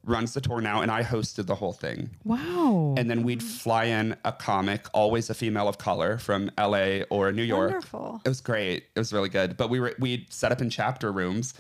runs 0.03 0.33
the 0.33 0.41
tour 0.41 0.59
now, 0.59 0.81
and 0.81 0.91
I 0.91 1.01
hosted 1.03 1.45
the 1.45 1.55
whole 1.55 1.71
thing. 1.73 2.09
wow. 2.23 2.93
And 2.97 3.09
then 3.09 3.23
we'd 3.23 3.41
fly 3.43 3.85
in 3.85 4.15
a 4.25 4.31
comic, 4.31 4.87
always 4.93 5.29
a 5.29 5.33
female 5.33 5.67
of 5.67 5.77
color 5.77 6.17
from 6.17 6.51
LA 6.57 7.03
or 7.09 7.31
New 7.31 7.43
York. 7.43 7.71
Wonderful. 7.71 8.21
It 8.25 8.29
was 8.29 8.41
great. 8.41 8.85
It 8.95 8.99
was 8.99 9.13
really 9.13 9.29
good. 9.29 9.55
But 9.55 9.69
we 9.69 9.79
were 9.79 9.93
we'd 9.99 10.31
set 10.33 10.51
up 10.51 10.61
in 10.61 10.69
chapter 10.69 11.11
rooms 11.11 11.53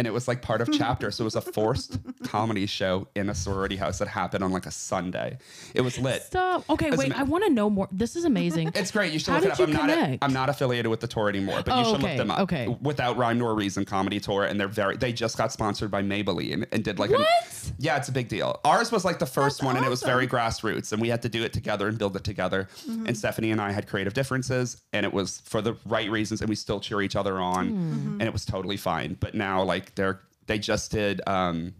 and 0.00 0.06
it 0.06 0.12
was 0.12 0.26
like 0.26 0.40
part 0.40 0.62
of 0.62 0.72
chapter. 0.72 1.10
so 1.10 1.22
it 1.22 1.26
was 1.26 1.36
a 1.36 1.42
forced 1.42 1.98
comedy 2.24 2.64
show 2.64 3.06
in 3.14 3.28
a 3.28 3.34
sorority 3.34 3.76
house 3.76 3.98
that 3.98 4.08
happened 4.08 4.42
on 4.42 4.50
like 4.50 4.64
a 4.64 4.70
Sunday. 4.70 5.36
It 5.74 5.82
was 5.82 5.98
lit. 5.98 6.22
Stop. 6.22 6.64
Okay, 6.70 6.88
As 6.88 6.98
wait. 6.98 7.10
ma- 7.10 7.18
I 7.18 7.22
want 7.24 7.44
to 7.44 7.50
know 7.50 7.68
more. 7.68 7.86
This 7.92 8.16
is 8.16 8.24
amazing. 8.24 8.72
It's 8.80 8.90
great. 8.90 9.12
You 9.12 9.18
should 9.18 9.34
How 9.34 9.40
look 9.40 9.50
it 9.52 9.56
did 9.58 9.62
up. 9.64 9.68
you 9.68 9.78
I'm 9.78 9.86
not, 9.86 9.90
a, 9.90 10.02
connect? 10.02 10.24
I'm 10.24 10.32
not 10.32 10.48
affiliated 10.48 10.86
with 10.90 11.00
the 11.00 11.06
tour 11.06 11.28
anymore, 11.28 11.62
but 11.64 11.76
you 11.76 11.82
Oh, 11.84 11.92
should 11.92 12.00
okay, 12.02 12.08
look 12.16 12.16
them 12.18 12.30
up. 12.30 12.38
okay. 12.40 12.66
Without 12.80 13.18
Rhyme 13.18 13.38
Nor 13.38 13.54
Reason 13.54 13.84
Comedy 13.84 14.18
Tour, 14.20 14.44
and 14.44 14.58
they're 14.58 14.68
very. 14.68 14.96
They 14.96 15.12
just 15.12 15.36
got 15.36 15.52
sponsored 15.52 15.90
by 15.90 16.02
Maybelline 16.02 16.64
and 16.72 16.82
did 16.82 16.98
like. 16.98 17.10
A, 17.10 17.14
What? 17.18 17.72
yeah, 17.78 17.98
it's 17.98 18.08
a 18.08 18.12
big 18.12 18.28
deal. 18.28 18.58
Ours 18.64 18.90
was 18.90 19.04
like 19.04 19.18
the 19.18 19.26
first 19.26 19.62
one, 19.62 19.76
and 19.76 19.84
it 19.84 19.90
was 19.90 20.02
very 20.02 20.26
grassroots, 20.26 20.92
and 20.92 21.02
we 21.02 21.08
had 21.10 21.20
to 21.22 21.28
do 21.28 21.42
it 21.44 21.52
together 21.52 21.88
and 21.88 21.98
build 21.98 22.16
it 22.16 22.24
together. 22.24 22.68
Mm-hmm. 22.88 23.06
And 23.08 23.16
Stephanie 23.18 23.50
and 23.50 23.60
I 23.60 23.70
had 23.72 23.86
creative 23.86 24.14
differences, 24.14 24.80
and 24.94 25.04
it 25.04 25.12
was 25.12 25.42
for 25.44 25.60
the 25.60 25.76
right 25.84 26.10
reasons, 26.10 26.40
and 26.40 26.48
we 26.48 26.54
still 26.56 26.80
cheer 26.80 27.02
each 27.02 27.16
other 27.16 27.38
on, 27.38 27.68
Hmm. 27.68 28.12
and 28.20 28.22
it 28.22 28.32
was 28.32 28.44
totally 28.46 28.76
fine. 28.78 29.16
But 29.20 29.34
now, 29.34 29.62
like 29.62 29.89
they're 29.94 30.20
they 30.46 30.58
just 30.58 30.90
did 30.90 31.20
um, 31.26 31.74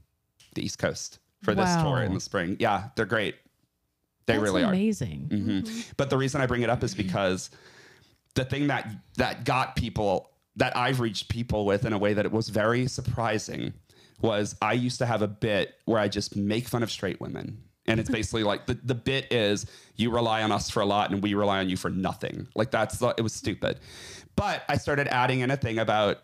the 0.55 0.65
East 0.65 0.79
Coast 0.79 1.19
for 1.43 1.55
this 1.55 1.75
tour 1.77 2.03
in 2.03 2.15
the 2.15 2.21
spring. 2.21 2.57
Yeah, 2.61 2.89
they're 2.97 3.07
great. 3.07 3.35
They 4.27 4.35
That's 4.35 4.43
really 4.43 4.63
are. 4.63 4.69
amazing. 4.69 5.29
hmm 5.65 5.81
But 5.97 6.11
the 6.11 6.17
reason 6.17 6.41
I 6.41 6.47
bring 6.47 6.63
it 6.63 6.71
up 6.71 6.85
is 6.85 6.95
because 6.95 7.51
the 8.35 8.45
thing 8.45 8.69
that 8.69 8.89
that 9.17 9.45
got 9.45 9.75
people 9.77 10.31
that 10.57 10.77
I've 10.77 11.01
reached 11.01 11.29
people 11.29 11.65
with 11.65 11.85
in 11.85 11.93
a 11.93 11.99
way 11.99 12.15
that 12.15 12.25
it 12.25 12.33
was 12.33 12.49
very 12.49 12.87
surprising 12.87 13.73
was 14.21 14.55
I 14.61 14.75
used 14.75 14.99
to 14.99 15.07
have 15.07 15.23
a 15.23 15.29
bit 15.29 15.75
where 15.87 15.99
I 15.99 16.09
just 16.09 16.37
make 16.37 16.69
fun 16.69 16.83
of 16.83 16.91
straight 16.91 17.21
women. 17.21 17.63
And 17.87 17.99
it's 17.99 18.11
basically 18.19 18.45
like 18.45 18.67
the, 18.67 18.75
the 18.75 18.95
bit 18.95 19.33
is 19.33 19.67
you 19.97 20.11
rely 20.11 20.43
on 20.43 20.53
us 20.53 20.69
for 20.71 20.81
a 20.81 20.87
lot 20.87 21.11
and 21.11 21.23
we 21.23 21.35
rely 21.35 21.59
on 21.59 21.69
you 21.69 21.77
for 21.77 21.91
nothing. 21.91 22.47
Like 22.55 22.71
that's 22.71 23.01
it 23.01 23.23
was 23.23 23.33
stupid. 23.33 23.81
But 24.37 24.63
I 24.69 24.77
started 24.77 25.09
adding 25.09 25.41
in 25.41 25.51
a 25.51 25.57
thing 25.57 25.79
about 25.79 26.19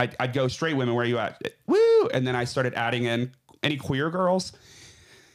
I'd, 0.00 0.16
I'd 0.18 0.32
go 0.32 0.48
straight 0.48 0.76
women 0.76 0.94
where 0.94 1.04
are 1.04 1.08
you 1.08 1.18
at 1.18 1.40
woo 1.66 2.08
and 2.08 2.26
then 2.26 2.34
I 2.34 2.44
started 2.44 2.74
adding 2.74 3.04
in 3.04 3.32
any 3.62 3.76
queer 3.76 4.10
girls 4.10 4.52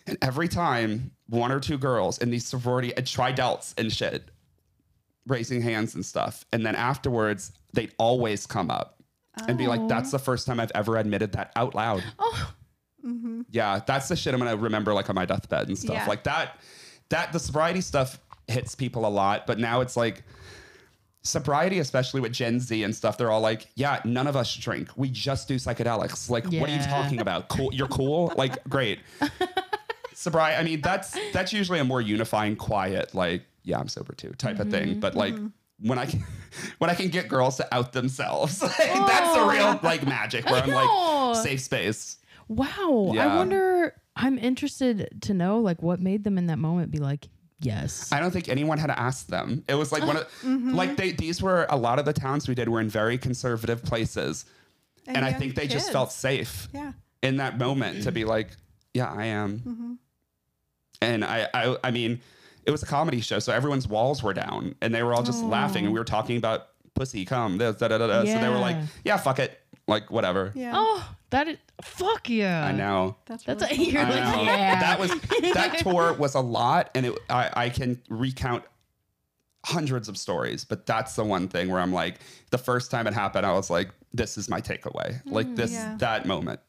and 0.08 0.18
every 0.22 0.48
time 0.48 1.12
one 1.28 1.52
or 1.52 1.60
two 1.60 1.78
girls 1.78 2.18
in 2.18 2.30
these 2.30 2.46
sorority 2.46 2.96
and 2.96 3.06
Tri 3.06 3.34
Delts 3.34 3.74
and 3.78 3.92
shit 3.92 4.30
raising 5.28 5.62
hands 5.62 5.96
and 5.96 6.06
stuff. 6.06 6.46
And 6.52 6.66
then 6.66 6.76
afterwards, 6.76 7.52
they'd 7.74 7.94
always 7.98 8.46
come 8.46 8.70
up 8.70 9.02
and 9.48 9.58
be 9.58 9.68
like, 9.68 9.82
oh. 9.82 9.88
that's 9.88 10.12
the 10.12 10.20
first 10.20 10.48
time 10.48 10.60
I've 10.60 10.72
ever 10.76 10.98
admitted 10.98 11.34
that 11.34 11.52
out 11.56 11.76
loud. 11.76 12.04
Oh, 12.20 12.54
mm-hmm. 13.06 13.42
Yeah, 13.52 13.82
that's 13.86 14.08
the 14.08 14.16
shit 14.16 14.34
I'm 14.34 14.40
gonna 14.40 14.58
remember 14.58 14.92
like 14.92 15.08
on 15.10 15.16
my 15.16 15.28
deathbed 15.28 15.68
and 15.68 15.78
stuff. 15.78 15.96
Yeah. 15.96 16.08
Like 16.08 16.24
that 16.24 16.60
that 17.10 17.32
the 17.34 17.40
sobriety 17.40 17.82
stuff 17.82 18.20
hits 18.48 18.74
people 18.74 19.06
a 19.06 19.10
lot, 19.10 19.46
but 19.46 19.60
now 19.60 19.82
it's 19.82 19.96
like 19.96 20.24
sobriety, 21.26 21.80
especially 21.80 22.22
with 22.22 22.32
Gen 22.32 22.60
Z 22.62 22.82
and 22.84 22.96
stuff, 22.96 23.18
they're 23.18 23.32
all 23.32 23.42
like, 23.42 23.68
Yeah, 23.76 24.00
none 24.06 24.28
of 24.28 24.36
us 24.38 24.56
drink. 24.56 24.90
We 24.96 25.10
just 25.10 25.48
do 25.48 25.56
psychedelics. 25.56 26.30
Like, 26.30 26.46
what 26.46 26.70
are 26.70 26.74
you 26.74 26.82
talking 26.84 27.20
about? 27.20 27.50
Cool 27.50 27.74
you're 27.74 27.88
cool? 27.90 28.32
Like, 28.38 28.64
great. 28.70 29.00
sobriety, 30.14 30.58
I 30.60 30.64
mean, 30.64 30.82
that's 30.82 31.18
that's 31.34 31.52
usually 31.54 31.80
a 31.80 31.84
more 31.84 32.02
unifying, 32.02 32.56
quiet, 32.56 33.14
like, 33.14 33.44
yeah, 33.64 33.80
I'm 33.80 33.88
sober 33.88 34.14
too 34.14 34.32
type 34.38 34.60
of 34.60 34.68
Mm-hmm. 34.68 34.72
thing. 34.92 35.00
But 35.00 35.16
like 35.16 35.36
when 35.82 36.00
I 36.00 36.06
can 36.06 36.24
when 36.78 36.90
I 36.90 36.96
can 36.96 37.10
get 37.10 37.28
girls 37.28 37.58
to 37.58 37.74
out 37.74 37.92
themselves, 37.94 38.62
like, 38.62 38.78
that's 38.78 39.36
the 39.36 39.46
real 39.46 39.80
like 39.84 40.06
magic 40.06 40.46
where 40.50 40.62
I'm 40.64 40.70
like 40.72 41.36
safe 41.44 41.62
space. 41.62 42.18
wow. 42.48 43.12
I 43.20 43.36
wonder. 43.38 43.94
I'm 44.18 44.38
interested 44.40 45.10
to 45.24 45.34
know 45.34 45.60
like 45.60 45.82
what 45.82 46.00
made 46.00 46.24
them 46.24 46.38
in 46.38 46.46
that 46.48 46.58
moment 46.58 46.90
be 46.90 47.00
like, 47.00 47.28
yes. 47.66 48.12
I 48.12 48.20
don't 48.20 48.32
think 48.32 48.48
anyone 48.50 48.78
had 48.78 48.92
asked 48.92 49.28
them. 49.30 49.64
It 49.68 49.76
was 49.76 49.92
like 49.92 50.04
one 50.06 50.18
of 50.18 50.24
Mm-hmm. 50.44 50.74
like 50.74 50.96
they 50.98 51.12
these 51.12 51.42
were 51.42 51.66
a 51.70 51.78
lot 51.78 52.00
of 52.00 52.06
the 52.06 52.14
towns 52.14 52.48
we 52.48 52.56
did 52.56 52.70
were 52.70 52.80
in 52.82 52.90
very 52.90 53.18
conservative 53.18 53.84
places. 53.84 54.46
And, 55.08 55.24
I 55.24 55.34
think 55.34 55.54
they 55.56 55.68
just 55.68 55.92
felt 55.92 56.12
safe 56.12 56.68
Yeah. 56.74 56.94
in 57.22 57.38
that 57.38 57.58
moment 57.60 58.04
to 58.04 58.12
be 58.12 58.26
like, 58.26 58.50
yeah, 58.94 59.12
I 59.12 59.26
am. 59.26 59.60
Mm-hmm. 59.60 59.94
And 61.02 61.24
I, 61.26 61.48
I 61.54 61.78
I 61.84 61.92
mean, 61.92 62.22
it 62.66 62.72
was 62.72 62.82
a 62.82 62.86
comedy 62.88 63.22
show, 63.22 63.38
so 63.40 63.54
everyone's 63.54 63.88
walls 63.88 64.24
were 64.24 64.34
down 64.34 64.74
and 64.82 64.94
they 64.96 65.04
were 65.04 65.14
all 65.14 65.22
just 65.24 65.44
laughing 65.44 65.84
and 65.86 65.94
we 65.94 66.00
were 66.00 66.06
talking 66.06 66.38
about 66.38 66.68
pussy, 66.96 67.26
come 67.26 67.58
this, 67.58 67.76
da, 67.76 67.88
da, 67.90 67.98
da, 68.00 68.08
da. 68.08 68.20
So 68.26 68.40
they 68.40 68.50
were 68.50 68.58
like, 68.58 68.78
Yeah. 68.78 68.86
yeah, 69.06 69.18
fuck 69.18 69.38
it. 69.40 69.60
Like 69.88 70.10
whatever. 70.10 70.52
Yeah. 70.56 70.72
oh, 70.76 71.16
that 71.30 71.48
is 71.48 71.58
fuck 71.84 72.30
yeah. 72.30 72.66
I 72.66 72.72
know. 72.72 73.18
That's 73.26 73.44
That's 73.44 73.70
really 73.72 73.88
a, 73.88 73.90
you're 73.92 74.02
I 74.02 74.10
like 74.10 74.36
know. 74.36 74.44
yeah. 74.44 74.80
That 74.80 75.00
was 75.00 75.12
that 75.54 75.78
tour 75.80 76.14
was 76.14 76.36
a 76.36 76.40
lot, 76.40 76.90
and 76.96 77.06
it, 77.08 77.20
I, 77.30 77.50
I 77.54 77.70
can 77.70 78.02
recount 78.10 78.64
hundreds 79.66 80.08
of 80.10 80.18
stories, 80.18 80.64
but 80.64 80.86
that's 80.86 81.16
the 81.16 81.24
one 81.24 81.48
thing 81.48 81.70
where 81.70 81.80
I'm 81.80 81.94
like, 81.94 82.16
the 82.52 82.58
first 82.58 82.92
time 82.92 83.08
it 83.08 83.14
happened, 83.14 83.46
I 83.46 83.54
was 83.54 83.70
like, 83.70 83.90
this 84.14 84.38
is 84.38 84.48
my 84.48 84.62
takeaway. 84.62 85.22
Like 85.26 85.56
this, 85.56 85.72
yeah. 85.72 85.98
that 86.00 86.26
moment. 86.26 86.60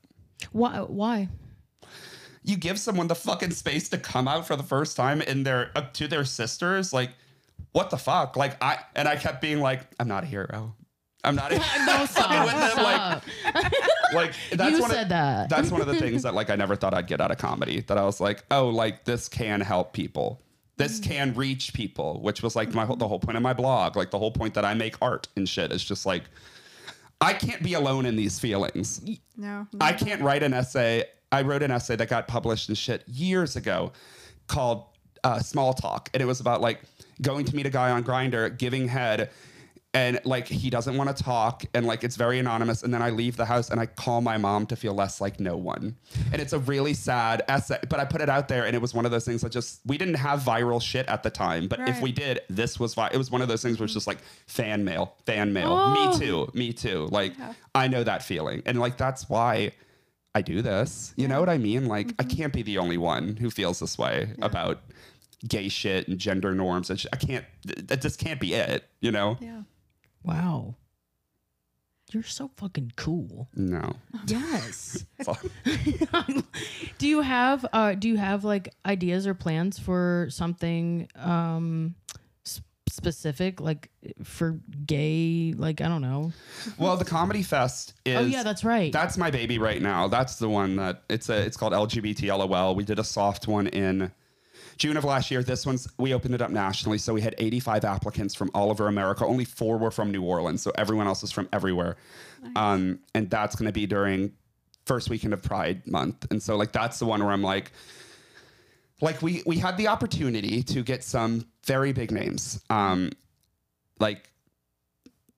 why? 0.53 0.81
Why? 0.81 1.29
You 2.43 2.57
give 2.57 2.79
someone 2.79 3.09
the 3.09 3.15
fucking 3.15 3.51
space 3.51 3.89
to 3.89 3.99
come 3.99 4.29
out 4.29 4.47
for 4.47 4.57
the 4.57 4.63
first 4.63 4.97
time 4.97 5.21
in 5.21 5.43
their 5.43 5.73
uh, 5.75 5.83
to 5.95 6.07
their 6.07 6.25
sisters, 6.25 6.93
like, 6.93 7.11
what 7.73 7.91
the 7.91 7.97
fuck? 7.97 8.37
Like 8.37 8.63
I 8.63 8.79
and 8.95 9.09
I 9.09 9.17
kept 9.17 9.41
being 9.41 9.61
like, 9.61 9.81
I'm 9.99 10.09
not 10.09 10.23
a 10.25 10.27
hero. 10.27 10.75
I'm 11.27 11.35
not 11.37 11.51
No, 11.87 12.07
stop. 12.07 12.47
with 12.47 12.77
like- 12.77 13.73
like 14.15 14.33
that's 14.53 14.73
you 14.77 14.81
one 14.81 14.91
said 14.91 15.03
of, 15.05 15.09
that. 15.11 15.49
that's 15.49 15.71
one 15.71 15.81
of 15.81 15.87
the 15.87 15.97
things 15.97 16.23
that 16.23 16.35
like 16.35 16.51
I 16.51 16.57
never 16.57 16.77
thought 16.77 16.95
I'd 16.95 17.07
get 17.07 17.21
out 17.21 17.31
of 17.31 17.39
comedy. 17.39 17.81
That 17.81 17.99
I 17.99 18.05
was 18.05 18.21
like, 18.21 18.45
oh, 18.51 18.69
like 18.69 19.05
this 19.05 19.29
can 19.29 19.61
help 19.61 19.93
people. 19.93 20.41
This 20.77 21.01
can 21.01 21.33
reach 21.35 21.73
people, 21.73 22.21
which 22.23 22.43
was 22.43 22.55
like 22.55 22.75
my 22.75 22.85
whole, 22.85 22.97
the 22.97 23.09
whole 23.09 23.19
point 23.19 23.37
of 23.37 23.43
my 23.43 23.55
blog. 23.55 23.97
Like 23.97 24.11
the 24.11 24.19
whole 24.19 24.31
point 24.31 24.55
that 24.55 24.65
I 24.65 24.75
make 24.75 24.97
art 25.01 25.27
and 25.37 25.49
shit 25.49 25.73
is 25.73 25.83
just 25.83 26.05
like 26.07 26.25
I 27.21 27.33
can't 27.33 27.63
be 27.63 27.75
alone 27.75 28.05
in 28.07 28.15
these 28.17 28.39
feelings. 28.39 29.01
No. 29.37 29.67
I 29.81 29.93
can't 29.95 30.21
write 30.23 30.43
an 30.43 30.53
essay. 30.53 31.05
I 31.33 31.43
wrote 31.43 31.63
an 31.63 31.71
essay 31.71 31.97
that 31.97 32.09
got 32.09 32.29
published 32.29 32.69
and 32.69 32.77
shit 32.77 33.05
years 33.09 33.57
ago 33.57 33.93
called 34.49 34.85
uh, 35.25 35.39
Small 35.41 35.73
Talk. 35.73 36.11
And 36.15 36.23
it 36.23 36.27
was 36.27 36.41
about 36.41 36.61
like 36.61 36.83
going 37.23 37.45
to 37.47 37.57
meet 37.57 37.67
a 37.67 37.71
guy 37.71 37.91
on 37.91 38.05
Grindr, 38.05 38.57
giving 38.57 38.87
head, 38.87 39.31
and 39.97 40.21
like 40.25 40.47
he 40.47 40.69
doesn't 40.69 40.95
want 40.95 41.17
to 41.17 41.25
talk. 41.25 41.65
And 41.73 41.87
like 41.87 42.05
it's 42.05 42.17
very 42.17 42.39
anonymous. 42.39 42.83
And 42.83 42.93
then 42.93 43.01
I 43.01 43.09
leave 43.09 43.39
the 43.39 43.47
house 43.47 43.71
and 43.71 43.81
I 43.81 43.87
call 43.87 44.21
my 44.21 44.37
mom 44.37 44.67
to 44.67 44.77
feel 44.77 44.93
less 44.93 45.23
like 45.23 45.41
no 45.41 45.57
one. 45.57 45.97
And 46.33 46.43
it's 46.43 46.53
a 46.53 46.59
really 46.59 46.93
sad 46.93 47.43
essay, 47.49 47.79
but 47.89 47.99
I 47.99 48.05
put 48.05 48.21
it 48.21 48.29
out 48.29 48.47
there 48.47 48.67
and 48.67 48.77
it 48.77 48.83
was 48.83 48.93
one 48.93 49.07
of 49.07 49.11
those 49.11 49.25
things 49.25 49.41
that 49.41 49.53
just, 49.53 49.81
we 49.87 49.97
didn't 49.97 50.17
have 50.17 50.41
viral 50.41 50.83
shit 50.83 51.07
at 51.09 51.23
the 51.23 51.31
time. 51.31 51.67
But 51.67 51.81
if 51.89 52.03
we 52.03 52.13
did, 52.13 52.41
this 52.51 52.79
was, 52.79 52.93
vi- 52.93 53.09
it 53.11 53.17
was 53.17 53.31
one 53.31 53.41
of 53.41 53.49
those 53.49 53.63
things 53.63 53.79
where 53.79 53.87
it's 53.87 53.95
just 53.95 54.07
like 54.07 54.19
fan 54.47 54.85
mail, 54.85 55.15
fan 55.25 55.55
mail. 55.55 55.73
Oh. 55.73 55.95
Me 56.13 56.19
too, 56.19 56.51
me 56.53 56.75
too. 56.75 57.09
Like 57.11 57.33
I 57.75 57.89
know 57.89 58.05
that 58.05 58.23
feeling. 58.23 58.63
And 58.67 58.79
like 58.79 58.99
that's 58.99 59.31
why. 59.31 59.73
I 60.35 60.43
do 60.43 60.61
this. 60.61 61.15
You 61.17 61.29
know 61.29 61.41
what 61.41 61.49
I 61.49 61.57
mean? 61.57 61.87
Like, 61.87 62.09
I 62.19 62.23
mm-hmm. 62.23 62.37
can't 62.37 62.53
be 62.53 62.61
the 62.63 62.77
only 62.77 62.99
one 62.99 63.37
who 63.37 63.49
feels 63.49 63.81
this 63.81 63.97
way 63.97 64.35
about 64.43 64.83
gay 65.49 65.71
shit 65.71 66.09
and 66.09 66.19
gender 66.19 66.55
norms. 66.55 66.91
And 66.91 67.01
sh- 67.01 67.07
I 67.11 67.17
can't, 67.17 67.47
th- 67.67 67.87
that 67.87 68.03
just 68.03 68.21
can't 68.21 68.39
be 68.39 68.53
it, 68.53 68.85
you 69.01 69.11
know? 69.11 69.39
Yeah. 69.41 69.63
Wow. 70.27 70.75
you're 72.13 72.23
so 72.23 72.51
fucking 72.57 72.93
cool. 72.97 73.49
No. 73.55 73.95
Yes. 74.27 75.05
Do 76.99 77.09
you 77.09 77.21
have 77.23 77.67
uh 77.73 77.95
do 77.95 78.09
you 78.09 78.17
have 78.17 78.45
like 78.45 78.75
ideas 78.85 79.27
or 79.27 79.35
plans 79.35 79.79
for 79.79 80.29
something 80.31 81.09
um 81.17 81.95
specific 82.97 83.61
like 83.61 83.91
for 84.25 84.59
gay 84.87 85.53
like 85.57 85.81
I 85.81 85.89
don't 85.89 86.01
know. 86.01 86.33
well, 86.79 86.97
the 86.97 87.05
comedy 87.05 87.43
fest 87.43 87.95
is. 88.05 88.17
oh 88.17 88.23
yeah, 88.23 88.43
that's 88.43 88.65
right. 88.65 88.93
That's 88.93 89.19
my 89.19 89.31
baby 89.31 89.59
right 89.59 89.83
now. 89.83 90.09
That's 90.09 90.37
the 90.37 90.49
one 90.49 90.77
that 90.77 91.03
it's 91.09 91.29
a. 91.29 91.37
It's 91.43 91.57
called 91.57 91.73
LGBT 91.73 92.37
LOL. 92.37 92.75
We 92.75 92.85
did 92.85 92.99
a 92.99 93.05
soft 93.05 93.47
one 93.47 93.67
in 93.67 94.11
June 94.77 94.97
of 94.97 95.05
last 95.05 95.31
year. 95.31 95.43
This 95.43 95.67
one's 95.67 95.89
we 95.99 96.15
opened 96.15 96.35
it 96.35 96.43
up 96.43 96.51
nationally, 96.51 96.99
so 96.99 97.15
we 97.15 97.21
had 97.21 97.35
85 97.39 97.85
applicants 97.85 98.35
from 98.35 98.51
all 98.55 98.71
over 98.71 98.89
America. 98.89 99.25
Only 99.25 99.45
four 99.45 99.79
were 99.79 99.91
from 99.91 100.11
New 100.11 100.23
Orleans, 100.23 100.63
so 100.63 100.73
everyone 100.77 101.07
else 101.07 101.23
is 101.23 101.33
from 101.33 101.49
everywhere. 101.53 101.97
Um, 102.55 103.01
and 103.15 103.29
that's 103.31 103.57
going 103.57 103.67
to 103.67 103.73
be 103.73 103.87
during 103.87 104.33
first 104.85 105.11
weekend 105.11 105.33
of 105.33 105.43
Pride 105.43 105.87
Month, 105.87 106.27
and 106.31 106.43
so 106.43 106.57
like 106.57 106.73
that's 106.73 106.99
the 106.99 107.07
one 107.07 107.23
where 107.23 107.33
I'm 107.33 107.43
like. 107.43 107.73
Like 109.03 109.21
we 109.21 109.43
we 109.45 109.59
had 109.59 109.77
the 109.77 109.89
opportunity 109.89 110.63
to 110.63 110.83
get 110.83 111.05
some 111.05 111.45
very 111.67 111.93
big 111.93 112.11
names, 112.11 112.65
um, 112.71 113.11
like 114.01 114.31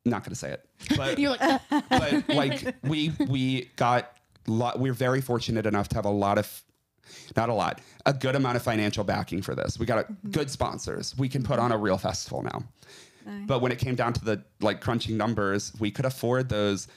not 0.05 0.23
gonna 0.23 0.37
say 0.37 0.53
it, 0.53 0.69
but 0.97 1.19
You're 1.19 1.31
like 1.31 1.61
but 1.91 2.29
like 2.29 2.77
we 2.85 3.13
we 3.27 3.69
got 3.75 4.17
lot 4.47 4.79
we're 4.79 4.93
very 4.93 5.21
fortunate 5.21 5.67
enough 5.67 5.89
to 5.89 5.97
have 5.97 6.05
a 6.05 6.11
lot 6.11 6.39
of 6.39 6.63
not 7.37 7.49
a 7.49 7.55
lot. 7.55 7.81
A 8.07 8.13
good 8.13 8.35
amount 8.37 8.57
of 8.57 8.63
financial 8.63 9.05
backing 9.05 9.43
for 9.43 9.55
this. 9.55 9.79
We 9.79 9.87
got 9.87 9.99
a, 9.99 10.03
mm-hmm. 10.03 10.31
good 10.31 10.51
sponsors. 10.51 11.17
We 11.19 11.29
can 11.29 11.43
put 11.43 11.59
on 11.59 11.73
a 11.73 11.79
real 11.79 11.99
festival 11.99 12.43
now. 12.43 12.65
But 13.47 13.61
when 13.61 13.73
it 13.73 13.79
came 13.79 13.95
down 13.95 14.15
to 14.15 14.25
the 14.25 14.43
like 14.61 14.81
crunching 14.81 15.17
numbers 15.17 15.73
we 15.79 15.91
could 15.91 16.05
afford 16.05 16.49
those 16.49 16.89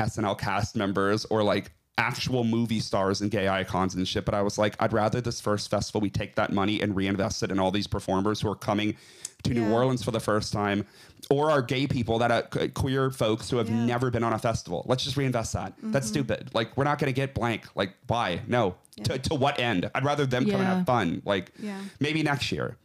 snl 0.00 0.38
cast 0.38 0.74
members 0.74 1.24
or 1.26 1.42
like 1.42 1.70
actual 1.98 2.42
movie 2.42 2.80
stars 2.80 3.20
and 3.20 3.30
gay 3.30 3.46
icons 3.46 3.94
and 3.94 4.08
shit. 4.08 4.24
But 4.24 4.34
i 4.34 4.42
was 4.42 4.58
like 4.58 4.74
i'd 4.80 4.92
rather 4.92 5.20
this 5.20 5.40
first 5.40 5.70
festival 5.70 6.00
we 6.00 6.10
take 6.10 6.34
that 6.36 6.52
money 6.52 6.80
and 6.80 6.96
reinvest 6.96 7.42
it 7.42 7.50
in 7.50 7.60
all 7.60 7.70
these 7.70 7.86
performers 7.86 8.40
who 8.40 8.50
are 8.50 8.56
coming 8.56 8.96
to 9.44 9.54
new 9.54 9.70
orleans 9.72 10.02
for 10.02 10.10
the 10.10 10.20
first 10.20 10.52
time 10.52 10.84
or 11.30 11.50
are 11.50 11.62
gay 11.62 11.86
people 11.86 12.18
that 12.18 12.30
are 12.30 12.42
queer 12.68 13.10
folks 13.10 13.48
who 13.48 13.56
have 13.56 13.68
Yeah. 13.70 13.84
never 13.86 14.10
been 14.10 14.22
on 14.24 14.32
a 14.34 14.38
festival. 14.38 14.84
Let's 14.86 15.04
just 15.04 15.16
reinvest 15.16 15.52
that. 15.54 15.72
That's 15.82 16.06
stupid. 16.06 16.50
Like 16.54 16.76
we're 16.76 16.84
not 16.84 16.98
going 16.98 17.08
to 17.12 17.14
get 17.14 17.34
blank. 17.34 17.64
Like 17.74 17.94
why? 18.06 18.40
No. 18.46 18.74
To, 19.04 19.18
to 19.18 19.34
what 19.34 19.58
end? 19.58 19.90
I'd 19.94 20.04
rather 20.04 20.26
them 20.26 20.44
come 20.44 20.56
and 20.56 20.64
have 20.64 20.86
fun. 20.86 21.22
Like 21.24 21.52
Yeah. 21.58 21.80
maybe 22.00 22.22
next 22.22 22.52
year. 22.52 22.76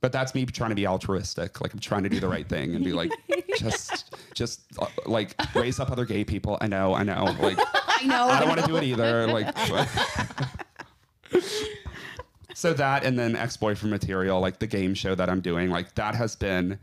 But 0.00 0.10
that's 0.12 0.34
me 0.34 0.44
trying 0.46 0.70
to 0.70 0.76
be 0.76 0.86
altruistic. 0.86 1.60
Like 1.60 1.72
i'm 1.72 1.78
trying 1.78 2.02
to 2.02 2.08
do 2.08 2.18
the 2.20 2.28
right 2.28 2.48
thing 2.48 2.74
and 2.74 2.84
be 2.84 2.92
like 2.92 3.12
just 3.58 4.14
just 4.34 4.60
uh, 4.78 4.86
like 5.06 5.34
raise 5.54 5.78
up 5.80 5.90
other 5.90 6.04
gay 6.04 6.24
people. 6.24 6.58
I 6.60 6.66
know 6.68 6.94
i 6.94 7.02
know. 7.02 7.24
Like 7.40 7.58
I 7.74 8.04
know. 8.04 8.26
I 8.26 8.38
don't 8.40 8.48
want 8.48 8.60
to 8.60 8.66
do 8.66 8.76
it 8.76 8.82
either. 8.84 9.26
Like, 9.28 9.46
so 12.54 12.72
that 12.74 13.04
and 13.04 13.18
then 13.18 13.36
ex 13.36 13.56
boyfriend 13.56 13.90
material, 13.90 14.40
like 14.40 14.58
the 14.58 14.66
game 14.66 14.94
show 14.94 15.14
that 15.14 15.28
I'm 15.28 15.40
doing, 15.40 15.70
like 15.70 15.94
that 15.94 16.14
has 16.14 16.36
been. 16.36 16.78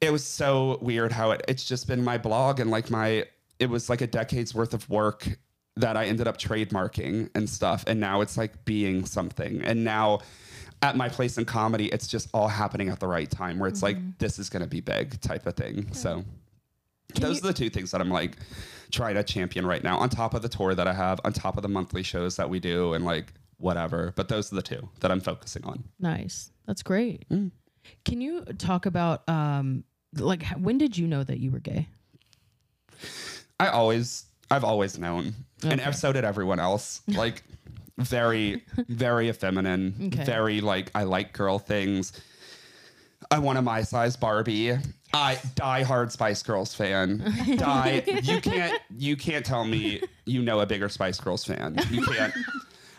It 0.00 0.10
was 0.10 0.24
so 0.24 0.78
weird 0.80 1.12
how 1.12 1.30
it. 1.30 1.44
It's 1.48 1.64
just 1.64 1.86
been 1.86 2.02
my 2.02 2.18
blog 2.18 2.60
and 2.60 2.70
like 2.70 2.90
my. 2.90 3.26
It 3.58 3.70
was 3.70 3.88
like 3.88 4.00
a 4.00 4.06
decade's 4.06 4.54
worth 4.54 4.74
of 4.74 4.88
work 4.90 5.28
that 5.76 5.96
I 5.96 6.06
ended 6.06 6.26
up 6.26 6.36
trademarking 6.38 7.30
and 7.34 7.48
stuff, 7.48 7.84
and 7.86 8.00
now 8.00 8.20
it's 8.20 8.36
like 8.36 8.64
being 8.64 9.04
something. 9.04 9.62
And 9.62 9.84
now, 9.84 10.20
at 10.82 10.96
my 10.96 11.08
place 11.08 11.38
in 11.38 11.44
comedy, 11.44 11.86
it's 11.86 12.08
just 12.08 12.28
all 12.34 12.48
happening 12.48 12.88
at 12.88 12.98
the 12.98 13.06
right 13.06 13.30
time, 13.30 13.58
where 13.58 13.68
it's 13.68 13.82
like 13.82 13.96
mm-hmm. 13.96 14.10
this 14.18 14.38
is 14.38 14.50
going 14.50 14.62
to 14.62 14.68
be 14.68 14.80
big 14.80 15.20
type 15.20 15.46
of 15.46 15.54
thing. 15.54 15.92
So. 15.92 16.24
Those 17.14 17.42
you- 17.42 17.44
are 17.44 17.52
the 17.52 17.58
two 17.58 17.68
things 17.68 17.90
that 17.90 18.00
I'm 18.00 18.08
like 18.08 18.38
trying 18.90 19.14
to 19.16 19.22
champion 19.22 19.66
right 19.66 19.84
now, 19.84 19.98
on 19.98 20.08
top 20.08 20.34
of 20.34 20.42
the 20.42 20.48
tour 20.48 20.74
that 20.74 20.88
I 20.88 20.94
have, 20.94 21.20
on 21.24 21.32
top 21.32 21.56
of 21.56 21.62
the 21.62 21.68
monthly 21.68 22.02
shows 22.02 22.36
that 22.36 22.48
we 22.48 22.58
do, 22.58 22.94
and 22.94 23.04
like 23.04 23.32
whatever. 23.62 24.12
But 24.16 24.28
those 24.28 24.52
are 24.52 24.56
the 24.56 24.62
two 24.62 24.88
that 25.00 25.10
I'm 25.10 25.20
focusing 25.20 25.64
on. 25.64 25.84
Nice. 26.00 26.50
That's 26.66 26.82
great. 26.82 27.28
Mm. 27.30 27.50
Can 28.04 28.20
you 28.20 28.44
talk 28.58 28.86
about 28.86 29.28
um 29.28 29.84
like 30.16 30.44
when 30.58 30.78
did 30.78 30.98
you 30.98 31.06
know 31.06 31.24
that 31.24 31.38
you 31.38 31.50
were 31.50 31.60
gay? 31.60 31.88
I 33.58 33.68
always, 33.68 34.24
I've 34.50 34.64
always 34.64 34.98
known, 34.98 35.34
and 35.62 35.80
Okay. 35.80 35.92
so 35.92 36.12
did 36.12 36.24
everyone 36.24 36.58
else. 36.60 37.00
Like 37.08 37.42
very, 37.98 38.64
very 38.88 39.28
effeminate, 39.28 39.94
Okay. 40.06 40.24
very 40.24 40.60
like 40.60 40.90
I 40.94 41.04
like 41.04 41.32
girl 41.32 41.58
things. 41.58 42.12
I 43.30 43.38
want 43.38 43.58
a 43.58 43.62
my 43.62 43.82
size 43.82 44.16
Barbie. 44.16 44.76
I 45.14 45.38
die 45.54 45.82
hard 45.84 46.10
Spice 46.10 46.42
Girls 46.42 46.74
fan. 46.74 47.18
Die. 47.56 48.02
You 48.22 48.40
can't. 48.40 48.80
You 48.98 49.14
can't 49.16 49.44
tell 49.44 49.64
me 49.64 50.00
you 50.24 50.42
know 50.42 50.60
a 50.60 50.66
bigger 50.66 50.88
Spice 50.88 51.20
Girls 51.20 51.44
fan. 51.44 51.78
You 51.90 52.02
can't. 52.02 52.34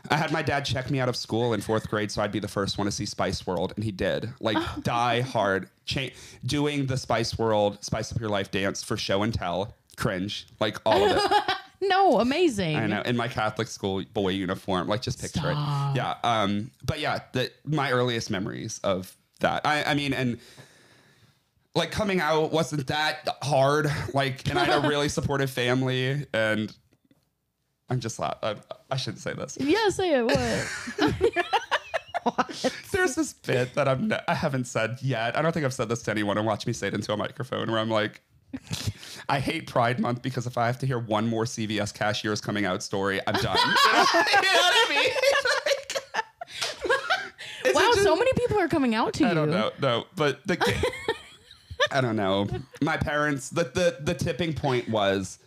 I 0.10 0.18
had 0.18 0.32
my 0.32 0.41
dad 0.41 0.66
check 0.66 0.91
me 0.91 0.99
out 0.99 1.08
of 1.10 1.16
school 1.16 1.54
in 1.54 1.62
fourth 1.62 1.89
grade, 1.89 2.12
so 2.12 2.22
I'd 2.22 2.32
be 2.32 2.39
the 2.39 2.47
first 2.47 2.78
one 2.78 2.86
to 2.86 2.91
see 2.91 3.06
Spice 3.06 3.47
World, 3.47 3.74
and 3.76 3.84
he 3.86 3.91
did. 3.91 4.30
Like 4.41 4.58
die 4.84 5.22
hard, 5.22 5.70
cha- 5.86 6.10
doing 6.45 6.86
the 6.88 6.97
Spice 6.97 7.38
World, 7.38 7.84
Spice 7.84 8.12
Up 8.12 8.20
Your 8.20 8.30
Life 8.30 8.51
dance 8.51 8.84
for 8.84 8.97
show 8.97 9.24
and 9.24 9.34
tell, 9.34 9.74
cringe, 9.95 10.47
like 10.60 10.78
all 10.86 11.04
of 11.04 11.18
it. 11.18 11.32
No, 11.86 12.22
amazing. 12.22 12.78
I 12.78 12.88
know 12.88 13.01
in 13.01 13.18
my 13.18 13.28
Catholic 13.28 13.68
school 13.68 14.06
boy 14.14 14.30
uniform, 14.30 14.88
like 14.88 15.01
just 15.01 15.20
picture 15.20 15.39
Stop. 15.41 15.93
it. 15.93 15.97
Yeah. 15.97 16.16
Um. 16.24 16.72
But 16.86 17.01
yeah, 17.01 17.20
the 17.34 17.51
my 17.66 17.91
earliest 17.91 18.30
memories 18.30 18.80
of 18.86 19.14
that. 19.41 19.66
I. 19.68 19.84
I 19.84 19.93
mean, 19.93 20.14
and 20.14 20.39
like 21.76 21.91
coming 21.91 22.22
out 22.22 22.54
wasn't 22.54 22.88
that 22.88 23.28
hard. 23.41 23.91
Like, 24.14 24.47
and 24.49 24.58
I 24.58 24.64
had 24.64 24.86
a 24.86 24.88
really 24.88 25.10
supportive 25.18 25.49
family, 25.51 26.26
and 26.34 26.74
I'm 27.90 28.00
just 28.00 28.18
la- 28.20 28.34
I, 28.42 28.56
I 28.90 28.98
shouldn't 28.98 29.22
say 29.22 29.34
this. 29.34 29.58
Yeah, 29.60 29.90
say 29.90 30.16
it. 30.16 30.24
What? 32.24 32.74
There's 32.92 33.16
this 33.16 33.34
bit 33.34 33.74
that 33.76 33.88
I'm 33.88 34.14
I 34.28 34.34
haven't 34.34 34.66
said 34.66 34.98
yet. 35.02 35.38
I 35.38 35.42
don't 35.42 35.52
think 35.52 35.66
I've 35.66 35.74
said 35.74 35.90
this 35.90 36.02
to 36.04 36.12
anyone. 36.12 36.38
And 36.38 36.48
watch 36.48 36.66
me 36.66 36.74
say 36.74 36.88
it 36.88 36.94
into 36.94 37.12
a 37.14 37.18
microphone 37.18 37.70
where 37.72 37.80
I'm 37.80 37.90
like. 37.90 38.22
I 39.30 39.40
hate 39.40 39.66
Pride 39.66 40.00
Month 40.00 40.22
because 40.22 40.46
if 40.46 40.60
I 40.60 40.68
have 40.68 40.78
to 40.80 40.86
hear 40.86 41.00
one 41.00 41.28
more 41.28 41.44
CVS 41.46 41.92
cashiers 41.92 42.40
coming 42.40 42.66
out 42.66 42.84
story, 42.84 43.20
I'm 43.26 43.34
done. 43.34 43.58
you, 43.58 43.64
know, 43.64 44.04
what 44.04 44.14
I 44.14 44.86
mean? 44.90 45.12
It's 47.66 47.76
wow, 47.76 47.82
just- 47.94 48.04
so 48.04 48.16
many 48.16 48.32
people 48.34 48.60
are 48.60 48.68
coming 48.68 48.94
out 48.94 49.14
to 49.14 49.24
you. 49.24 49.30
I 49.30 49.34
don't 49.34 49.50
know, 49.50 49.72
no, 49.82 50.06
but 50.16 50.46
the 50.46 50.58
I 51.92 52.02
don't 52.02 52.16
know. 52.18 52.48
My 52.82 52.98
parents, 52.98 53.50
the, 53.50 53.64
the 53.64 53.98
the 54.02 54.14
tipping 54.14 54.54
point 54.54 54.90
was 54.90 55.40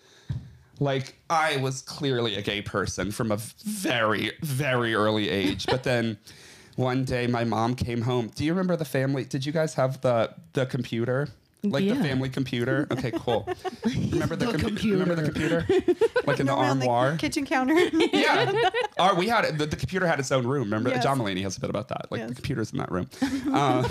like 0.81 1.14
I 1.31 1.57
was 1.59 1.83
clearly 1.83 2.37
a 2.37 2.43
gay 2.43 2.62
person 2.62 3.11
from 3.11 3.33
a 3.33 3.37
very 3.64 4.33
very 4.43 4.95
early 4.95 5.29
age, 5.29 5.66
but 5.66 5.83
then 5.85 6.18
one 6.77 7.05
day 7.05 7.27
my 7.27 7.45
mom 7.45 7.74
came 7.74 8.03
home. 8.03 8.31
Do 8.35 8.45
you 8.45 8.53
remember 8.53 8.77
the 8.77 8.85
family? 8.85 9.24
Did 9.24 9.47
you 9.47 9.53
guys 9.53 9.74
have 9.74 10.01
the 10.03 10.33
the 10.53 10.66
computer? 10.66 11.29
Like 11.62 11.85
the 11.89 11.97
family 11.97 12.29
computer? 12.29 12.87
Okay, 12.93 13.11
cool. 13.11 13.49
Remember 13.85 14.37
the, 14.37 14.47
The 14.53 14.59
compu- 14.59 14.91
Remember 14.93 15.16
the 15.16 15.24
computer? 15.24 15.66
Like 16.27 16.39
in 16.39 16.47
the 16.47 16.53
armoire? 16.53 17.12
the 17.12 17.18
kitchen 17.18 17.45
counter. 17.45 17.74
yeah. 18.12 18.53
Our, 18.99 19.14
we 19.16 19.27
had 19.27 19.45
it. 19.47 19.59
The, 19.59 19.66
the 19.66 19.74
computer 19.77 20.07
had 20.07 20.20
its 20.20 20.31
own 20.31 20.47
room. 20.47 20.64
Remember, 20.64 20.91
Yes. 20.91 21.03
John 21.03 21.18
Mulaney 21.18 21.43
has 21.43 21.57
a 21.57 21.61
bit 21.61 21.70
about 21.70 21.89
that. 21.89 22.07
Like 22.12 22.20
the 22.20 22.27
Yes. 22.29 22.35
computer's 22.37 22.70
in 22.72 22.79
that 22.79 22.93
room. 22.93 23.09
Uh, 23.53 23.83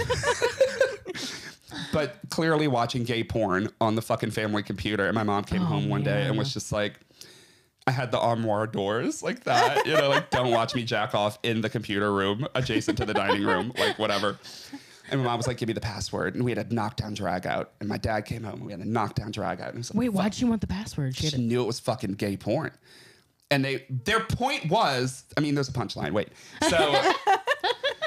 but 1.93 2.17
clearly 2.29 2.67
watching 2.67 3.03
gay 3.03 3.23
porn 3.23 3.69
on 3.81 3.95
the 3.95 4.01
fucking 4.01 4.31
family 4.31 4.63
computer. 4.63 5.05
And 5.05 5.15
my 5.15 5.23
mom 5.23 5.43
came 5.43 5.61
Oh, 5.61 5.65
home 5.65 5.89
one 5.89 6.03
day 6.03 6.23
and 6.27 6.37
was 6.37 6.53
just 6.53 6.71
like, 6.71 6.99
I 7.87 7.91
had 7.91 8.11
the 8.11 8.19
armoire 8.19 8.65
doors 8.67 9.21
like 9.21 9.43
that, 9.43 9.85
you 9.85 9.93
know, 9.93 10.09
like 10.09 10.29
don't 10.31 10.51
watch 10.51 10.73
me 10.73 10.83
jack 10.83 11.13
off 11.13 11.37
in 11.43 11.61
the 11.61 11.69
computer 11.69 12.11
room 12.11 12.47
adjacent 12.55 12.97
to 12.97 13.05
the 13.05 13.13
dining 13.13 13.43
room, 13.43 13.71
like 13.77 13.99
whatever. 13.99 14.39
And 15.11 15.19
my 15.21 15.27
mom 15.27 15.37
was 15.37 15.45
like, 15.45 15.57
"Give 15.57 15.67
me 15.67 15.73
the 15.73 15.81
password," 15.81 16.33
and 16.33 16.43
we 16.43 16.49
had 16.49 16.57
a 16.57 16.73
knockdown 16.73 17.13
drag 17.13 17.45
out. 17.45 17.73
And 17.79 17.87
my 17.87 17.97
dad 17.99 18.21
came 18.25 18.43
home, 18.43 18.55
and 18.55 18.65
we 18.65 18.71
had 18.71 18.81
a 18.81 18.89
knockdown 18.89 19.29
drag 19.29 19.61
out. 19.61 19.69
And 19.69 19.77
was 19.77 19.93
like, 19.93 19.99
Wait, 19.99 20.09
why'd 20.09 20.39
you 20.39 20.47
want 20.47 20.61
the 20.61 20.67
password? 20.67 21.15
She 21.15 21.29
She 21.29 21.37
knew 21.37 21.61
it 21.61 21.67
was 21.67 21.79
fucking 21.79 22.13
gay 22.13 22.37
porn. 22.37 22.71
And 23.51 23.63
they 23.63 23.85
their 23.87 24.21
point 24.21 24.67
was, 24.67 25.23
I 25.37 25.41
mean, 25.41 25.53
there's 25.53 25.69
a 25.69 25.73
punchline. 25.73 26.11
Wait. 26.11 26.29
So 26.67 26.77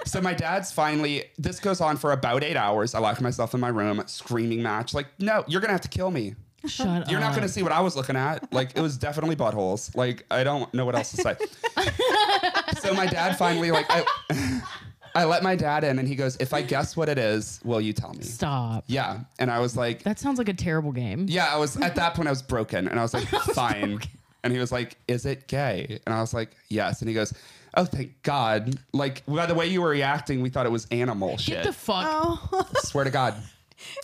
So 0.08 0.20
my 0.20 0.32
dad's 0.34 0.72
finally 0.72 1.24
this 1.38 1.60
goes 1.60 1.80
on 1.80 1.96
for 1.96 2.12
about 2.12 2.42
eight 2.42 2.56
hours. 2.56 2.94
I 2.94 2.98
lock 2.98 3.20
myself 3.20 3.54
in 3.54 3.60
my 3.60 3.68
room, 3.68 4.02
screaming 4.06 4.62
match. 4.62 4.94
Like, 4.94 5.06
no, 5.18 5.44
you're 5.46 5.60
gonna 5.60 5.72
have 5.72 5.82
to 5.82 5.88
kill 5.88 6.10
me. 6.10 6.34
Shut 6.66 7.08
You're 7.08 7.20
up. 7.20 7.26
not 7.26 7.34
gonna 7.34 7.48
see 7.48 7.62
what 7.62 7.72
I 7.72 7.80
was 7.80 7.94
looking 7.94 8.16
at. 8.16 8.52
Like 8.52 8.76
it 8.76 8.80
was 8.80 8.96
definitely 8.96 9.36
buttholes. 9.36 9.94
Like 9.94 10.24
I 10.30 10.42
don't 10.44 10.72
know 10.74 10.84
what 10.84 10.96
else 10.96 11.12
to 11.12 11.16
say. 11.18 11.36
so 12.80 12.94
my 12.94 13.06
dad 13.06 13.36
finally 13.38 13.70
like 13.70 13.86
I 13.88 14.04
I 15.14 15.24
let 15.24 15.42
my 15.42 15.56
dad 15.56 15.84
in 15.84 15.98
and 15.98 16.06
he 16.08 16.14
goes, 16.16 16.36
if 16.40 16.52
I 16.52 16.62
guess 16.62 16.96
what 16.96 17.08
it 17.08 17.18
is, 17.18 17.60
will 17.64 17.80
you 17.80 17.92
tell 17.92 18.12
me? 18.12 18.22
Stop. 18.22 18.84
Yeah. 18.86 19.20
And 19.38 19.50
I 19.50 19.58
was 19.60 19.76
like, 19.76 20.02
That 20.02 20.18
sounds 20.18 20.38
like 20.38 20.48
a 20.48 20.54
terrible 20.54 20.92
game. 20.92 21.26
yeah, 21.28 21.46
I 21.52 21.58
was 21.58 21.76
at 21.80 21.94
that 21.96 22.14
point 22.14 22.28
I 22.28 22.32
was 22.32 22.42
broken 22.42 22.88
and 22.88 22.98
I 22.98 23.02
was 23.02 23.14
like, 23.14 23.26
fine. 23.54 24.00
And 24.42 24.52
he 24.52 24.58
was 24.58 24.72
like, 24.72 24.96
Is 25.06 25.26
it 25.26 25.46
gay? 25.48 26.00
And 26.06 26.14
I 26.14 26.20
was 26.20 26.34
like, 26.34 26.50
Yes. 26.68 27.00
And 27.00 27.08
he 27.08 27.14
goes, 27.14 27.32
Oh, 27.74 27.84
thank 27.84 28.22
God. 28.22 28.76
Like 28.92 29.22
by 29.26 29.46
the 29.46 29.54
way 29.54 29.66
you 29.66 29.82
were 29.82 29.90
reacting, 29.90 30.40
we 30.42 30.48
thought 30.50 30.66
it 30.66 30.72
was 30.72 30.86
animal 30.90 31.36
shit. 31.36 31.54
Get 31.54 31.64
the 31.64 31.72
fuck. 31.72 32.04
oh, 32.06 32.68
Swear 32.82 33.04
to 33.04 33.10
God. 33.10 33.34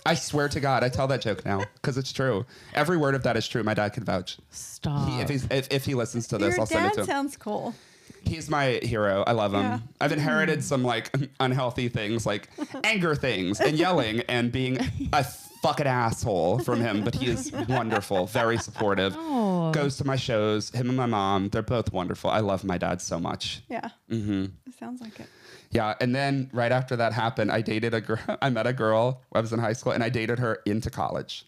I 0.05 0.15
swear 0.15 0.47
to 0.49 0.59
God, 0.61 0.83
I 0.83 0.89
tell 0.89 1.07
that 1.07 1.21
joke 1.21 1.43
now 1.45 1.63
because 1.75 1.97
it's 1.97 2.13
true. 2.13 2.45
Every 2.73 2.95
word 2.95 3.13
of 3.13 3.23
that 3.23 3.35
is 3.35 3.45
true. 3.47 3.61
My 3.63 3.73
dad 3.73 3.89
can 3.93 4.05
vouch. 4.05 4.37
Stop. 4.49 5.09
He, 5.09 5.19
if, 5.19 5.27
he's, 5.29 5.45
if, 5.51 5.67
if 5.69 5.83
he 5.85 5.95
listens 5.95 6.27
to 6.29 6.37
this, 6.37 6.53
Your 6.53 6.61
I'll 6.61 6.65
send 6.65 6.85
it 6.85 6.93
to 6.93 6.99
him. 7.01 7.05
sounds 7.05 7.35
cool. 7.35 7.75
He's 8.23 8.49
my 8.49 8.79
hero. 8.83 9.23
I 9.27 9.33
love 9.33 9.53
him. 9.53 9.61
Yeah. 9.63 9.79
I've 9.99 10.11
inherited 10.13 10.63
some 10.63 10.83
like 10.83 11.13
unhealthy 11.41 11.89
things, 11.89 12.25
like 12.25 12.49
anger 12.85 13.15
things 13.15 13.59
and 13.59 13.77
yelling 13.77 14.21
and 14.29 14.49
being 14.51 14.79
a 15.11 15.25
fucking 15.65 15.87
asshole 15.87 16.59
from 16.59 16.79
him. 16.81 17.03
But 17.03 17.15
he 17.15 17.27
is 17.27 17.51
wonderful, 17.69 18.27
very 18.27 18.57
supportive. 18.57 19.15
Oh. 19.17 19.71
Goes 19.71 19.97
to 19.97 20.05
my 20.05 20.15
shows. 20.15 20.69
Him 20.71 20.87
and 20.89 20.97
my 20.97 21.05
mom, 21.05 21.49
they're 21.49 21.61
both 21.61 21.91
wonderful. 21.91 22.29
I 22.29 22.39
love 22.39 22.63
my 22.63 22.77
dad 22.77 23.01
so 23.01 23.19
much. 23.19 23.61
Yeah. 23.69 23.89
Mm-hmm. 24.09 24.45
It 24.67 24.73
sounds 24.79 25.01
like 25.01 25.19
it. 25.19 25.27
Yeah, 25.71 25.95
and 25.99 26.15
then 26.15 26.49
right 26.53 26.71
after 26.71 26.95
that 26.95 27.11
happened, 27.11 27.51
I 27.51 27.61
dated 27.61 27.93
a 27.93 27.99
girl. 28.01 28.19
I 28.41 28.49
met 28.49 28.65
a 28.67 28.73
girl. 28.73 29.21
I 29.33 29.41
was 29.41 29.51
in 29.51 29.59
high 29.59 29.73
school, 29.73 29.91
and 29.91 30.03
I 30.03 30.09
dated 30.09 30.39
her 30.39 30.59
into 30.65 30.89
college. 30.89 31.45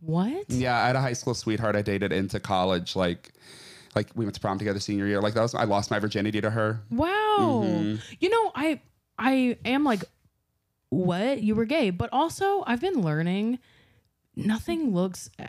what? 0.00 0.48
Yeah, 0.48 0.76
I 0.82 0.86
had 0.86 0.96
a 0.96 1.00
high 1.00 1.14
school 1.14 1.34
sweetheart. 1.34 1.74
I 1.74 1.82
dated 1.82 2.12
into 2.12 2.38
college. 2.38 2.94
Like, 2.94 3.32
like 3.96 4.08
we 4.14 4.24
went 4.24 4.34
to 4.36 4.40
prom 4.40 4.58
together 4.58 4.78
senior 4.78 5.06
year. 5.06 5.20
Like 5.20 5.34
that 5.34 5.42
was. 5.42 5.54
I 5.54 5.64
lost 5.64 5.90
my 5.90 5.98
virginity 5.98 6.40
to 6.40 6.50
her. 6.50 6.80
Wow. 6.90 7.62
Mm-hmm. 7.64 7.96
You 8.20 8.28
know, 8.28 8.52
I 8.54 8.80
I 9.18 9.58
am 9.64 9.82
like, 9.84 10.04
what? 10.90 11.42
You 11.42 11.54
were 11.54 11.64
gay, 11.64 11.90
but 11.90 12.10
also 12.12 12.62
I've 12.66 12.80
been 12.80 13.00
learning. 13.00 13.58
Nothing 14.36 14.94
looks 14.94 15.28
uh, 15.40 15.46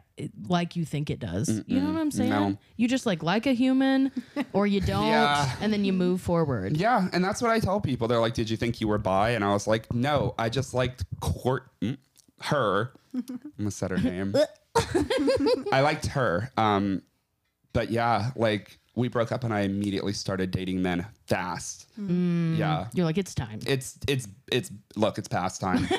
like 0.48 0.76
you 0.76 0.86
think 0.86 1.10
it 1.12 1.20
does. 1.20 1.62
You 1.68 1.80
know 1.80 1.94
what 1.94 2.02
I'm 2.02 2.10
saying? 2.12 2.30
no. 2.32 2.58
You 2.78 2.88
just 2.88 3.06
like 3.06 3.22
like 3.22 3.46
a 3.46 3.54
human, 3.54 4.12
or 4.54 4.66
you 4.66 4.82
don't, 4.82 5.06
Yeah. 5.08 5.50
and 5.62 5.72
then 5.72 5.86
you 5.86 5.94
move 5.94 6.20
forward. 6.20 6.76
Yeah, 6.78 7.08
and 7.14 7.24
that's 7.24 7.42
what 7.42 7.52
I 7.52 7.60
tell 7.60 7.80
people. 7.80 8.08
They're 8.08 8.20
like, 8.20 8.34
"Did 8.34 8.50
you 8.50 8.58
think 8.58 8.82
you 8.82 8.88
were 8.88 8.98
bi?" 8.98 9.30
And 9.32 9.44
I 9.46 9.54
was 9.54 9.68
like, 9.68 9.94
"No, 9.94 10.34
I 10.38 10.50
just 10.50 10.74
liked 10.74 11.06
court 11.20 11.70
mm, 11.82 11.98
her." 12.42 12.92
I'm 13.14 13.24
gonna 13.58 13.72
set 13.72 13.92
her 13.92 13.98
name. 13.98 14.36
I 15.72 15.82
liked 15.82 16.08
her. 16.08 16.52
Um, 16.58 17.04
but 17.74 17.92
yeah, 17.92 18.32
like 18.36 18.80
we 18.96 19.08
broke 19.08 19.32
up, 19.32 19.44
and 19.44 19.54
I 19.54 19.62
immediately 19.62 20.14
started 20.14 20.52
dating 20.52 20.82
men 20.82 21.06
fast. 21.28 21.88
Mm. 22.00 22.10
Mm. 22.10 22.58
Yeah, 22.58 22.88
You're 22.94 23.06
like, 23.06 23.18
it's 23.18 23.34
time. 23.36 23.60
it's 23.66 23.98
it's 24.08 24.28
it's 24.52 24.72
look, 24.96 25.18
it's 25.18 25.28
past 25.28 25.62
time. 25.62 25.88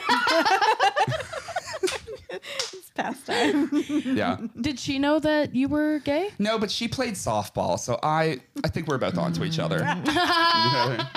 It's 2.75 2.91
past 2.95 3.27
time. 3.27 3.71
yeah. 4.17 4.39
Did 4.61 4.79
she 4.79 4.99
know 4.99 5.19
that 5.21 5.55
you 5.55 5.69
were 5.69 5.99
gay? 6.01 6.31
No, 6.39 6.59
but 6.59 6.71
she 6.71 6.89
played 6.89 7.15
softball, 7.15 7.79
so 7.79 7.99
I 8.03 8.41
I 8.65 8.69
think 8.69 8.89
we're 8.89 8.99
both 8.99 9.19
onto 9.19 9.45
each 9.45 9.59
other. 9.59 9.81
Mm. 9.81 11.07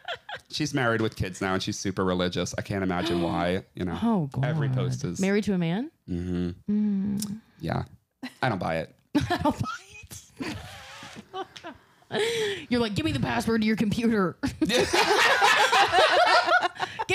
she's 0.50 0.72
married 0.74 1.00
with 1.02 1.16
kids 1.16 1.40
now, 1.40 1.54
and 1.54 1.62
she's 1.62 1.78
super 1.78 2.04
religious. 2.04 2.54
I 2.58 2.62
can't 2.62 2.82
imagine 2.82 3.20
why. 3.28 3.64
You 3.74 3.84
know, 3.84 3.98
Oh, 4.02 4.26
God. 4.32 4.44
every 4.44 4.68
post 4.70 5.04
is 5.04 5.20
Married 5.20 5.44
to 5.44 5.54
a 5.54 5.58
man? 5.58 5.90
Mm-hmm. 6.08 7.16
yeah. 7.60 7.84
I 8.42 8.48
don't 8.48 8.58
buy 8.58 8.78
it. 8.78 8.94
I 9.14 9.36
don't 9.42 9.58
buy 9.58 9.68
it. 9.80 9.85
You're 12.68 12.80
like, 12.80 12.94
give 12.94 13.04
me 13.04 13.12
the 13.12 13.20
password 13.20 13.62
to 13.62 13.66
your 13.66 13.76
computer. 13.76 14.36
give 14.60 14.70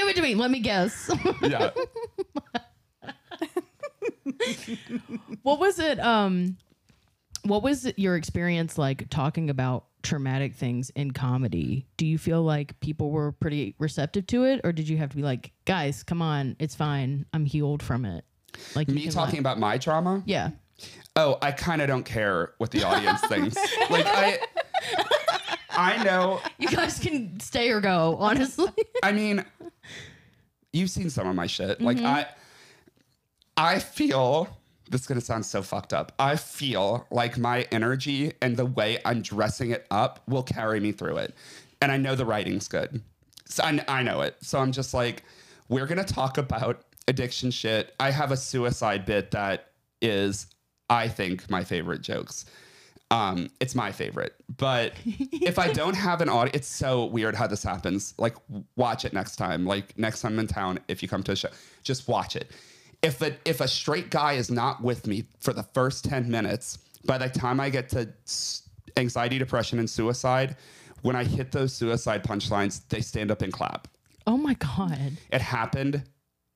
it 0.08 0.16
to 0.16 0.22
me. 0.22 0.36
Let 0.36 0.52
me 0.52 0.60
guess. 0.60 1.10
yeah. 1.42 1.72
what 5.44 5.60
was 5.60 5.80
it? 5.80 6.00
Um, 6.00 6.58
what 7.44 7.64
was 7.64 7.86
it, 7.86 7.98
your 7.98 8.16
experience 8.16 8.78
like 8.78 9.10
talking 9.10 9.50
about 9.50 9.86
traumatic 10.04 10.56
things 10.56 10.90
in 10.92 11.12
comedy? 11.12 11.88
Do 11.98 12.06
you 12.06 12.18
feel 12.18 12.44
like 12.44 12.80
people 12.80 13.12
were 13.12 13.32
pretty 13.32 13.76
receptive 13.80 14.28
to 14.28 14.44
it, 14.44 14.62
or 14.64 14.72
did 14.72 14.90
you 14.90 14.98
have 14.98 15.10
to 15.12 15.16
be 15.16 15.24
like, 15.24 15.52
guys, 15.66 16.04
come 16.04 16.22
on, 16.22 16.56
it's 16.60 16.76
fine, 16.76 17.26
I'm 17.34 17.46
healed 17.46 17.82
from 17.82 18.06
it? 18.06 18.26
Like 18.76 18.88
Me 18.90 19.10
talking 19.10 19.40
about 19.40 19.60
my 19.60 19.78
trauma. 19.78 20.24
yeah. 20.26 20.52
Oh, 21.16 21.38
I 21.42 21.52
kind 21.52 21.82
of 21.82 21.88
don't 21.88 22.04
care 22.06 22.54
what 22.58 22.72
the 22.72 22.84
audience 22.84 23.22
thinks. 23.22 23.56
Like 23.90 24.06
I, 24.08 24.40
I 25.70 26.04
know. 26.04 26.40
You 26.58 26.70
guys 26.70 27.00
can 27.00 27.40
stay 27.40 27.70
or 27.70 27.82
go. 27.82 28.18
Honestly, 28.20 28.72
I 29.04 29.12
mean, 29.12 29.44
you've 30.72 30.90
seen 30.90 31.10
some 31.10 31.28
of 31.28 31.36
my 31.36 31.48
shit. 31.48 31.82
Like 31.82 31.98
mm-hmm. 31.98 32.06
I, 32.06 32.28
I 33.58 33.80
feel 33.80 34.58
this 34.90 35.02
is 35.02 35.08
gonna 35.08 35.22
sound 35.22 35.46
so 35.46 35.62
fucked 35.62 35.94
up. 35.94 36.14
I 36.20 36.36
feel 36.36 37.06
like 37.12 37.38
my 37.38 37.68
energy 37.72 38.34
and 38.42 38.56
the 38.58 38.66
way 38.66 39.00
I'm 39.06 39.22
dressing 39.22 39.72
it 39.72 39.86
up 39.92 40.22
will 40.28 40.44
carry 40.44 40.80
me 40.80 40.92
through 40.92 41.18
it, 41.18 41.34
and 41.82 41.92
I 41.92 41.98
know 41.98 42.16
the 42.16 42.26
writing's 42.26 42.68
good. 42.68 43.02
So 43.46 43.64
I, 43.64 43.84
I 43.88 44.04
know 44.04 44.22
it. 44.22 44.38
So 44.42 44.60
I'm 44.60 44.72
just 44.72 44.94
like, 44.94 45.24
we're 45.68 45.88
gonna 45.88 46.06
talk 46.06 46.38
about 46.38 46.84
addiction 47.08 47.52
shit. 47.52 47.94
I 48.00 48.12
have 48.12 48.32
a 48.32 48.38
suicide 48.38 49.06
bit 49.06 49.32
that 49.32 49.72
is, 50.02 50.48
I 50.92 51.08
think, 51.08 51.50
my 51.50 51.64
favorite 51.64 52.02
jokes. 52.02 52.46
Um, 53.10 53.50
it's 53.60 53.76
my 53.76 53.92
favorite. 53.92 54.36
But 54.58 54.94
if 55.06 55.58
I 55.58 55.72
don't 55.72 55.96
have 55.96 56.22
an 56.22 56.30
audience, 56.30 56.56
it's 56.56 56.68
so 56.68 57.06
weird 57.06 57.34
how 57.34 57.48
this 57.48 57.64
happens. 57.64 58.14
Like, 58.18 58.36
watch 58.76 59.06
it 59.06 59.14
next 59.14 59.38
time. 59.38 59.66
Like 59.66 59.98
next 59.98 60.22
time 60.22 60.34
I'm 60.34 60.40
in 60.40 60.48
town, 60.48 60.80
if 60.88 61.02
you 61.02 61.10
come 61.10 61.24
to 61.24 61.32
a 61.32 61.36
show, 61.36 61.50
just 61.84 62.08
watch 62.08 62.36
it. 62.36 62.52
If 63.02 63.22
a 63.22 63.36
if 63.46 63.62
a 63.62 63.68
straight 63.68 64.12
guy 64.12 64.34
is 64.34 64.52
not 64.52 64.84
with 64.84 65.08
me 65.08 65.26
for 65.40 65.54
the 65.54 65.64
first 65.64 66.06
ten 66.06 66.30
minutes, 66.30 66.78
by 67.06 67.18
the 67.18 67.30
time 67.30 67.60
I 67.60 67.70
get 67.70 67.90
to 67.90 68.08
anxiety, 68.98 69.40
depression, 69.40 69.80
and 69.80 69.90
suicide, 69.90 70.56
when 71.02 71.16
I 71.16 71.24
hit 71.24 71.52
those 71.52 71.74
suicide 71.74 72.24
punchlines, 72.24 72.82
they 72.90 73.02
stand 73.02 73.32
up 73.32 73.42
and 73.42 73.52
clap. 73.52 73.88
oh 74.28 74.38
my 74.38 74.54
god, 74.56 75.14
It 75.32 75.42
happened 75.42 76.04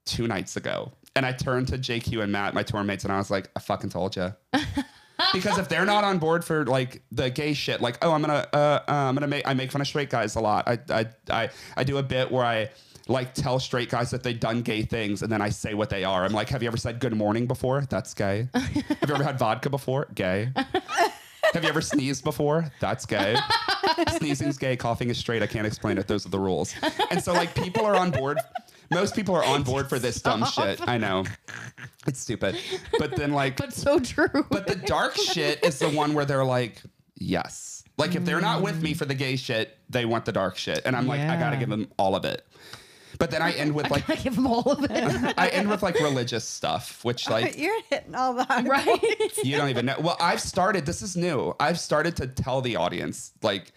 two 0.06 0.28
nights 0.28 0.56
ago. 0.56 0.92
And 1.16 1.26
I 1.26 1.32
turned 1.32 1.70
to 1.70 1.78
JQ 1.78 2.24
and 2.24 2.32
Matt, 2.32 2.54
my 2.54 2.64
tour 2.64 2.84
mates, 2.84 3.04
and 3.06 3.14
I 3.14 3.18
was 3.18 3.32
like, 3.32 3.50
I 3.56 3.60
fucking 3.60 3.90
told 3.90 4.16
you. 4.16 4.34
because 5.34 5.58
if 5.58 5.70
they're 5.70 5.86
not 5.86 6.04
on 6.04 6.20
board 6.20 6.44
for 6.44 6.66
like 6.66 7.02
the 7.12 7.30
gay 7.30 7.54
shit, 7.54 7.82
like, 7.82 7.98
oh, 8.02 8.12
I'm 8.12 8.22
gonna, 8.22 8.48
uh, 8.52 8.56
uh, 8.56 8.82
I'm 8.88 9.16
gonna 9.16 9.28
make, 9.28 9.48
I 9.48 9.54
make 9.54 9.72
fun 9.72 9.82
of 9.82 9.88
straight 9.88 10.10
guys 10.10 10.36
a 10.36 10.42
lot. 10.42 10.68
I, 10.68 10.80
I, 10.90 11.06
I, 11.30 11.50
I 11.78 11.84
do 11.84 11.98
a 11.98 12.04
bit 12.04 12.32
where 12.32 12.44
I 12.44 12.70
like 13.08 13.34
tell 13.34 13.60
straight 13.60 13.90
guys 13.90 14.12
that 14.12 14.24
they've 14.24 14.40
done 14.40 14.62
gay 14.62 14.82
things, 14.82 15.22
and 15.22 15.32
then 15.32 15.42
I 15.42 15.50
say 15.50 15.74
what 15.74 15.90
they 15.90 16.04
are. 16.04 16.26
I'm 16.26 16.34
like, 16.34 16.50
have 16.50 16.62
you 16.62 16.68
ever 16.68 16.78
said 16.78 17.00
good 17.00 17.16
morning 17.16 17.48
before? 17.48 17.86
That's 17.90 18.14
gay. 18.14 18.50
have 18.54 18.76
you 18.76 18.84
ever 19.14 19.24
had 19.24 19.40
vodka 19.40 19.70
before? 19.70 20.08
Gay. 20.14 20.50
Have 21.54 21.64
you 21.64 21.70
ever 21.70 21.80
sneezed 21.80 22.26
before? 22.26 22.70
That's 22.82 23.06
gay. 23.06 23.38
Sneezing's 24.18 24.58
gay, 24.58 24.76
coughing 24.76 25.10
is 25.10 25.18
straight. 25.18 25.42
I 25.42 25.48
can't 25.48 25.66
explain 25.66 25.98
it. 25.98 26.06
Those 26.06 26.26
are 26.26 26.30
the 26.30 26.40
rules. 26.40 26.76
And 27.12 27.24
so, 27.24 27.32
like, 27.32 27.56
people 27.56 27.86
are 27.86 27.96
on 27.96 28.12
board. 28.12 28.40
Most 28.92 29.16
people 29.16 29.36
are 29.36 29.44
on 29.44 29.64
board 29.64 29.90
for 29.90 30.00
this 30.00 30.22
dumb 30.22 30.46
shit. 30.46 30.80
I 30.88 30.98
know. 30.98 31.24
It's 32.08 32.20
stupid. 32.20 32.58
But 33.00 33.16
then, 33.16 33.34
like, 33.34 33.58
but 33.58 33.74
so 33.74 34.00
true. 34.00 34.46
but 34.50 34.68
the 34.68 34.76
dark 34.76 35.16
shit 35.16 35.64
is 35.64 35.80
the 35.80 35.90
one 35.90 36.14
where 36.14 36.26
they're 36.26 36.46
like, 36.46 36.82
yes. 37.16 37.84
Like, 37.98 38.16
if 38.16 38.26
they're 38.26 38.42
not 38.42 38.62
with 38.62 38.82
me 38.82 38.94
for 38.94 39.06
the 39.06 39.16
gay 39.16 39.38
shit, 39.38 39.78
they 39.90 40.06
want 40.06 40.26
the 40.26 40.32
dark 40.32 40.58
shit. 40.58 40.82
And 40.86 40.96
I'm 40.96 41.08
like, 41.08 41.22
I 41.22 41.38
gotta 41.38 41.58
give 41.58 41.70
them 41.70 41.88
all 41.98 42.16
of 42.16 42.26
it. 42.26 42.46
But 43.18 43.32
then 43.32 43.42
I 43.42 43.52
end 43.52 43.74
with 43.74 43.90
like, 43.90 44.10
I 44.10 44.16
give 44.16 44.36
them 44.36 44.48
all 44.48 44.70
of 44.72 44.84
it. 44.84 45.34
I 45.38 45.48
end 45.50 45.70
with 45.70 45.82
like 45.82 45.96
religious 46.00 46.44
stuff, 46.44 47.04
which 47.04 47.30
oh, 47.30 47.34
like 47.34 47.58
You're 47.58 47.82
hitting 47.90 48.16
all 48.16 48.34
the 48.34 48.44
high 48.44 48.64
right? 48.64 48.86
points. 48.86 49.44
you 49.44 49.58
don't 49.58 49.70
even 49.70 49.86
know. 49.86 49.96
Well, 50.00 50.18
I've 50.20 50.42
started. 50.42 50.86
This 50.86 51.02
is 51.02 51.16
new. 51.16 51.56
I've 51.60 51.80
started 51.80 52.16
to 52.18 52.28
tell 52.28 52.62
the 52.62 52.76
audience 52.76 53.32
like. 53.42 53.72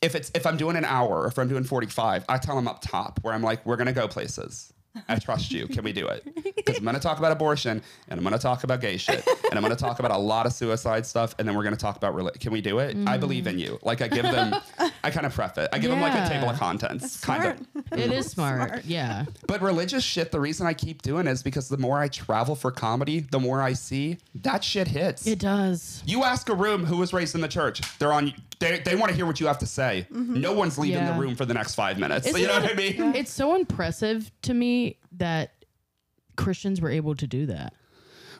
If 0.00 0.14
it's 0.14 0.30
if 0.34 0.46
I'm 0.46 0.56
doing 0.56 0.76
an 0.76 0.84
hour 0.84 1.22
or 1.22 1.26
if 1.26 1.38
I'm 1.38 1.48
doing 1.48 1.64
45, 1.64 2.24
I 2.28 2.38
tell 2.38 2.56
them 2.56 2.68
up 2.68 2.80
top 2.80 3.18
where 3.22 3.34
I'm 3.34 3.42
like, 3.42 3.64
we're 3.66 3.76
gonna 3.76 3.92
go 3.92 4.08
places. 4.08 4.72
I 5.08 5.16
trust 5.16 5.52
you. 5.52 5.68
Can 5.68 5.84
we 5.84 5.92
do 5.92 6.06
it? 6.06 6.26
Because 6.56 6.78
I'm 6.78 6.84
gonna 6.84 6.98
talk 6.98 7.18
about 7.18 7.32
abortion 7.32 7.82
and 8.08 8.18
I'm 8.18 8.24
gonna 8.24 8.38
talk 8.38 8.64
about 8.64 8.80
gay 8.80 8.96
shit 8.96 9.26
and 9.26 9.54
I'm 9.54 9.62
gonna 9.62 9.76
talk 9.76 9.98
about 9.98 10.10
a 10.10 10.16
lot 10.16 10.46
of 10.46 10.52
suicide 10.52 11.06
stuff 11.06 11.34
and 11.38 11.46
then 11.46 11.56
we're 11.56 11.62
gonna 11.62 11.76
talk 11.76 11.96
about 11.96 12.14
rela- 12.14 12.38
can 12.38 12.52
we 12.52 12.60
do 12.60 12.78
it? 12.78 12.90
I 12.90 12.92
mm-hmm. 12.94 13.20
believe 13.20 13.46
in 13.46 13.58
you. 13.58 13.78
Like 13.82 14.00
I 14.00 14.08
give 14.08 14.24
them, 14.24 14.54
I 15.04 15.10
kind 15.10 15.26
of 15.26 15.34
prep 15.34 15.58
it. 15.58 15.68
I 15.72 15.78
give 15.78 15.90
them 15.90 16.00
like 16.00 16.14
a 16.14 16.28
table 16.28 16.48
of 16.48 16.58
contents, 16.58 17.20
kind 17.20 17.44
of. 17.44 17.58
Smart. 17.58 18.00
It 18.00 18.12
is 18.12 18.30
smart. 18.30 18.68
Smart. 18.68 18.84
Yeah. 18.84 19.26
But 19.46 19.60
religious 19.62 20.04
shit, 20.04 20.32
the 20.32 20.40
reason 20.40 20.66
I 20.66 20.74
keep 20.74 21.02
doing 21.02 21.26
it 21.26 21.30
is 21.30 21.42
because 21.42 21.68
the 21.68 21.78
more 21.78 21.98
I 21.98 22.08
travel 22.08 22.54
for 22.54 22.70
comedy, 22.70 23.20
the 23.20 23.40
more 23.40 23.62
I 23.62 23.74
see 23.74 24.18
that 24.36 24.64
shit 24.64 24.88
hits. 24.88 25.26
It 25.26 25.38
does. 25.38 26.02
You 26.06 26.24
ask 26.24 26.48
a 26.48 26.54
room 26.54 26.84
who 26.84 26.96
was 26.96 27.12
raised 27.12 27.34
in 27.34 27.40
the 27.40 27.48
church, 27.48 27.80
they're 27.98 28.12
on. 28.12 28.32
They, 28.60 28.80
they 28.80 28.96
want 28.96 29.10
to 29.10 29.16
hear 29.16 29.24
what 29.26 29.38
you 29.40 29.46
have 29.46 29.58
to 29.58 29.66
say. 29.66 30.06
Mm-hmm. 30.12 30.40
No 30.40 30.52
one's 30.52 30.78
leaving 30.78 30.98
Yeah. 31.02 31.12
the 31.12 31.20
room 31.20 31.36
for 31.36 31.44
the 31.44 31.54
next 31.54 31.74
five 31.76 31.98
minutes. 31.98 32.26
Isn't 32.26 32.40
you 32.40 32.46
know 32.48 32.56
it- 32.56 32.62
what 32.62 32.72
I 32.72 32.74
mean? 32.74 33.14
It's 33.14 33.32
so 33.32 33.54
impressive 33.54 34.30
to 34.42 34.54
me 34.54 34.98
that 35.12 35.52
Christians 36.36 36.80
were 36.80 36.90
able 36.90 37.14
to 37.16 37.26
do 37.26 37.46
that. 37.46 37.74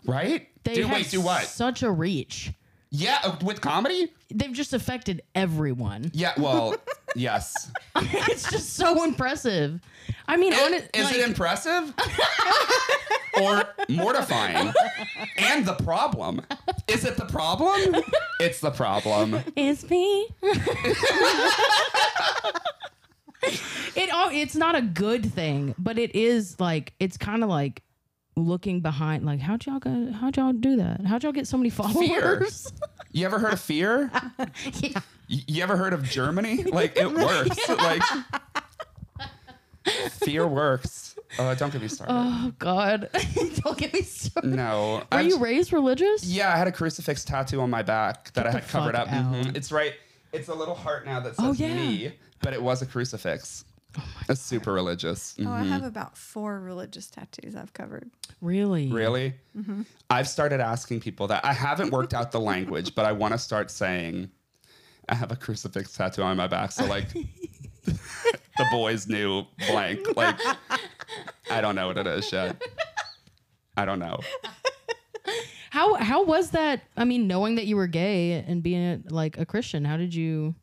Right? 0.05 0.49
They 0.65 0.75
do, 0.77 0.89
wait, 0.89 1.11
do 1.11 1.21
what? 1.21 1.45
Such 1.45 1.83
a 1.83 1.91
reach. 1.91 2.53
Yeah, 2.91 3.19
uh, 3.23 3.37
with 3.43 3.61
comedy? 3.61 4.13
They've 4.35 4.53
just 4.53 4.73
affected 4.73 5.23
everyone. 5.35 6.11
Yeah, 6.15 6.33
well, 6.39 6.75
yes. 7.17 7.71
it's 7.97 8.51
just 8.51 8.75
so 8.75 9.05
impressive. 9.05 9.81
I 10.27 10.37
mean, 10.37 10.55
on 10.55 10.75
Is 10.75 10.85
like, 10.95 11.15
it 11.15 11.29
impressive? 11.29 11.93
or 13.43 13.65
mortifying? 13.89 14.73
And 15.37 15.67
the 15.67 15.75
problem. 15.75 16.43
Is 16.87 17.05
it 17.05 17.17
the 17.17 17.27
problem? 17.27 18.03
It's 18.41 18.61
the 18.61 18.71
problem. 18.71 19.43
is 19.57 19.89
me. 19.91 20.29
it 23.95 24.11
oh, 24.13 24.31
it's 24.33 24.55
not 24.55 24.75
a 24.75 24.83
good 24.83 25.33
thing, 25.33 25.75
but 25.79 25.99
it 25.99 26.15
is 26.15 26.59
like 26.59 26.95
it's 27.01 27.17
kind 27.17 27.43
of 27.43 27.51
like 27.51 27.83
looking 28.39 28.81
behind. 28.81 29.25
Like, 29.27 29.41
how'd 29.41 29.67
y'all 29.67 29.79
go? 29.79 30.13
How'd 30.13 30.37
y'all 30.37 30.53
do 30.53 30.77
that? 30.77 31.05
How'd 31.07 31.23
y'all 31.25 31.33
get 31.33 31.47
so 31.47 31.57
many 31.57 31.71
followers? 31.71 32.73
You 33.11 33.25
ever 33.25 33.39
heard 33.39 33.55
of 33.55 33.61
fear? 33.61 34.11
yeah. 34.75 35.01
Y- 35.31 35.43
You 35.47 35.63
ever 35.63 35.79
heard 35.79 35.95
of 35.95 36.03
Germany? 36.05 36.63
Like 36.71 36.95
it 36.97 37.11
works. 37.11 37.69
Like 37.69 38.03
fear 40.11 40.47
works. 40.47 41.17
Uh, 41.39 41.55
don't 41.55 41.73
get 41.73 41.81
me 41.83 41.89
started. 41.89 42.13
Oh 42.15 42.53
God! 42.59 43.09
Don't 43.65 43.77
get 43.79 43.93
me 43.95 44.03
started. 44.03 44.51
no. 44.51 44.97
Were 45.11 45.19
I'm 45.19 45.29
you 45.29 45.39
raised 45.39 45.73
religious? 45.73 46.25
yeah, 46.25 46.53
I 46.53 46.57
had 46.57 46.67
a 46.69 46.73
crucifix 46.73 47.25
tattoo 47.25 47.61
on 47.61 47.71
my 47.71 47.83
back 47.83 48.33
that 48.35 48.45
Get 48.45 48.55
I 48.55 48.59
had 48.61 48.69
covered 48.69 48.95
fuck 48.95 49.09
up. 49.09 49.15
Mhm. 49.15 49.57
It's 49.57 49.71
right. 49.73 49.95
It's 50.33 50.49
a 50.49 50.55
little 50.55 50.75
heart 50.75 51.07
now 51.07 51.21
that 51.21 51.37
says 51.37 51.45
Oh, 51.47 51.53
yeah. 51.53 51.75
me, 51.75 52.13
but 52.41 52.53
it 52.53 52.63
was 52.63 52.83
a 52.83 52.87
crucifix. 52.87 53.65
Oh 53.97 54.05
it's 54.29 54.41
super 54.41 54.73
religious. 54.73 55.35
Oh, 55.41 55.51
I 55.51 55.63
have 55.63 55.79
mm-hmm. 55.79 55.87
about 55.87 56.17
four 56.17 56.61
religious 56.61 57.09
tattoos 57.09 57.57
I've 57.57 57.73
covered. 57.73 58.11
Really? 58.41 58.89
Really? 58.93 59.35
Mm-hmm. 59.57 59.83
I've 60.11 60.29
started 60.29 60.61
asking 60.61 61.01
people 61.01 61.27
that. 61.29 61.45
I 61.45 61.53
haven't 61.53 61.91
worked 61.91 62.13
out 62.13 62.31
the 62.31 62.41
language, 62.41 62.95
but 62.95 63.07
I 63.07 63.13
want 63.13 63.33
to 63.33 63.39
start 63.39 63.71
saying, 63.71 64.31
I 65.09 65.15
have 65.15 65.33
a 65.33 65.37
crucifix 65.37 65.95
tattoo 65.95 66.23
on 66.23 66.37
my 66.37 66.47
back. 66.47 66.73
So, 66.73 66.85
like, 66.85 67.09
the 67.85 68.67
boys 68.71 69.09
knew 69.09 69.45
blank. 69.69 70.01
Like, 70.17 70.39
I 71.51 71.61
don't 71.63 71.75
know 71.75 71.87
what 71.87 71.97
it 71.97 72.07
is 72.07 72.31
yet. 72.31 72.61
I 73.77 73.85
don't 73.85 73.99
know. 73.99 74.19
How 75.71 75.95
how 75.95 76.25
was 76.25 76.51
that? 76.51 76.83
I 76.97 77.05
mean, 77.05 77.27
knowing 77.27 77.55
that 77.57 77.67
you 77.67 77.77
were 77.77 77.87
gay 77.87 78.33
and 78.33 78.63
being 78.63 79.05
like 79.11 79.39
a 79.39 79.47
Christian, 79.47 79.85
how 79.85 79.97
did 79.97 80.15
you? 80.15 80.55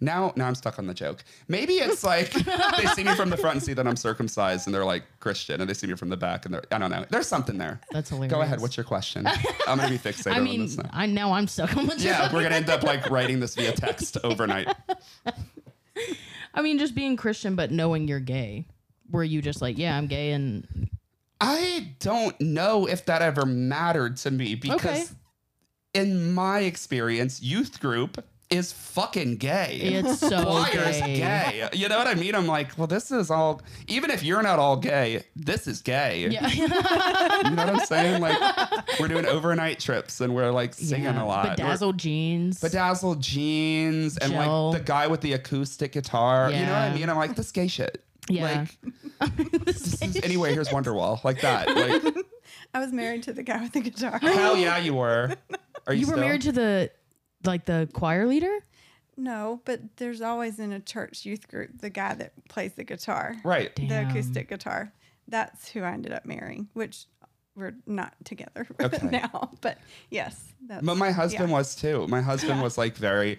Now, 0.00 0.32
now 0.36 0.46
I'm 0.48 0.54
stuck 0.54 0.78
on 0.78 0.86
the 0.86 0.94
joke. 0.94 1.22
Maybe 1.48 1.74
it's 1.74 2.02
like 2.02 2.32
they 2.76 2.86
see 2.94 3.04
me 3.04 3.14
from 3.14 3.30
the 3.30 3.36
front 3.36 3.56
and 3.56 3.62
see 3.62 3.72
that 3.74 3.86
I'm 3.86 3.96
circumcised 3.96 4.66
and 4.66 4.74
they're 4.74 4.84
like 4.84 5.04
Christian, 5.20 5.60
and 5.60 5.70
they 5.70 5.74
see 5.74 5.86
me 5.86 5.94
from 5.94 6.08
the 6.08 6.16
back 6.16 6.44
and 6.44 6.54
they're, 6.54 6.64
I 6.72 6.78
don't 6.78 6.90
know. 6.90 7.04
There's 7.10 7.28
something 7.28 7.58
there. 7.58 7.80
That's 7.92 8.10
hilarious. 8.10 8.32
Go 8.32 8.40
ahead. 8.42 8.60
What's 8.60 8.76
your 8.76 8.84
question? 8.84 9.26
I'm 9.66 9.78
going 9.78 9.92
to 9.96 10.02
be 10.02 10.10
fixated 10.10 10.32
I 10.32 10.38
on 10.38 10.44
mean, 10.44 10.62
this 10.62 10.76
now. 10.76 10.90
I 10.92 11.06
know 11.06 11.32
I'm 11.32 11.46
stuck 11.46 11.76
on 11.76 11.86
the 11.86 11.94
joke. 11.94 12.04
Yeah, 12.04 12.24
we're 12.32 12.40
going 12.40 12.50
to 12.50 12.56
end 12.56 12.70
up 12.70 12.82
like 12.82 13.08
writing 13.10 13.38
this 13.40 13.54
via 13.54 13.72
text 13.72 14.18
overnight. 14.24 14.68
I 16.54 16.62
mean, 16.62 16.78
just 16.78 16.94
being 16.94 17.16
Christian, 17.16 17.54
but 17.54 17.70
knowing 17.70 18.08
you're 18.08 18.20
gay. 18.20 18.66
Were 19.10 19.24
you 19.24 19.42
just 19.42 19.60
like, 19.62 19.78
yeah, 19.78 19.96
I'm 19.96 20.06
gay, 20.06 20.32
and 20.32 20.88
I 21.40 21.94
don't 21.98 22.38
know 22.40 22.86
if 22.86 23.04
that 23.06 23.20
ever 23.22 23.44
mattered 23.44 24.16
to 24.18 24.30
me 24.30 24.54
because 24.54 24.84
Okay. 24.84 25.04
in 25.94 26.32
my 26.32 26.60
experience, 26.60 27.42
youth 27.42 27.80
group 27.80 28.24
is 28.52 28.72
fucking 28.72 29.36
gay. 29.38 29.78
it's 29.82 30.18
so 30.20 30.42
Choir's 30.44 31.00
gay. 31.00 31.16
gay. 31.16 31.68
You 31.72 31.88
know 31.88 31.98
what 31.98 32.06
I 32.06 32.14
mean? 32.14 32.34
I'm 32.34 32.46
like, 32.46 32.76
well, 32.78 32.86
this 32.86 33.10
is 33.10 33.30
all. 33.30 33.62
Even 33.88 34.10
if 34.10 34.22
you're 34.22 34.42
not 34.42 34.58
all 34.58 34.76
gay, 34.76 35.24
this 35.34 35.66
is 35.66 35.80
gay. 35.82 36.28
Yeah. 36.28 36.48
You 37.42 37.56
know 37.56 37.64
what 37.66 37.68
I'm 37.68 37.80
saying? 37.86 38.20
Like, 38.22 38.38
we're 39.00 39.08
doing 39.08 39.26
overnight 39.26 39.80
trips 39.80 40.20
and 40.20 40.34
we're 40.34 40.50
like 40.50 40.74
singing 40.74 41.04
Yeah. 41.04 41.22
a 41.22 41.26
lot. 41.26 41.44
We're- 41.44 41.56
Bedazzled 41.56 41.98
jeans. 41.98 42.60
bedazzled 42.60 43.20
jeans 43.20 44.16
and 44.18 44.32
Gel. 44.32 44.70
like 44.70 44.78
the 44.78 44.84
guy 44.84 45.06
with 45.08 45.20
the 45.22 45.32
acoustic 45.32 45.92
guitar. 45.92 46.50
Yeah. 46.50 46.60
You 46.60 46.66
know 46.66 46.72
what 46.72 46.78
I 46.82 46.94
mean? 46.94 47.10
I'm 47.10 47.16
like, 47.16 47.34
this 47.36 47.50
gay 47.50 47.66
shit. 47.68 48.02
Yeah. 48.28 48.66
Like, 49.20 49.36
this 49.64 50.00
is, 50.02 50.16
anyway, 50.22 50.52
here's 50.54 50.68
Wonderwall. 50.68 51.22
Like 51.24 51.40
that. 51.40 51.68
Like, 51.74 52.14
I 52.74 52.78
was 52.78 52.92
married 52.92 53.24
to 53.24 53.32
the 53.32 53.42
guy 53.42 53.60
with 53.62 53.72
the 53.72 53.80
guitar. 53.80 54.18
hell 54.20 54.56
yeah, 54.56 54.78
you 54.78 54.94
were. 54.94 55.34
Are 55.86 55.92
you, 55.92 56.00
you 56.02 56.06
were 56.06 56.12
still? 56.12 56.24
married 56.24 56.42
to 56.42 56.52
the 56.52 56.90
like 57.44 57.64
the 57.64 57.88
choir 57.92 58.26
leader. 58.26 58.58
No, 59.16 59.60
but 59.64 59.80
there's 59.96 60.22
always 60.22 60.58
in 60.58 60.72
a 60.72 60.80
church 60.80 61.24
youth 61.26 61.46
group 61.48 61.70
the 61.80 61.90
guy 61.90 62.14
that 62.14 62.32
plays 62.48 62.72
the 62.74 62.84
guitar, 62.84 63.36
Right. 63.44 63.74
the 63.76 64.08
acoustic 64.08 64.48
guitar. 64.48 64.92
That's 65.28 65.68
who 65.70 65.82
I 65.82 65.92
ended 65.92 66.12
up 66.12 66.24
marrying, 66.24 66.68
which 66.72 67.04
we're 67.54 67.74
not 67.86 68.14
together 68.24 68.66
Okay. 68.80 69.06
now. 69.08 69.50
But 69.60 69.78
yes, 70.10 70.52
that's, 70.66 70.84
But 70.84 70.96
my 70.96 71.10
husband 71.10 71.50
yeah. 71.50 71.56
was 71.56 71.74
too. 71.76 72.06
My 72.08 72.22
husband 72.22 72.56
Yeah. 72.56 72.62
was 72.68 72.78
like 72.78 72.96
very 72.96 73.38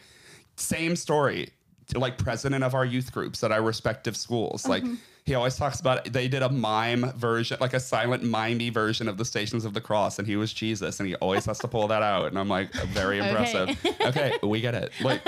same 0.56 0.96
story. 0.96 1.50
Like 1.96 2.18
president 2.18 2.64
of 2.64 2.76
our 2.76 2.86
youth 2.86 3.12
groups 3.12 3.44
at 3.44 3.52
our 3.52 3.62
respective 3.62 4.16
schools. 4.16 4.68
Like 4.68 4.84
Mm-hmm. 4.84 4.96
He 5.26 5.36
always 5.36 5.56
talks 5.56 5.80
about 5.80 6.06
they 6.06 6.28
did 6.28 6.44
a 6.44 6.50
mime 6.50 7.12
version, 7.16 7.58
like 7.62 7.74
a 7.74 7.80
silent 7.80 8.24
mimey 8.24 8.70
version 8.70 9.08
of 9.08 9.18
the 9.18 9.26
Stations 9.26 9.66
of 9.66 9.74
the 9.74 9.82
Cross, 9.82 10.20
and 10.20 10.28
he 10.28 10.36
was 10.36 10.54
Jesus, 10.54 11.00
and 11.00 11.08
he 11.08 11.16
always 11.16 11.46
has 11.46 11.60
to 11.60 11.68
pull 11.68 11.88
that 11.88 12.02
out. 12.02 12.28
And 12.28 12.38
I'm 12.38 12.50
like, 12.50 12.72
very 12.88 13.20
impressive. 13.20 13.70
okay, 14.02 14.38
we 14.44 14.60
get 14.62 14.76
it. 14.76 14.92
Like 15.02 15.22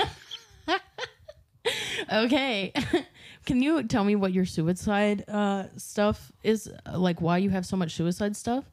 Okay. 2.12 2.72
Can 3.46 3.62
you 3.62 3.82
tell 3.84 4.04
me 4.04 4.16
what 4.16 4.32
your 4.32 4.44
suicide 4.44 5.24
uh, 5.28 5.64
stuff 5.76 6.32
is? 6.42 6.70
Like 6.92 7.20
why 7.20 7.38
you 7.38 7.50
have 7.50 7.64
so 7.64 7.76
much 7.76 7.94
suicide 7.94 8.36
stuff? 8.36 8.64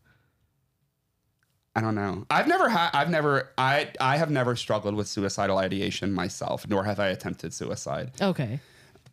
I 1.75 1.81
don't 1.81 1.95
know. 1.95 2.25
I've 2.29 2.47
never 2.47 2.69
had. 2.69 2.91
I've 2.93 3.09
never. 3.09 3.49
I. 3.57 3.91
I 3.99 4.17
have 4.17 4.29
never 4.29 4.55
struggled 4.55 4.95
with 4.95 5.07
suicidal 5.07 5.57
ideation 5.57 6.13
myself, 6.13 6.67
nor 6.67 6.83
have 6.83 6.99
I 6.99 7.07
attempted 7.07 7.53
suicide. 7.53 8.11
Okay. 8.21 8.59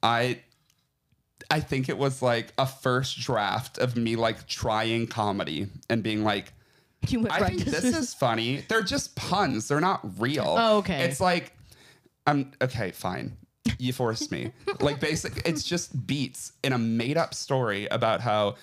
I. 0.02 0.40
I 1.50 1.60
think 1.60 1.88
it 1.88 1.98
was 1.98 2.22
like 2.22 2.52
a 2.58 2.66
first 2.66 3.18
draft 3.20 3.78
of 3.78 3.96
me 3.96 4.16
like 4.16 4.46
trying 4.46 5.06
comedy 5.06 5.66
and 5.88 6.02
being 6.02 6.24
like, 6.24 6.52
You 7.08 7.20
went 7.20 7.32
I 7.32 7.40
right 7.40 7.56
think 7.56 7.64
this 7.64 7.84
is 7.84 8.14
funny. 8.14 8.64
They're 8.68 8.82
just 8.82 9.16
puns. 9.16 9.68
They're 9.68 9.80
not 9.80 10.00
real. 10.20 10.56
Oh, 10.58 10.78
okay. 10.78 11.04
It's 11.04 11.20
like, 11.20 11.52
I'm 12.26 12.52
okay. 12.62 12.90
Fine. 12.90 13.36
You 13.78 13.92
forced 13.92 14.30
me. 14.30 14.52
like 14.80 15.00
basic. 15.00 15.46
It's 15.46 15.62
just 15.62 16.06
beats 16.06 16.52
in 16.62 16.72
a 16.72 16.78
made 16.78 17.16
up 17.16 17.34
story 17.34 17.86
about 17.86 18.20
how 18.20 18.56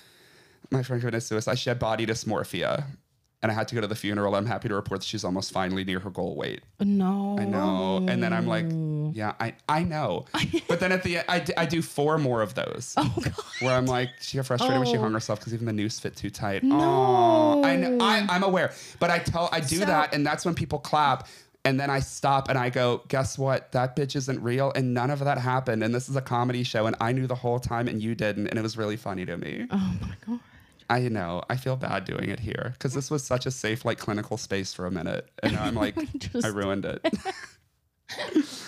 my 0.71 0.83
friend 0.83 1.01
committed 1.01 1.23
suicide. 1.23 1.57
She 1.59 1.69
had 1.69 1.79
body 1.79 2.05
dysmorphia, 2.05 2.85
and 3.43 3.51
I 3.51 3.55
had 3.55 3.67
to 3.67 3.75
go 3.75 3.81
to 3.81 3.87
the 3.87 3.95
funeral. 3.95 4.35
I'm 4.35 4.45
happy 4.47 4.67
to 4.67 4.73
report 4.75 5.01
that 5.01 5.05
she's 5.05 5.23
almost 5.23 5.51
finally 5.51 5.83
near 5.83 5.99
her 5.99 6.09
goal 6.09 6.35
weight. 6.35 6.61
No. 6.79 7.37
I 7.39 7.45
know. 7.45 7.97
And 8.09 8.21
then 8.23 8.33
I'm 8.33 8.47
like, 8.47 8.65
Oh. 8.71 9.11
yeah, 9.13 9.33
I, 9.39 9.53
I 9.69 9.83
know. 9.83 10.25
But 10.67 10.79
then 10.79 10.91
at 10.91 11.03
the 11.03 11.17
end, 11.17 11.25
I, 11.29 11.39
d- 11.39 11.53
I 11.55 11.65
do 11.65 11.81
four 11.81 12.17
more 12.17 12.41
of 12.41 12.55
those 12.55 12.93
Oh 12.97 13.13
god. 13.21 13.33
where 13.61 13.75
I'm 13.77 13.85
like, 13.85 14.09
she 14.21 14.37
got 14.37 14.47
frustrated 14.47 14.79
when 14.79 14.87
she 14.87 14.97
Oh. 14.97 15.01
hung 15.01 15.13
herself 15.13 15.39
because 15.39 15.53
even 15.53 15.65
the 15.67 15.73
noose 15.73 15.99
fit 15.99 16.15
too 16.15 16.29
tight. 16.31 16.63
No. 16.63 17.63
I 17.63 17.75
know, 17.75 17.97
I, 18.03 18.25
I'm 18.29 18.43
aware, 18.43 18.73
but 18.99 19.09
I 19.11 19.19
tell, 19.19 19.49
I 19.51 19.59
do 19.59 19.77
So- 19.77 19.85
that, 19.85 20.13
and 20.15 20.25
that's 20.25 20.43
when 20.43 20.55
people 20.55 20.79
clap. 20.79 21.27
And 21.65 21.77
then 21.77 21.89
I 21.89 21.99
stop 21.99 22.47
and 22.47 22.57
I 22.57 22.69
go, 22.69 23.01
guess 23.09 23.37
what? 23.37 23.73
That 23.73 23.93
bitch 23.97 24.15
isn't 24.15 24.41
real. 24.41 24.71
And 24.73 24.93
none 24.93 25.09
of 25.11 25.19
that 25.19 25.37
happened. 25.37 25.83
And 25.83 25.93
this 25.93 26.07
is 26.07 26.15
a 26.15 26.21
comedy 26.21 26.63
show. 26.63 26.85
And 26.87 26.95
I 27.01 27.11
knew 27.11 27.27
the 27.27 27.35
whole 27.35 27.59
time 27.59 27.89
and 27.89 28.01
you 28.01 28.15
didn't. 28.15 28.47
And 28.47 28.57
it 28.57 28.61
was 28.61 28.77
really 28.77 28.95
funny 28.95 29.25
to 29.25 29.35
me. 29.37 29.67
Oh 29.69 29.93
my 30.01 30.13
god. 30.25 30.39
I 30.89 30.99
know. 31.09 31.43
I 31.49 31.57
feel 31.57 31.75
bad 31.75 32.05
doing 32.05 32.29
it 32.29 32.39
here 32.39 32.71
because 32.73 32.93
this 32.93 33.11
was 33.11 33.23
such 33.23 33.45
a 33.45 33.51
safe, 33.51 33.83
like 33.83 33.97
clinical 33.97 34.37
space 34.37 34.73
for 34.73 34.85
a 34.85 34.91
minute. 34.91 35.29
And 35.43 35.53
now 35.53 35.63
I'm 35.63 35.75
like, 35.85 35.95
Just- 36.17 36.45
I 36.45 36.49
ruined 36.49 36.85
it. 36.85 37.05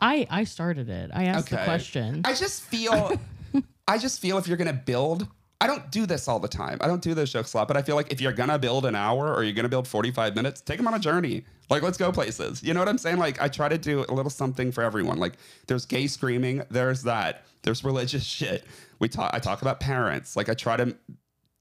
I 0.00 0.26
I 0.30 0.44
started 0.44 0.88
it. 0.88 1.10
I 1.12 1.24
asked 1.24 1.50
the 1.50 1.56
question. 1.58 2.22
I 2.24 2.34
just 2.34 2.62
feel, 2.62 3.20
I 3.88 3.98
just 3.98 4.20
feel 4.20 4.38
if 4.38 4.46
you're 4.46 4.56
gonna 4.56 4.72
build, 4.72 5.26
I 5.60 5.66
don't 5.66 5.90
do 5.90 6.06
this 6.06 6.28
all 6.28 6.38
the 6.38 6.48
time. 6.48 6.78
I 6.80 6.86
don't 6.86 7.02
do 7.02 7.14
this 7.14 7.32
jokes 7.32 7.54
a 7.54 7.58
lot, 7.58 7.68
but 7.68 7.76
I 7.76 7.82
feel 7.82 7.96
like 7.96 8.12
if 8.12 8.20
you're 8.20 8.32
gonna 8.32 8.58
build 8.58 8.84
an 8.84 8.94
hour 8.94 9.32
or 9.34 9.42
you're 9.42 9.54
gonna 9.54 9.68
build 9.68 9.88
45 9.88 10.34
minutes, 10.36 10.60
take 10.60 10.76
them 10.76 10.86
on 10.86 10.94
a 10.94 10.98
journey. 10.98 11.44
Like, 11.70 11.82
let's 11.82 11.98
go 11.98 12.12
places. 12.12 12.62
You 12.62 12.74
know 12.74 12.80
what 12.80 12.88
I'm 12.88 12.98
saying? 12.98 13.18
Like, 13.18 13.40
I 13.42 13.48
try 13.48 13.68
to 13.68 13.78
do 13.78 14.04
a 14.08 14.12
little 14.14 14.30
something 14.30 14.70
for 14.70 14.84
everyone. 14.84 15.18
Like, 15.18 15.32
there's 15.66 15.84
gay 15.84 16.06
screaming. 16.06 16.62
There's 16.70 17.02
that. 17.02 17.44
There's 17.62 17.82
religious 17.82 18.22
shit. 18.22 18.64
We 18.98 19.08
talk. 19.08 19.30
I 19.34 19.38
talk 19.38 19.62
about 19.62 19.80
parents. 19.80 20.36
Like, 20.36 20.48
I 20.48 20.54
try 20.54 20.76
to, 20.76 20.96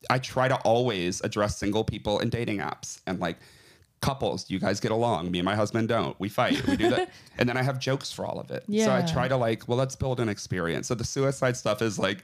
I 0.09 0.19
try 0.19 0.47
to 0.47 0.55
always 0.57 1.21
address 1.21 1.57
single 1.57 1.83
people 1.83 2.19
in 2.19 2.29
dating 2.29 2.59
apps 2.59 3.01
and 3.07 3.19
like 3.19 3.37
couples. 4.01 4.49
You 4.49 4.59
guys 4.59 4.79
get 4.79 4.91
along. 4.91 5.31
Me 5.31 5.39
and 5.39 5.45
my 5.45 5.55
husband 5.55 5.87
don't. 5.87 6.17
We 6.19 6.29
fight. 6.29 6.65
We 6.67 6.77
do 6.77 6.89
that. 6.91 7.09
and 7.37 7.49
then 7.49 7.57
I 7.57 7.63
have 7.63 7.79
jokes 7.79 8.11
for 8.11 8.25
all 8.25 8.39
of 8.39 8.51
it. 8.51 8.63
Yeah. 8.67 8.85
So 8.85 8.93
I 8.93 9.01
try 9.01 9.27
to 9.27 9.37
like, 9.37 9.67
well, 9.67 9.77
let's 9.77 9.95
build 9.95 10.19
an 10.19 10.29
experience. 10.29 10.87
So 10.87 10.95
the 10.95 11.03
suicide 11.03 11.57
stuff 11.57 11.81
is 11.81 11.97
like 11.97 12.19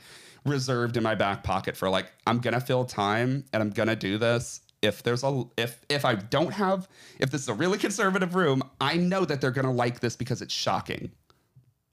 reserved 0.46 0.98
in 0.98 1.04
my 1.04 1.16
back 1.16 1.44
pocket 1.44 1.76
for 1.76 1.90
like, 1.90 2.12
I'm 2.28 2.40
gonna 2.40 2.60
fill 2.62 2.86
time 2.86 3.46
and 3.52 3.64
I'm 3.64 3.72
gonna 3.72 3.96
do 3.96 4.18
this. 4.18 4.62
If 4.82 5.04
there's 5.04 5.24
a 5.24 5.44
if 5.58 5.86
if 5.90 6.06
I 6.06 6.16
don't 6.16 6.54
have 6.54 6.88
if 7.20 7.30
this 7.30 7.42
is 7.42 7.50
a 7.50 7.54
really 7.54 7.78
conservative 7.78 8.34
room, 8.36 8.64
I 8.80 8.98
know 8.98 9.26
that 9.26 9.40
they're 9.40 9.52
gonna 9.52 9.72
like 9.72 10.00
this 10.00 10.16
because 10.16 10.42
it's 10.42 10.54
shocking. 10.54 11.12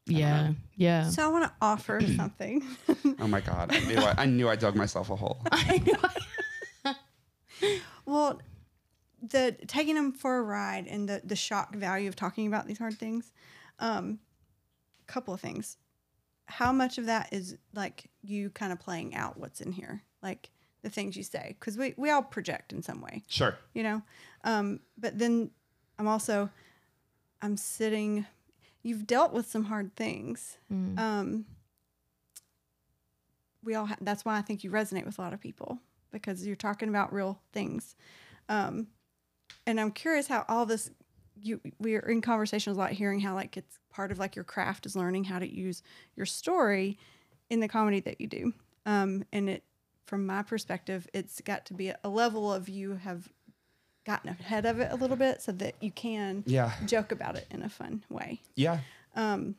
Yeah. 0.08 0.52
Yeah. 0.76 1.08
So 1.10 1.24
I 1.24 1.28
want 1.28 1.44
to 1.44 1.52
offer 1.60 2.00
something. 2.16 2.62
Oh 3.18 3.26
my 3.26 3.40
god, 3.40 3.74
I 3.74 3.80
knew 3.80 3.98
I, 3.98 4.14
I 4.18 4.26
knew 4.26 4.48
I 4.48 4.56
dug 4.56 4.74
myself 4.74 5.10
a 5.10 5.16
hole. 5.16 5.40
well, 8.06 8.40
the 9.22 9.56
taking 9.66 9.94
them 9.94 10.12
for 10.12 10.38
a 10.38 10.42
ride 10.42 10.86
and 10.86 11.08
the 11.08 11.20
the 11.24 11.36
shock 11.36 11.74
value 11.74 12.08
of 12.08 12.16
talking 12.16 12.46
about 12.46 12.66
these 12.66 12.78
hard 12.78 12.98
things. 12.98 13.32
Um, 13.78 14.18
couple 15.06 15.32
of 15.32 15.40
things. 15.40 15.76
How 16.46 16.72
much 16.72 16.98
of 16.98 17.06
that 17.06 17.32
is 17.32 17.56
like 17.74 18.10
you 18.22 18.50
kind 18.50 18.72
of 18.72 18.78
playing 18.80 19.14
out 19.14 19.38
what's 19.38 19.60
in 19.60 19.72
here, 19.72 20.02
like 20.22 20.50
the 20.82 20.90
things 20.90 21.16
you 21.16 21.22
say, 21.22 21.56
because 21.58 21.76
we 21.76 21.94
we 21.96 22.10
all 22.10 22.22
project 22.22 22.72
in 22.72 22.82
some 22.82 23.00
way. 23.00 23.24
Sure. 23.28 23.56
you 23.74 23.82
know 23.82 24.02
um, 24.44 24.80
but 24.96 25.18
then 25.18 25.50
i'm 25.98 26.06
also 26.08 26.48
i'm 27.42 27.56
sitting 27.56 28.24
you've 28.88 29.06
dealt 29.06 29.32
with 29.32 29.46
some 29.50 29.64
hard 29.64 29.94
things 29.96 30.58
Mm. 30.72 30.98
um, 30.98 31.44
we 33.64 33.74
all 33.74 33.86
ha- 33.86 33.96
that's 34.00 34.24
why 34.24 34.38
I 34.38 34.42
think 34.42 34.64
you 34.64 34.70
resonate 34.70 35.04
with 35.04 35.18
a 35.18 35.20
lot 35.20 35.32
of 35.32 35.40
people 35.40 35.78
because 36.10 36.46
you're 36.46 36.56
talking 36.56 36.88
about 36.88 37.12
real 37.12 37.40
things. 37.52 37.96
Um, 38.48 38.86
and 39.66 39.78
I'm 39.80 39.90
curious 39.90 40.26
how 40.28 40.44
all 40.48 40.64
this 40.66 40.90
you 41.40 41.60
we're 41.78 42.00
in 42.00 42.20
conversations 42.20 42.76
a 42.76 42.80
lot 42.80 42.90
hearing 42.92 43.20
how 43.20 43.34
like 43.34 43.56
it's 43.56 43.78
part 43.90 44.10
of 44.10 44.18
like 44.18 44.34
your 44.34 44.44
craft 44.44 44.86
is 44.86 44.96
learning 44.96 45.24
how 45.24 45.38
to 45.38 45.48
use 45.48 45.82
your 46.16 46.26
story 46.26 46.98
in 47.50 47.60
the 47.60 47.68
comedy 47.68 48.00
that 48.00 48.20
you 48.20 48.26
do. 48.26 48.52
Um, 48.86 49.24
and 49.32 49.48
it 49.50 49.64
from 50.06 50.24
my 50.24 50.42
perspective, 50.42 51.06
it's 51.12 51.40
got 51.42 51.66
to 51.66 51.74
be 51.74 51.92
a 52.02 52.08
level 52.08 52.52
of 52.52 52.68
you 52.68 52.94
have 52.96 53.28
gotten 54.08 54.30
ahead 54.30 54.64
of 54.66 54.80
it 54.80 54.90
a 54.90 54.96
little 54.96 55.16
bit 55.16 55.40
so 55.42 55.52
that 55.52 55.74
you 55.80 55.90
can 55.90 56.42
Yeah. 56.46 56.72
joke 56.86 57.12
about 57.12 57.36
it 57.36 57.46
in 57.50 57.62
a 57.62 57.68
fun 57.68 58.02
way. 58.08 58.40
Yeah. 58.56 58.78
Um, 59.14 59.54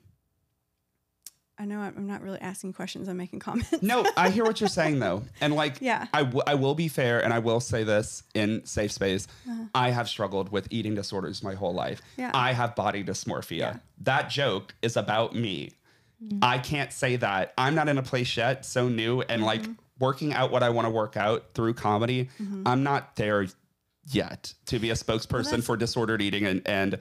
I 1.62 1.66
know 1.66 1.80
I'm 1.82 2.08
not 2.08 2.22
really 2.22 2.40
asking 2.40 2.72
questions. 2.72 3.10
I'm 3.10 3.18
making 3.18 3.40
comments. 3.40 3.82
No, 3.82 4.06
I 4.16 4.30
hear 4.30 4.46
what 4.46 4.62
you're 4.62 4.70
saying 4.70 5.00
though, 5.00 5.24
and 5.42 5.54
like, 5.54 5.76
Yeah. 5.82 6.08
I, 6.14 6.24
w- 6.24 6.42
I 6.48 6.56
will 6.56 6.74
be 6.74 6.88
fair, 6.88 7.22
and 7.24 7.34
I 7.34 7.40
will 7.40 7.60
say 7.60 7.84
this 7.84 8.24
in 8.34 8.66
safe 8.66 8.94
space. 8.94 9.28
Uh-huh. 9.48 9.66
I 9.76 9.90
have 9.92 10.08
struggled 10.08 10.52
with 10.54 10.68
eating 10.72 10.96
disorders 10.96 11.44
my 11.44 11.56
whole 11.56 11.74
life. 11.74 12.02
Yeah. 12.18 12.32
I 12.34 12.54
have 12.54 12.76
body 12.76 13.04
dysmorphia. 13.04 13.58
Yeah. 13.58 13.78
That 14.02 14.30
joke 14.30 14.74
is 14.82 14.96
about 14.96 15.36
me. 15.36 15.72
I 16.42 16.58
can't 16.58 16.92
say 16.92 17.16
that. 17.18 17.54
I'm 17.58 17.76
not 17.76 17.88
in 17.88 17.98
a 17.98 18.04
place 18.04 18.36
yet, 18.36 18.66
so 18.66 18.90
new, 18.90 19.22
and 19.22 19.44
like 19.44 19.62
Mm-hmm. 19.64 19.74
working 20.00 20.34
out 20.34 20.52
what 20.52 20.64
I 20.64 20.70
want 20.70 20.86
to 20.86 20.90
work 20.92 21.18
out 21.18 21.44
through 21.54 21.74
comedy. 21.74 22.30
I'm 22.66 22.84
not 22.84 23.16
there 23.18 23.48
yet 24.10 24.54
to 24.66 24.80
be 24.80 24.90
a 24.90 24.94
spokesperson 24.94 25.44
that's- 25.52 25.66
for 25.66 25.78
disordered 25.78 26.22
eating 26.22 26.46
and 26.46 26.62
and 26.68 27.00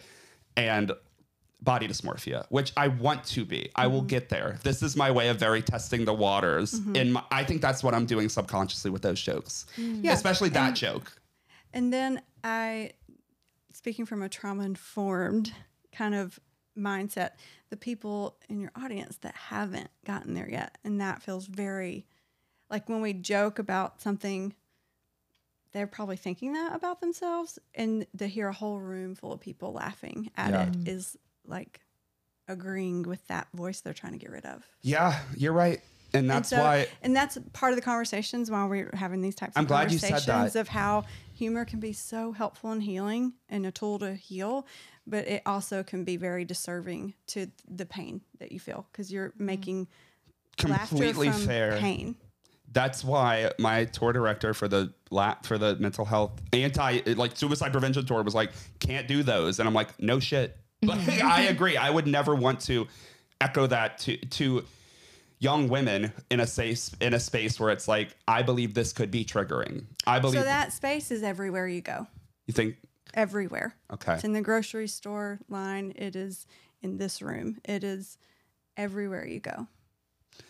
and 0.57 0.93
body 1.61 1.89
dysmorphia, 1.89 2.47
which 2.51 2.73
I 2.77 2.87
want 2.89 3.25
to 3.25 3.45
be. 3.45 3.71
I 3.75 3.85
Mm-hmm. 3.85 3.93
will 3.95 4.03
get 4.03 4.29
there. 4.29 4.59
This 4.63 4.81
is 4.83 4.95
my 4.97 5.11
way 5.11 5.29
of 5.29 5.39
very 5.39 5.61
testing 5.61 6.05
the 6.05 6.15
waters. 6.15 6.75
And 6.95 7.15
my, 7.15 7.25
I 7.33 7.43
think 7.43 7.61
that's 7.63 7.83
what 7.83 7.95
I'm 7.95 8.07
doing 8.07 8.29
subconsciously 8.29 8.93
with 8.93 9.03
those 9.03 9.21
jokes, 9.21 9.67
Yeah. 9.77 10.13
especially 10.13 10.51
that 10.51 10.69
And- 10.69 10.77
joke. 10.77 11.21
And 11.73 11.93
then 11.93 12.23
I, 12.45 12.93
speaking 13.73 14.07
from 14.07 14.23
a 14.23 14.29
trauma 14.29 14.63
informed 14.65 15.53
kind 15.93 16.15
of 16.15 16.39
mindset, 16.79 17.31
the 17.71 17.77
people 17.77 18.39
in 18.49 18.61
your 18.61 18.71
audience 18.77 19.17
that 19.19 19.35
haven't 19.35 19.91
gotten 20.07 20.35
there 20.35 20.49
yet, 20.49 20.79
and 20.85 21.01
that 21.01 21.23
feels 21.23 21.47
very 21.47 22.07
like 22.71 22.89
when 22.89 23.01
we 23.01 23.13
joke 23.15 23.59
about 23.59 24.01
something, 24.01 24.55
they're 25.73 25.87
probably 25.87 26.17
thinking 26.17 26.53
that 26.55 26.75
about 26.75 27.01
themselves, 27.01 27.59
and 27.75 28.07
to 28.17 28.27
hear 28.27 28.49
a 28.49 28.53
whole 28.53 28.79
room 28.79 29.15
full 29.15 29.33
of 29.33 29.41
people 29.41 29.73
laughing 29.73 30.31
at 30.37 30.51
Yeah. 30.51 30.69
it 30.69 30.89
is 30.89 31.17
like 31.47 31.81
agreeing 32.47 33.03
with 33.03 33.27
that 33.29 33.49
voice 33.55 33.81
they're 33.81 33.95
trying 33.95 34.13
to 34.13 34.19
get 34.19 34.31
rid 34.31 34.47
of. 34.47 34.67
Yeah, 34.83 35.21
you're 35.37 35.53
right. 35.53 35.81
And 36.15 36.29
that's 36.29 36.53
and 36.53 36.59
so- 36.59 36.65
why 36.65 36.87
and 37.03 37.15
that's 37.15 37.37
part 37.53 37.73
of 37.73 37.77
the 37.77 37.83
conversations 37.83 38.51
while 38.51 38.69
we're 38.69 38.91
having 38.95 39.21
these 39.21 39.35
types 39.35 39.53
I'm 39.57 39.65
of 39.65 39.69
glad 39.69 39.93
you 39.93 39.99
said 39.99 40.11
conversations 40.11 40.55
that. 40.55 40.61
of 40.61 40.69
how 40.69 41.05
humor 41.35 41.65
can 41.65 41.81
be 41.81 41.93
so 41.93 42.33
helpful 42.33 42.73
and 42.73 42.83
healing 42.83 43.35
and 43.49 43.67
a 43.67 43.71
tool 43.71 43.99
to 43.99 44.15
heal 44.15 44.67
but 45.07 45.27
it 45.29 45.43
also 45.47 45.83
can 45.83 46.05
be 46.05 46.17
very 46.17 46.45
deserving 46.45 47.15
to 47.27 47.49
the 47.69 47.87
pain 47.87 48.23
that 48.39 48.53
you 48.53 48.61
feel 48.61 48.87
because 48.91 49.13
you're 49.13 49.31
mm. 49.31 49.41
making 49.41 49.89
completely 50.57 51.29
laughter 51.29 51.39
from 51.41 51.47
fair. 51.47 51.77
pain 51.79 52.17
That's 52.73 53.03
why 53.03 53.51
my 53.59 53.85
tour 53.87 54.13
director 54.13 54.55
for 54.55 54.69
the 54.69 54.93
la- 55.11 55.37
for 55.43 55.59
the 55.59 55.77
mental 55.77 56.05
health 56.05 56.41
anti 56.53 57.01
like 57.15 57.37
suicide 57.37 57.73
prevention 57.73 58.05
tour 58.07 58.23
was 58.23 58.35
like, 58.35 58.53
can't 58.79 59.09
do 59.09 59.23
those, 59.23 59.59
and 59.59 59.69
I'm 59.69 59.75
like, 59.75 59.99
no 60.01 60.21
shit. 60.21 60.57
I 60.89 61.47
agree. 61.51 61.77
I 61.77 61.91
would 61.91 62.07
never 62.07 62.35
want 62.35 62.61
to 62.63 62.87
echo 63.41 63.67
that 63.67 63.99
to 64.01 64.17
to 64.17 64.65
young 65.41 65.69
women 65.69 66.13
in 66.31 66.41
a 66.41 66.47
space 66.47 66.95
in 67.01 67.15
a 67.15 67.21
space 67.21 67.59
where 67.59 67.71
it's 67.71 67.89
like, 67.89 68.17
I 68.27 68.43
believe 68.43 68.75
this 68.75 68.93
could 68.93 69.11
be 69.11 69.25
triggering. 69.25 69.85
I 70.07 70.19
believe 70.19 70.41
so 70.41 70.45
that 70.45 70.73
space 70.73 71.11
is 71.11 71.23
everywhere 71.23 71.67
you 71.69 71.81
go 71.81 72.07
you 72.49 72.55
think 72.55 72.77
everywhere 73.15 73.77
okay. 73.93 74.15
it's 74.15 74.25
in 74.25 74.33
the 74.33 74.43
grocery 74.43 74.89
store 74.89 75.39
line 75.49 75.93
it 75.95 76.17
is 76.17 76.47
in 76.83 76.99
this 76.99 77.23
room 77.23 77.59
it 77.65 77.85
is 77.85 78.19
everywhere 78.77 79.27
you 79.27 79.39
go 79.39 79.69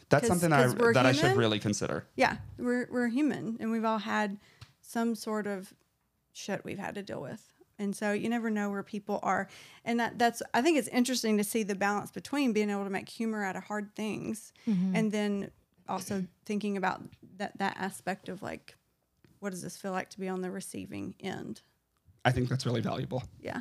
That's 0.08 0.22
'cause- 0.22 0.28
something 0.28 0.50
that 0.50 0.62
'cause 0.64 0.74
I, 0.74 0.78
we're 0.78 0.94
that 0.94 1.06
I 1.06 1.12
should 1.12 1.36
really 1.36 1.58
consider. 1.58 2.06
yeah 2.16 2.36
we're, 2.58 2.88
we're 2.90 3.08
human 3.08 3.56
and 3.60 3.70
we've 3.70 3.84
all 3.84 3.98
had 3.98 4.38
some 4.80 5.14
sort 5.14 5.46
of 5.46 5.74
shit 6.32 6.64
we've 6.64 6.78
had 6.78 6.94
to 6.94 7.02
deal 7.02 7.20
with. 7.20 7.42
And 7.80 7.94
so 7.94 8.12
you 8.12 8.28
never 8.28 8.50
know 8.50 8.70
where 8.70 8.82
people 8.82 9.20
are. 9.22 9.48
And 9.84 10.00
that, 10.00 10.18
that's 10.18 10.42
i 10.54 10.60
think 10.62 10.78
it's 10.78 10.88
interesting 10.88 11.36
to 11.38 11.44
see 11.44 11.62
the 11.62 11.74
balance 11.74 12.10
between 12.10 12.52
being 12.52 12.70
able 12.70 12.84
to 12.84 12.90
make 12.90 13.08
humor 13.08 13.44
out 13.44 13.56
of 13.56 13.64
hard 13.64 13.94
things 13.94 14.52
mm-hmm. 14.66 14.96
and 14.96 15.12
then 15.12 15.50
also 15.88 16.24
thinking 16.44 16.76
about 16.76 17.02
that 17.36 17.56
that 17.58 17.76
aspect 17.78 18.28
of 18.28 18.42
like 18.42 18.76
what 19.40 19.50
does 19.50 19.62
this 19.62 19.76
feel 19.76 19.92
like 19.92 20.10
to 20.10 20.18
be 20.20 20.28
on 20.28 20.42
the 20.42 20.50
receiving 20.50 21.14
end? 21.20 21.62
I 22.24 22.32
think 22.32 22.48
that's 22.48 22.66
really 22.66 22.80
valuable. 22.80 23.22
yeah 23.40 23.60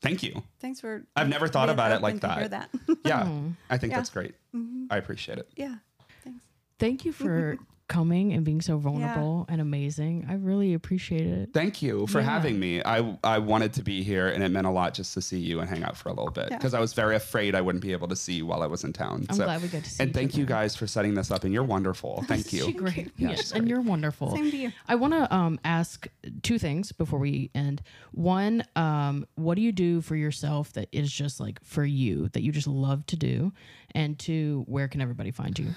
Thank 0.00 0.22
you. 0.22 0.42
thanks 0.60 0.80
for 0.80 1.04
I've 1.16 1.28
never 1.28 1.48
thought 1.48 1.68
about 1.70 1.90
it 1.92 2.00
like 2.02 2.20
to 2.20 2.32
hear 2.32 2.48
that. 2.48 2.70
that 2.86 2.98
Yeah, 3.04 3.28
I 3.70 3.78
think 3.78 3.90
Yeah. 3.92 3.96
that's 3.98 4.10
great. 4.10 4.34
Mm-hmm. 4.54 4.84
I 4.90 4.96
appreciate 4.96 5.38
it. 5.38 5.48
yeah 5.56 5.76
thanks 6.24 6.44
Thank 6.78 7.04
you 7.04 7.12
for 7.12 7.58
coming 7.88 8.32
and 8.34 8.44
being 8.44 8.60
so 8.60 8.76
vulnerable 8.78 9.46
and 9.48 9.60
amazing. 9.60 10.26
I 10.28 10.34
really 10.34 10.74
appreciate 10.74 11.26
it. 11.26 11.50
Thank 11.52 11.80
you 11.82 12.06
for 12.06 12.20
Yeah. 12.20 12.26
having 12.26 12.60
me. 12.60 12.82
I 12.84 13.16
I 13.24 13.38
wanted 13.38 13.72
to 13.74 13.82
be 13.82 14.02
here, 14.02 14.28
and 14.28 14.42
it 14.44 14.50
meant 14.50 14.66
a 14.66 14.70
lot 14.70 14.94
just 14.94 15.14
to 15.14 15.22
see 15.22 15.38
you 15.38 15.60
and 15.60 15.68
hang 15.68 15.82
out 15.82 15.96
for 15.96 16.10
a 16.10 16.12
little 16.12 16.30
bit 16.30 16.48
Yeah. 16.50 16.58
because 16.58 16.74
I 16.74 16.80
was 16.80 16.92
very 16.92 17.16
afraid 17.16 17.54
I 17.54 17.60
wouldn't 17.62 17.82
be 17.82 17.92
able 17.92 18.08
to 18.08 18.16
see 18.16 18.34
you 18.34 18.46
while 18.46 18.62
I 18.62 18.66
was 18.66 18.84
in 18.84 18.92
town. 18.92 19.26
I'm 19.30 19.36
glad 19.36 19.62
we 19.62 19.68
got 19.68 19.84
to 19.84 19.90
see 19.90 20.02
And 20.02 20.10
each 20.10 20.14
thank 20.14 20.36
you 20.36 20.44
other. 20.44 20.48
guys 20.54 20.76
for 20.76 20.86
setting 20.86 21.14
this 21.14 21.30
up, 21.30 21.44
and 21.44 21.52
you're 21.52 21.64
wonderful. 21.64 22.22
Thank 22.28 22.52
you. 22.52 22.64
She 22.64 22.72
great. 22.72 23.10
Yeah, 23.16 23.30
yes, 23.30 23.38
she's 23.40 23.52
and 23.52 23.68
you're 23.68 23.80
wonderful. 23.80 24.36
Same 24.36 24.50
to 24.50 24.56
you. 24.56 24.72
I 24.86 24.94
want 24.94 25.14
to 25.14 25.34
um, 25.34 25.58
ask 25.64 26.06
two 26.42 26.58
things 26.58 26.92
before 26.92 27.18
we 27.18 27.50
end. 27.54 27.80
One, 28.12 28.64
um, 28.76 29.26
what 29.36 29.54
do 29.56 29.62
you 29.62 29.72
do 29.72 30.00
for 30.02 30.14
yourself 30.14 30.72
that 30.74 30.88
is 30.92 31.10
just 31.10 31.40
like 31.40 31.58
for 31.64 31.84
you 31.84 32.28
that 32.30 32.42
you 32.42 32.52
just 32.52 32.66
love 32.66 33.06
to 33.06 33.16
do? 33.16 33.52
And 33.94 34.18
two, 34.18 34.64
where 34.66 34.88
can 34.88 35.00
everybody 35.00 35.30
find 35.30 35.58
you? 35.58 35.68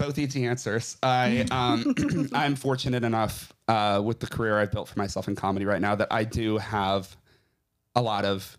Both 0.00 0.18
easy 0.18 0.46
answers. 0.46 0.96
I 1.02 1.44
um, 1.50 1.94
I'm 2.32 2.56
fortunate 2.56 3.04
enough 3.04 3.52
uh, 3.68 4.00
with 4.02 4.18
the 4.18 4.26
career 4.26 4.58
I've 4.58 4.72
built 4.72 4.88
for 4.88 4.98
myself 4.98 5.28
in 5.28 5.36
comedy 5.36 5.66
right 5.66 5.80
now 5.80 5.94
that 5.94 6.08
I 6.10 6.24
do 6.24 6.56
have 6.56 7.14
a 7.94 8.00
lot 8.00 8.24
of 8.24 8.56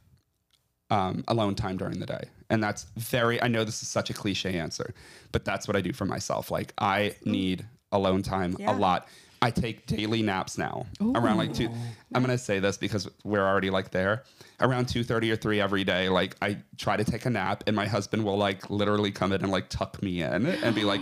um, 0.91 1.23
alone 1.27 1.55
time 1.55 1.77
during 1.77 1.99
the 1.99 2.05
day. 2.05 2.25
And 2.51 2.61
that's 2.63 2.85
very, 2.95 3.41
I 3.41 3.47
know 3.47 3.63
this 3.63 3.81
is 3.81 3.87
such 3.87 4.11
a 4.11 4.13
cliche 4.13 4.59
answer, 4.59 4.93
but 5.31 5.43
that's 5.43 5.67
what 5.67 5.75
I 5.75 5.81
do 5.81 5.93
for 5.93 6.05
myself. 6.05 6.51
Like, 6.51 6.73
I 6.77 7.15
need 7.25 7.65
alone 7.91 8.21
time 8.21 8.55
Yeah. 8.59 8.71
a 8.71 8.73
lot. 8.77 9.07
I 9.43 9.49
take 9.49 9.87
daily 9.87 10.21
naps 10.21 10.57
now 10.57 10.85
around 11.01 11.37
like 11.37 11.53
two. 11.53 11.67
I'm 12.13 12.21
gonna 12.21 12.37
say 12.37 12.59
this 12.59 12.77
because 12.77 13.09
we're 13.23 13.45
already 13.45 13.71
like 13.71 13.89
there. 13.89 14.23
Around 14.59 14.87
two 14.87 15.03
thirty 15.03 15.31
or 15.31 15.35
three 15.35 15.59
every 15.59 15.83
day, 15.83 16.09
like 16.09 16.35
I 16.43 16.57
try 16.77 16.95
to 16.95 17.03
take 17.03 17.25
a 17.25 17.29
nap, 17.31 17.63
and 17.65 17.75
my 17.75 17.87
husband 17.87 18.23
will 18.23 18.37
like 18.37 18.69
literally 18.69 19.11
come 19.11 19.31
in 19.31 19.41
and 19.41 19.51
like 19.51 19.69
tuck 19.69 20.01
me 20.03 20.21
in 20.21 20.45
and 20.45 20.75
be 20.75 20.83
like, 20.83 21.01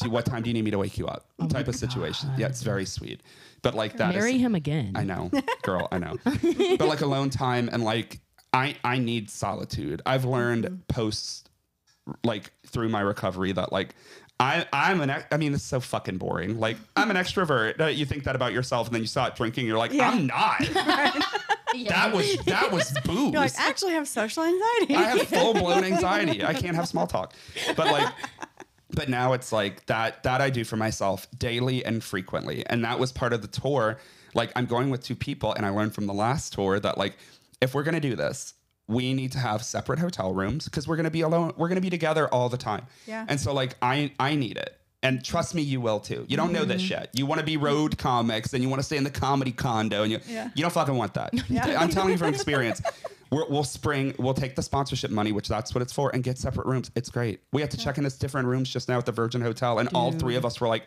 "Do- 0.00 0.10
"What 0.10 0.26
time 0.26 0.42
do 0.42 0.50
you 0.50 0.54
need 0.54 0.64
me 0.64 0.70
to 0.72 0.78
wake 0.78 0.98
you 0.98 1.06
up?" 1.06 1.30
type 1.48 1.68
of 1.68 1.76
situation. 1.76 2.30
Yeah, 2.36 2.48
it's 2.48 2.62
very 2.62 2.84
sweet. 2.84 3.22
But 3.62 3.74
like 3.74 3.96
that 3.96 4.10
is 4.14 4.16
Marry 4.16 4.36
him 4.36 4.54
again. 4.54 4.92
I 4.94 5.04
know, 5.04 5.30
girl, 5.62 5.88
I 5.90 5.98
know. 5.98 6.18
but 6.24 6.88
like 6.88 7.00
alone 7.00 7.30
time 7.30 7.70
and 7.72 7.82
like 7.82 8.20
I 8.52 8.76
I 8.84 8.98
need 8.98 9.30
solitude. 9.30 10.02
I've 10.04 10.26
learned 10.26 10.82
post 10.88 11.48
like 12.24 12.52
through 12.66 12.88
my 12.90 13.00
recovery 13.00 13.52
that 13.52 13.72
like 13.72 13.94
I 14.40 14.66
I'm 14.72 15.00
an 15.00 15.10
I 15.10 15.36
mean 15.36 15.52
this 15.52 15.62
is 15.62 15.66
so 15.66 15.80
fucking 15.80 16.18
boring. 16.18 16.60
Like 16.60 16.76
I'm 16.96 17.10
an 17.10 17.16
extrovert. 17.16 17.96
You 17.96 18.06
think 18.06 18.24
that 18.24 18.36
about 18.36 18.52
yourself 18.52 18.86
and 18.86 18.94
then 18.94 19.02
you 19.02 19.08
start 19.08 19.34
drinking 19.36 19.66
you're 19.66 19.78
like 19.78 19.92
Yeah. 19.92 20.10
I'm 20.10 20.26
not. 20.26 20.60
That 21.88 22.14
was 22.14 22.36
that 22.46 22.72
was 22.72 22.90
booze. 23.04 23.32
You're 23.32 23.42
like, 23.42 23.58
I 23.58 23.68
actually 23.68 23.92
have 23.92 24.08
social 24.08 24.42
anxiety. 24.42 24.94
I 24.94 25.02
have 25.02 25.22
full 25.28 25.52
blown 25.54 25.84
anxiety. 25.84 26.42
I 26.42 26.54
can't 26.54 26.74
have 26.74 26.88
small 26.88 27.06
talk. 27.06 27.34
But 27.76 27.86
like, 27.92 28.12
but 28.90 29.08
now 29.08 29.34
it's 29.34 29.52
like 29.52 29.84
that 29.86 30.22
that 30.22 30.40
I 30.40 30.48
do 30.50 30.64
for 30.64 30.76
myself 30.76 31.28
daily 31.38 31.84
and 31.84 32.02
frequently. 32.02 32.64
And 32.66 32.84
that 32.84 32.98
was 32.98 33.12
part 33.12 33.32
of 33.32 33.42
the 33.42 33.48
tour. 33.48 33.98
Like 34.34 34.50
I'm 34.56 34.66
going 34.66 34.88
with 34.90 35.02
two 35.04 35.14
people, 35.14 35.52
and 35.52 35.66
I 35.66 35.68
learned 35.68 35.94
from 35.94 36.06
the 36.06 36.14
last 36.14 36.54
tour 36.54 36.80
that 36.80 36.96
like 36.96 37.16
if 37.60 37.74
we're 37.74 37.82
gonna 37.84 38.00
do 38.00 38.16
this, 38.16 38.54
we 38.88 39.14
need 39.14 39.32
to 39.32 39.38
have 39.38 39.62
separate 39.62 39.98
hotel 39.98 40.32
rooms 40.34 40.64
because 40.64 40.88
we're 40.88 40.96
gonna 40.96 41.10
be 41.10 41.20
alone. 41.20 41.52
We're 41.56 41.68
gonna 41.68 41.80
be 41.80 41.90
together 41.90 42.26
all 42.28 42.48
the 42.48 42.56
time. 42.56 42.86
Yeah. 43.06 43.24
And 43.28 43.38
so 43.40 43.52
like 43.52 43.76
I 43.82 44.12
I 44.18 44.34
need 44.34 44.56
it. 44.56 44.74
And 45.00 45.24
trust 45.24 45.54
me, 45.54 45.62
you 45.62 45.80
will 45.80 46.00
too. 46.00 46.24
You 46.28 46.36
don't 46.36 46.52
know 46.52 46.64
this 46.64 46.90
yet. 46.90 47.10
You 47.12 47.24
want 47.24 47.38
to 47.38 47.46
be 47.46 47.56
road 47.56 47.98
comics 47.98 48.52
and 48.52 48.64
you 48.64 48.68
want 48.68 48.80
to 48.80 48.82
stay 48.82 48.96
in 48.96 49.04
the 49.04 49.10
comedy 49.10 49.52
condo 49.52 50.02
and 50.02 50.10
you 50.10 50.18
Yeah. 50.26 50.50
you 50.56 50.62
don't 50.62 50.72
fucking 50.72 50.96
want 50.96 51.14
that. 51.14 51.32
I'm 51.78 51.88
telling 51.88 52.10
you 52.10 52.18
from 52.18 52.28
experience. 52.34 52.82
We're, 53.30 53.46
we'll 53.46 53.62
spring, 53.62 54.14
we'll 54.18 54.32
take 54.32 54.56
the 54.56 54.62
sponsorship 54.62 55.10
money, 55.10 55.32
which 55.32 55.48
that's 55.48 55.74
what 55.74 55.82
it's 55.82 55.92
for, 55.92 56.10
and 56.14 56.24
get 56.24 56.38
separate 56.38 56.66
rooms. 56.66 56.90
It's 56.94 57.10
great. 57.10 57.40
We 57.52 57.60
had 57.60 57.70
to 57.72 57.76
check 57.76 57.98
in 57.98 58.06
as 58.06 58.16
different 58.16 58.48
rooms 58.48 58.70
just 58.70 58.88
now 58.88 58.96
at 58.96 59.04
the 59.04 59.12
Virgin 59.12 59.42
Hotel, 59.42 59.78
and 59.80 59.88
all 59.94 60.12
three 60.12 60.34
of 60.36 60.46
us 60.46 60.58
were 60.62 60.66
like, 60.66 60.84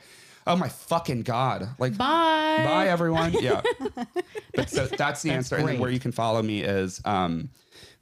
"Oh 0.47 0.55
my 0.55 0.67
fucking 0.67 1.21
god!" 1.21 1.69
Like, 1.77 1.95
Bye. 1.95 2.63
bye 2.65 2.87
everyone. 2.87 3.33
Yeah. 3.39 3.61
but 4.55 4.71
so 4.71 4.87
that's 4.87 5.21
the 5.21 5.29
answer. 5.29 5.55
And 5.55 5.67
then 5.67 5.79
where 5.79 5.91
you 5.91 5.99
can 5.99 6.11
follow 6.11 6.41
me 6.41 6.63
is 6.63 6.99
um, 7.05 7.49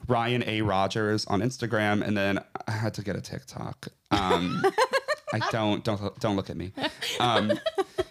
Ryan 0.09 0.43
A 0.47 0.61
Rogers 0.61 1.25
on 1.27 1.41
Instagram, 1.41 2.05
and 2.05 2.17
then 2.17 2.39
I 2.67 2.71
had 2.71 2.93
to 2.95 3.01
get 3.03 3.15
a 3.15 3.21
TikTok. 3.21 3.87
Um, 4.11 4.61
I 5.33 5.39
don't 5.51 5.83
don't 5.83 6.19
don't 6.19 6.35
look 6.35 6.49
at 6.49 6.57
me. 6.57 6.73
Um, 7.19 7.51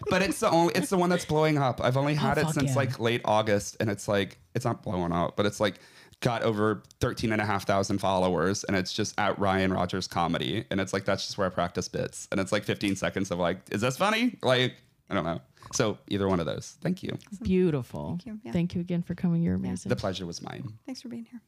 but 0.09 0.23
it's 0.23 0.41
the 0.41 0.49
only 0.51 0.73
it's 0.75 0.89
the 0.91 0.97
one 0.97 1.11
that's 1.11 1.25
blowing 1.25 1.59
up. 1.59 1.81
I've 1.83 1.97
only 1.97 2.15
had 2.15 2.39
Oh, 2.39 2.43
it 2.43 2.45
fuck 2.45 2.55
since 2.55 2.71
yeah. 2.71 2.77
like 2.77 3.01
late 3.01 3.21
August, 3.25 3.77
and 3.81 3.91
it's 3.91 4.07
like 4.09 4.39
it's 4.55 4.65
not 4.65 4.83
blowing 4.83 5.13
up, 5.13 5.37
but 5.37 5.45
it's 5.45 5.59
like 5.61 5.81
got 6.21 6.43
over 6.43 6.83
13 7.01 7.31
and 7.33 7.41
a 7.41 7.45
half 7.45 7.65
thousand 7.65 7.99
followers 7.99 8.65
and 8.65 8.77
it's 8.77 8.93
just 8.93 9.15
at 9.21 9.39
Ryan 9.39 9.73
Rogers 9.73 10.09
comedy 10.09 10.65
and 10.69 10.81
it's 10.81 10.93
like 10.93 11.05
that's 11.05 11.25
just 11.25 11.39
where 11.39 11.47
I 11.47 11.51
practice 11.51 11.87
bits 11.87 12.27
and 12.33 12.41
it's 12.41 12.51
like 12.51 12.65
15 12.65 12.97
seconds 12.97 13.31
of 13.31 13.39
like 13.39 13.59
is 13.71 13.83
this 13.83 13.97
funny 13.97 14.37
like 14.43 14.75
I 15.09 15.15
don't 15.15 15.23
know 15.23 15.41
so 15.73 15.97
either 16.09 16.27
one 16.27 16.41
of 16.41 16.47
those 16.47 16.77
thank 16.81 17.05
you 17.05 17.17
Beautiful. 17.41 18.09
Thank 18.09 18.27
you. 18.27 18.41
Yeah. 18.43 18.51
Thank 18.51 18.75
you 18.75 18.81
again 18.81 19.05
for 19.05 19.15
coming. 19.15 19.43
You're 19.43 19.55
amazing. 19.55 19.91
the 19.91 19.95
pleasure 19.95 20.27
was 20.27 20.43
mine 20.43 20.73
Thanks 20.87 21.03
for 21.03 21.09
being 21.09 21.25
here. 21.31 21.41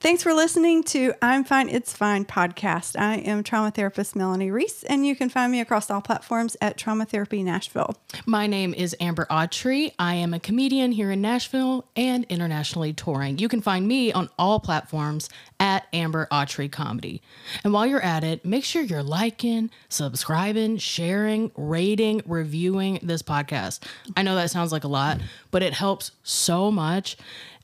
Thanks 0.00 0.24
for 0.24 0.34
listening 0.34 0.82
to 0.84 1.14
I'm 1.22 1.44
Fine, 1.44 1.68
It's 1.68 1.96
Fine 1.96 2.24
podcast. 2.24 2.98
I 2.98 3.18
am 3.18 3.44
trauma 3.44 3.70
therapist 3.70 4.16
Melanie 4.16 4.50
Reese, 4.50 4.82
and 4.82 5.06
you 5.06 5.14
can 5.14 5.28
find 5.28 5.52
me 5.52 5.60
across 5.60 5.90
all 5.90 6.00
platforms 6.00 6.56
at 6.60 6.76
Trauma 6.76 7.04
Therapy 7.04 7.44
Nashville. 7.44 7.96
My 8.26 8.48
name 8.48 8.74
is 8.74 8.96
Amber 8.98 9.26
Autry. 9.30 9.92
I 10.00 10.14
am 10.14 10.34
a 10.34 10.40
comedian 10.40 10.90
here 10.90 11.12
in 11.12 11.20
Nashville 11.20 11.86
and 11.94 12.24
internationally 12.28 12.92
touring. 12.92 13.38
You 13.38 13.48
can 13.48 13.60
find 13.60 13.86
me 13.86 14.12
on 14.12 14.28
all 14.40 14.58
platforms 14.58 15.28
at 15.60 15.86
Amber 15.92 16.26
Autry 16.32 16.70
Comedy. 16.70 17.22
And 17.62 17.72
while 17.72 17.86
you're 17.86 18.02
at 18.02 18.24
it, 18.24 18.44
make 18.44 18.64
sure 18.64 18.82
you're 18.82 19.04
liking, 19.04 19.70
subscribing, 19.88 20.78
sharing, 20.78 21.52
rating, 21.56 22.22
reviewing 22.26 22.98
this 23.04 23.22
podcast. 23.22 23.84
I 24.16 24.22
know 24.22 24.34
that 24.34 24.50
sounds 24.50 24.72
like 24.72 24.82
a 24.82 24.88
lot, 24.88 25.20
but 25.52 25.62
it 25.62 25.74
helps 25.74 26.10
so 26.24 26.72
much 26.72 27.16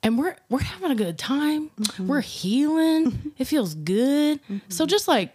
and 0.03 0.19
we're 0.19 0.37
we're 0.49 0.61
having 0.61 0.91
a 0.91 0.95
good 0.95 1.19
time. 1.19 1.71
Mm-hmm. 1.71 2.07
We're 2.07 2.21
healing. 2.21 3.13
Mm-hmm. 3.13 3.29
it 3.39 3.45
feels 3.47 3.75
good. 3.75 4.43
Mm-hmm. 4.43 4.59
So 4.69 4.87
just 4.87 5.09
like 5.09 5.35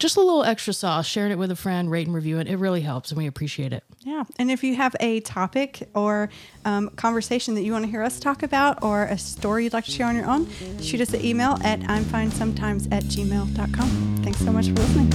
just 0.00 0.16
a 0.16 0.20
little 0.20 0.42
extra 0.42 0.72
sauce, 0.72 1.06
sharing 1.06 1.30
it 1.30 1.38
with 1.38 1.50
a 1.50 1.56
friend, 1.56 1.90
rate 1.90 2.06
and 2.06 2.16
review 2.16 2.38
it. 2.38 2.48
It 2.48 2.56
really 2.56 2.80
helps, 2.80 3.10
and 3.10 3.18
we 3.18 3.26
appreciate 3.26 3.72
it. 3.72 3.84
Yeah. 4.00 4.24
And 4.38 4.50
if 4.50 4.64
you 4.64 4.74
have 4.76 4.96
a 4.98 5.20
topic 5.20 5.88
or 5.94 6.30
um, 6.64 6.88
conversation 6.90 7.54
that 7.54 7.62
you 7.62 7.72
want 7.72 7.84
to 7.84 7.90
hear 7.90 8.02
us 8.02 8.18
talk 8.18 8.42
about 8.42 8.82
or 8.82 9.04
a 9.04 9.18
story 9.18 9.64
you'd 9.64 9.74
like 9.74 9.84
to 9.84 9.90
share 9.90 10.06
on 10.06 10.16
your 10.16 10.26
own, 10.26 10.48
shoot 10.80 11.02
us 11.02 11.12
an 11.12 11.22
email 11.24 11.58
at 11.62 11.80
i'mfinesometimes 11.80 12.90
at 12.90 13.04
gmail.com. 13.04 14.20
Thanks 14.22 14.38
so 14.38 14.50
much 14.52 14.68
for 14.68 14.74
listening. 14.74 15.10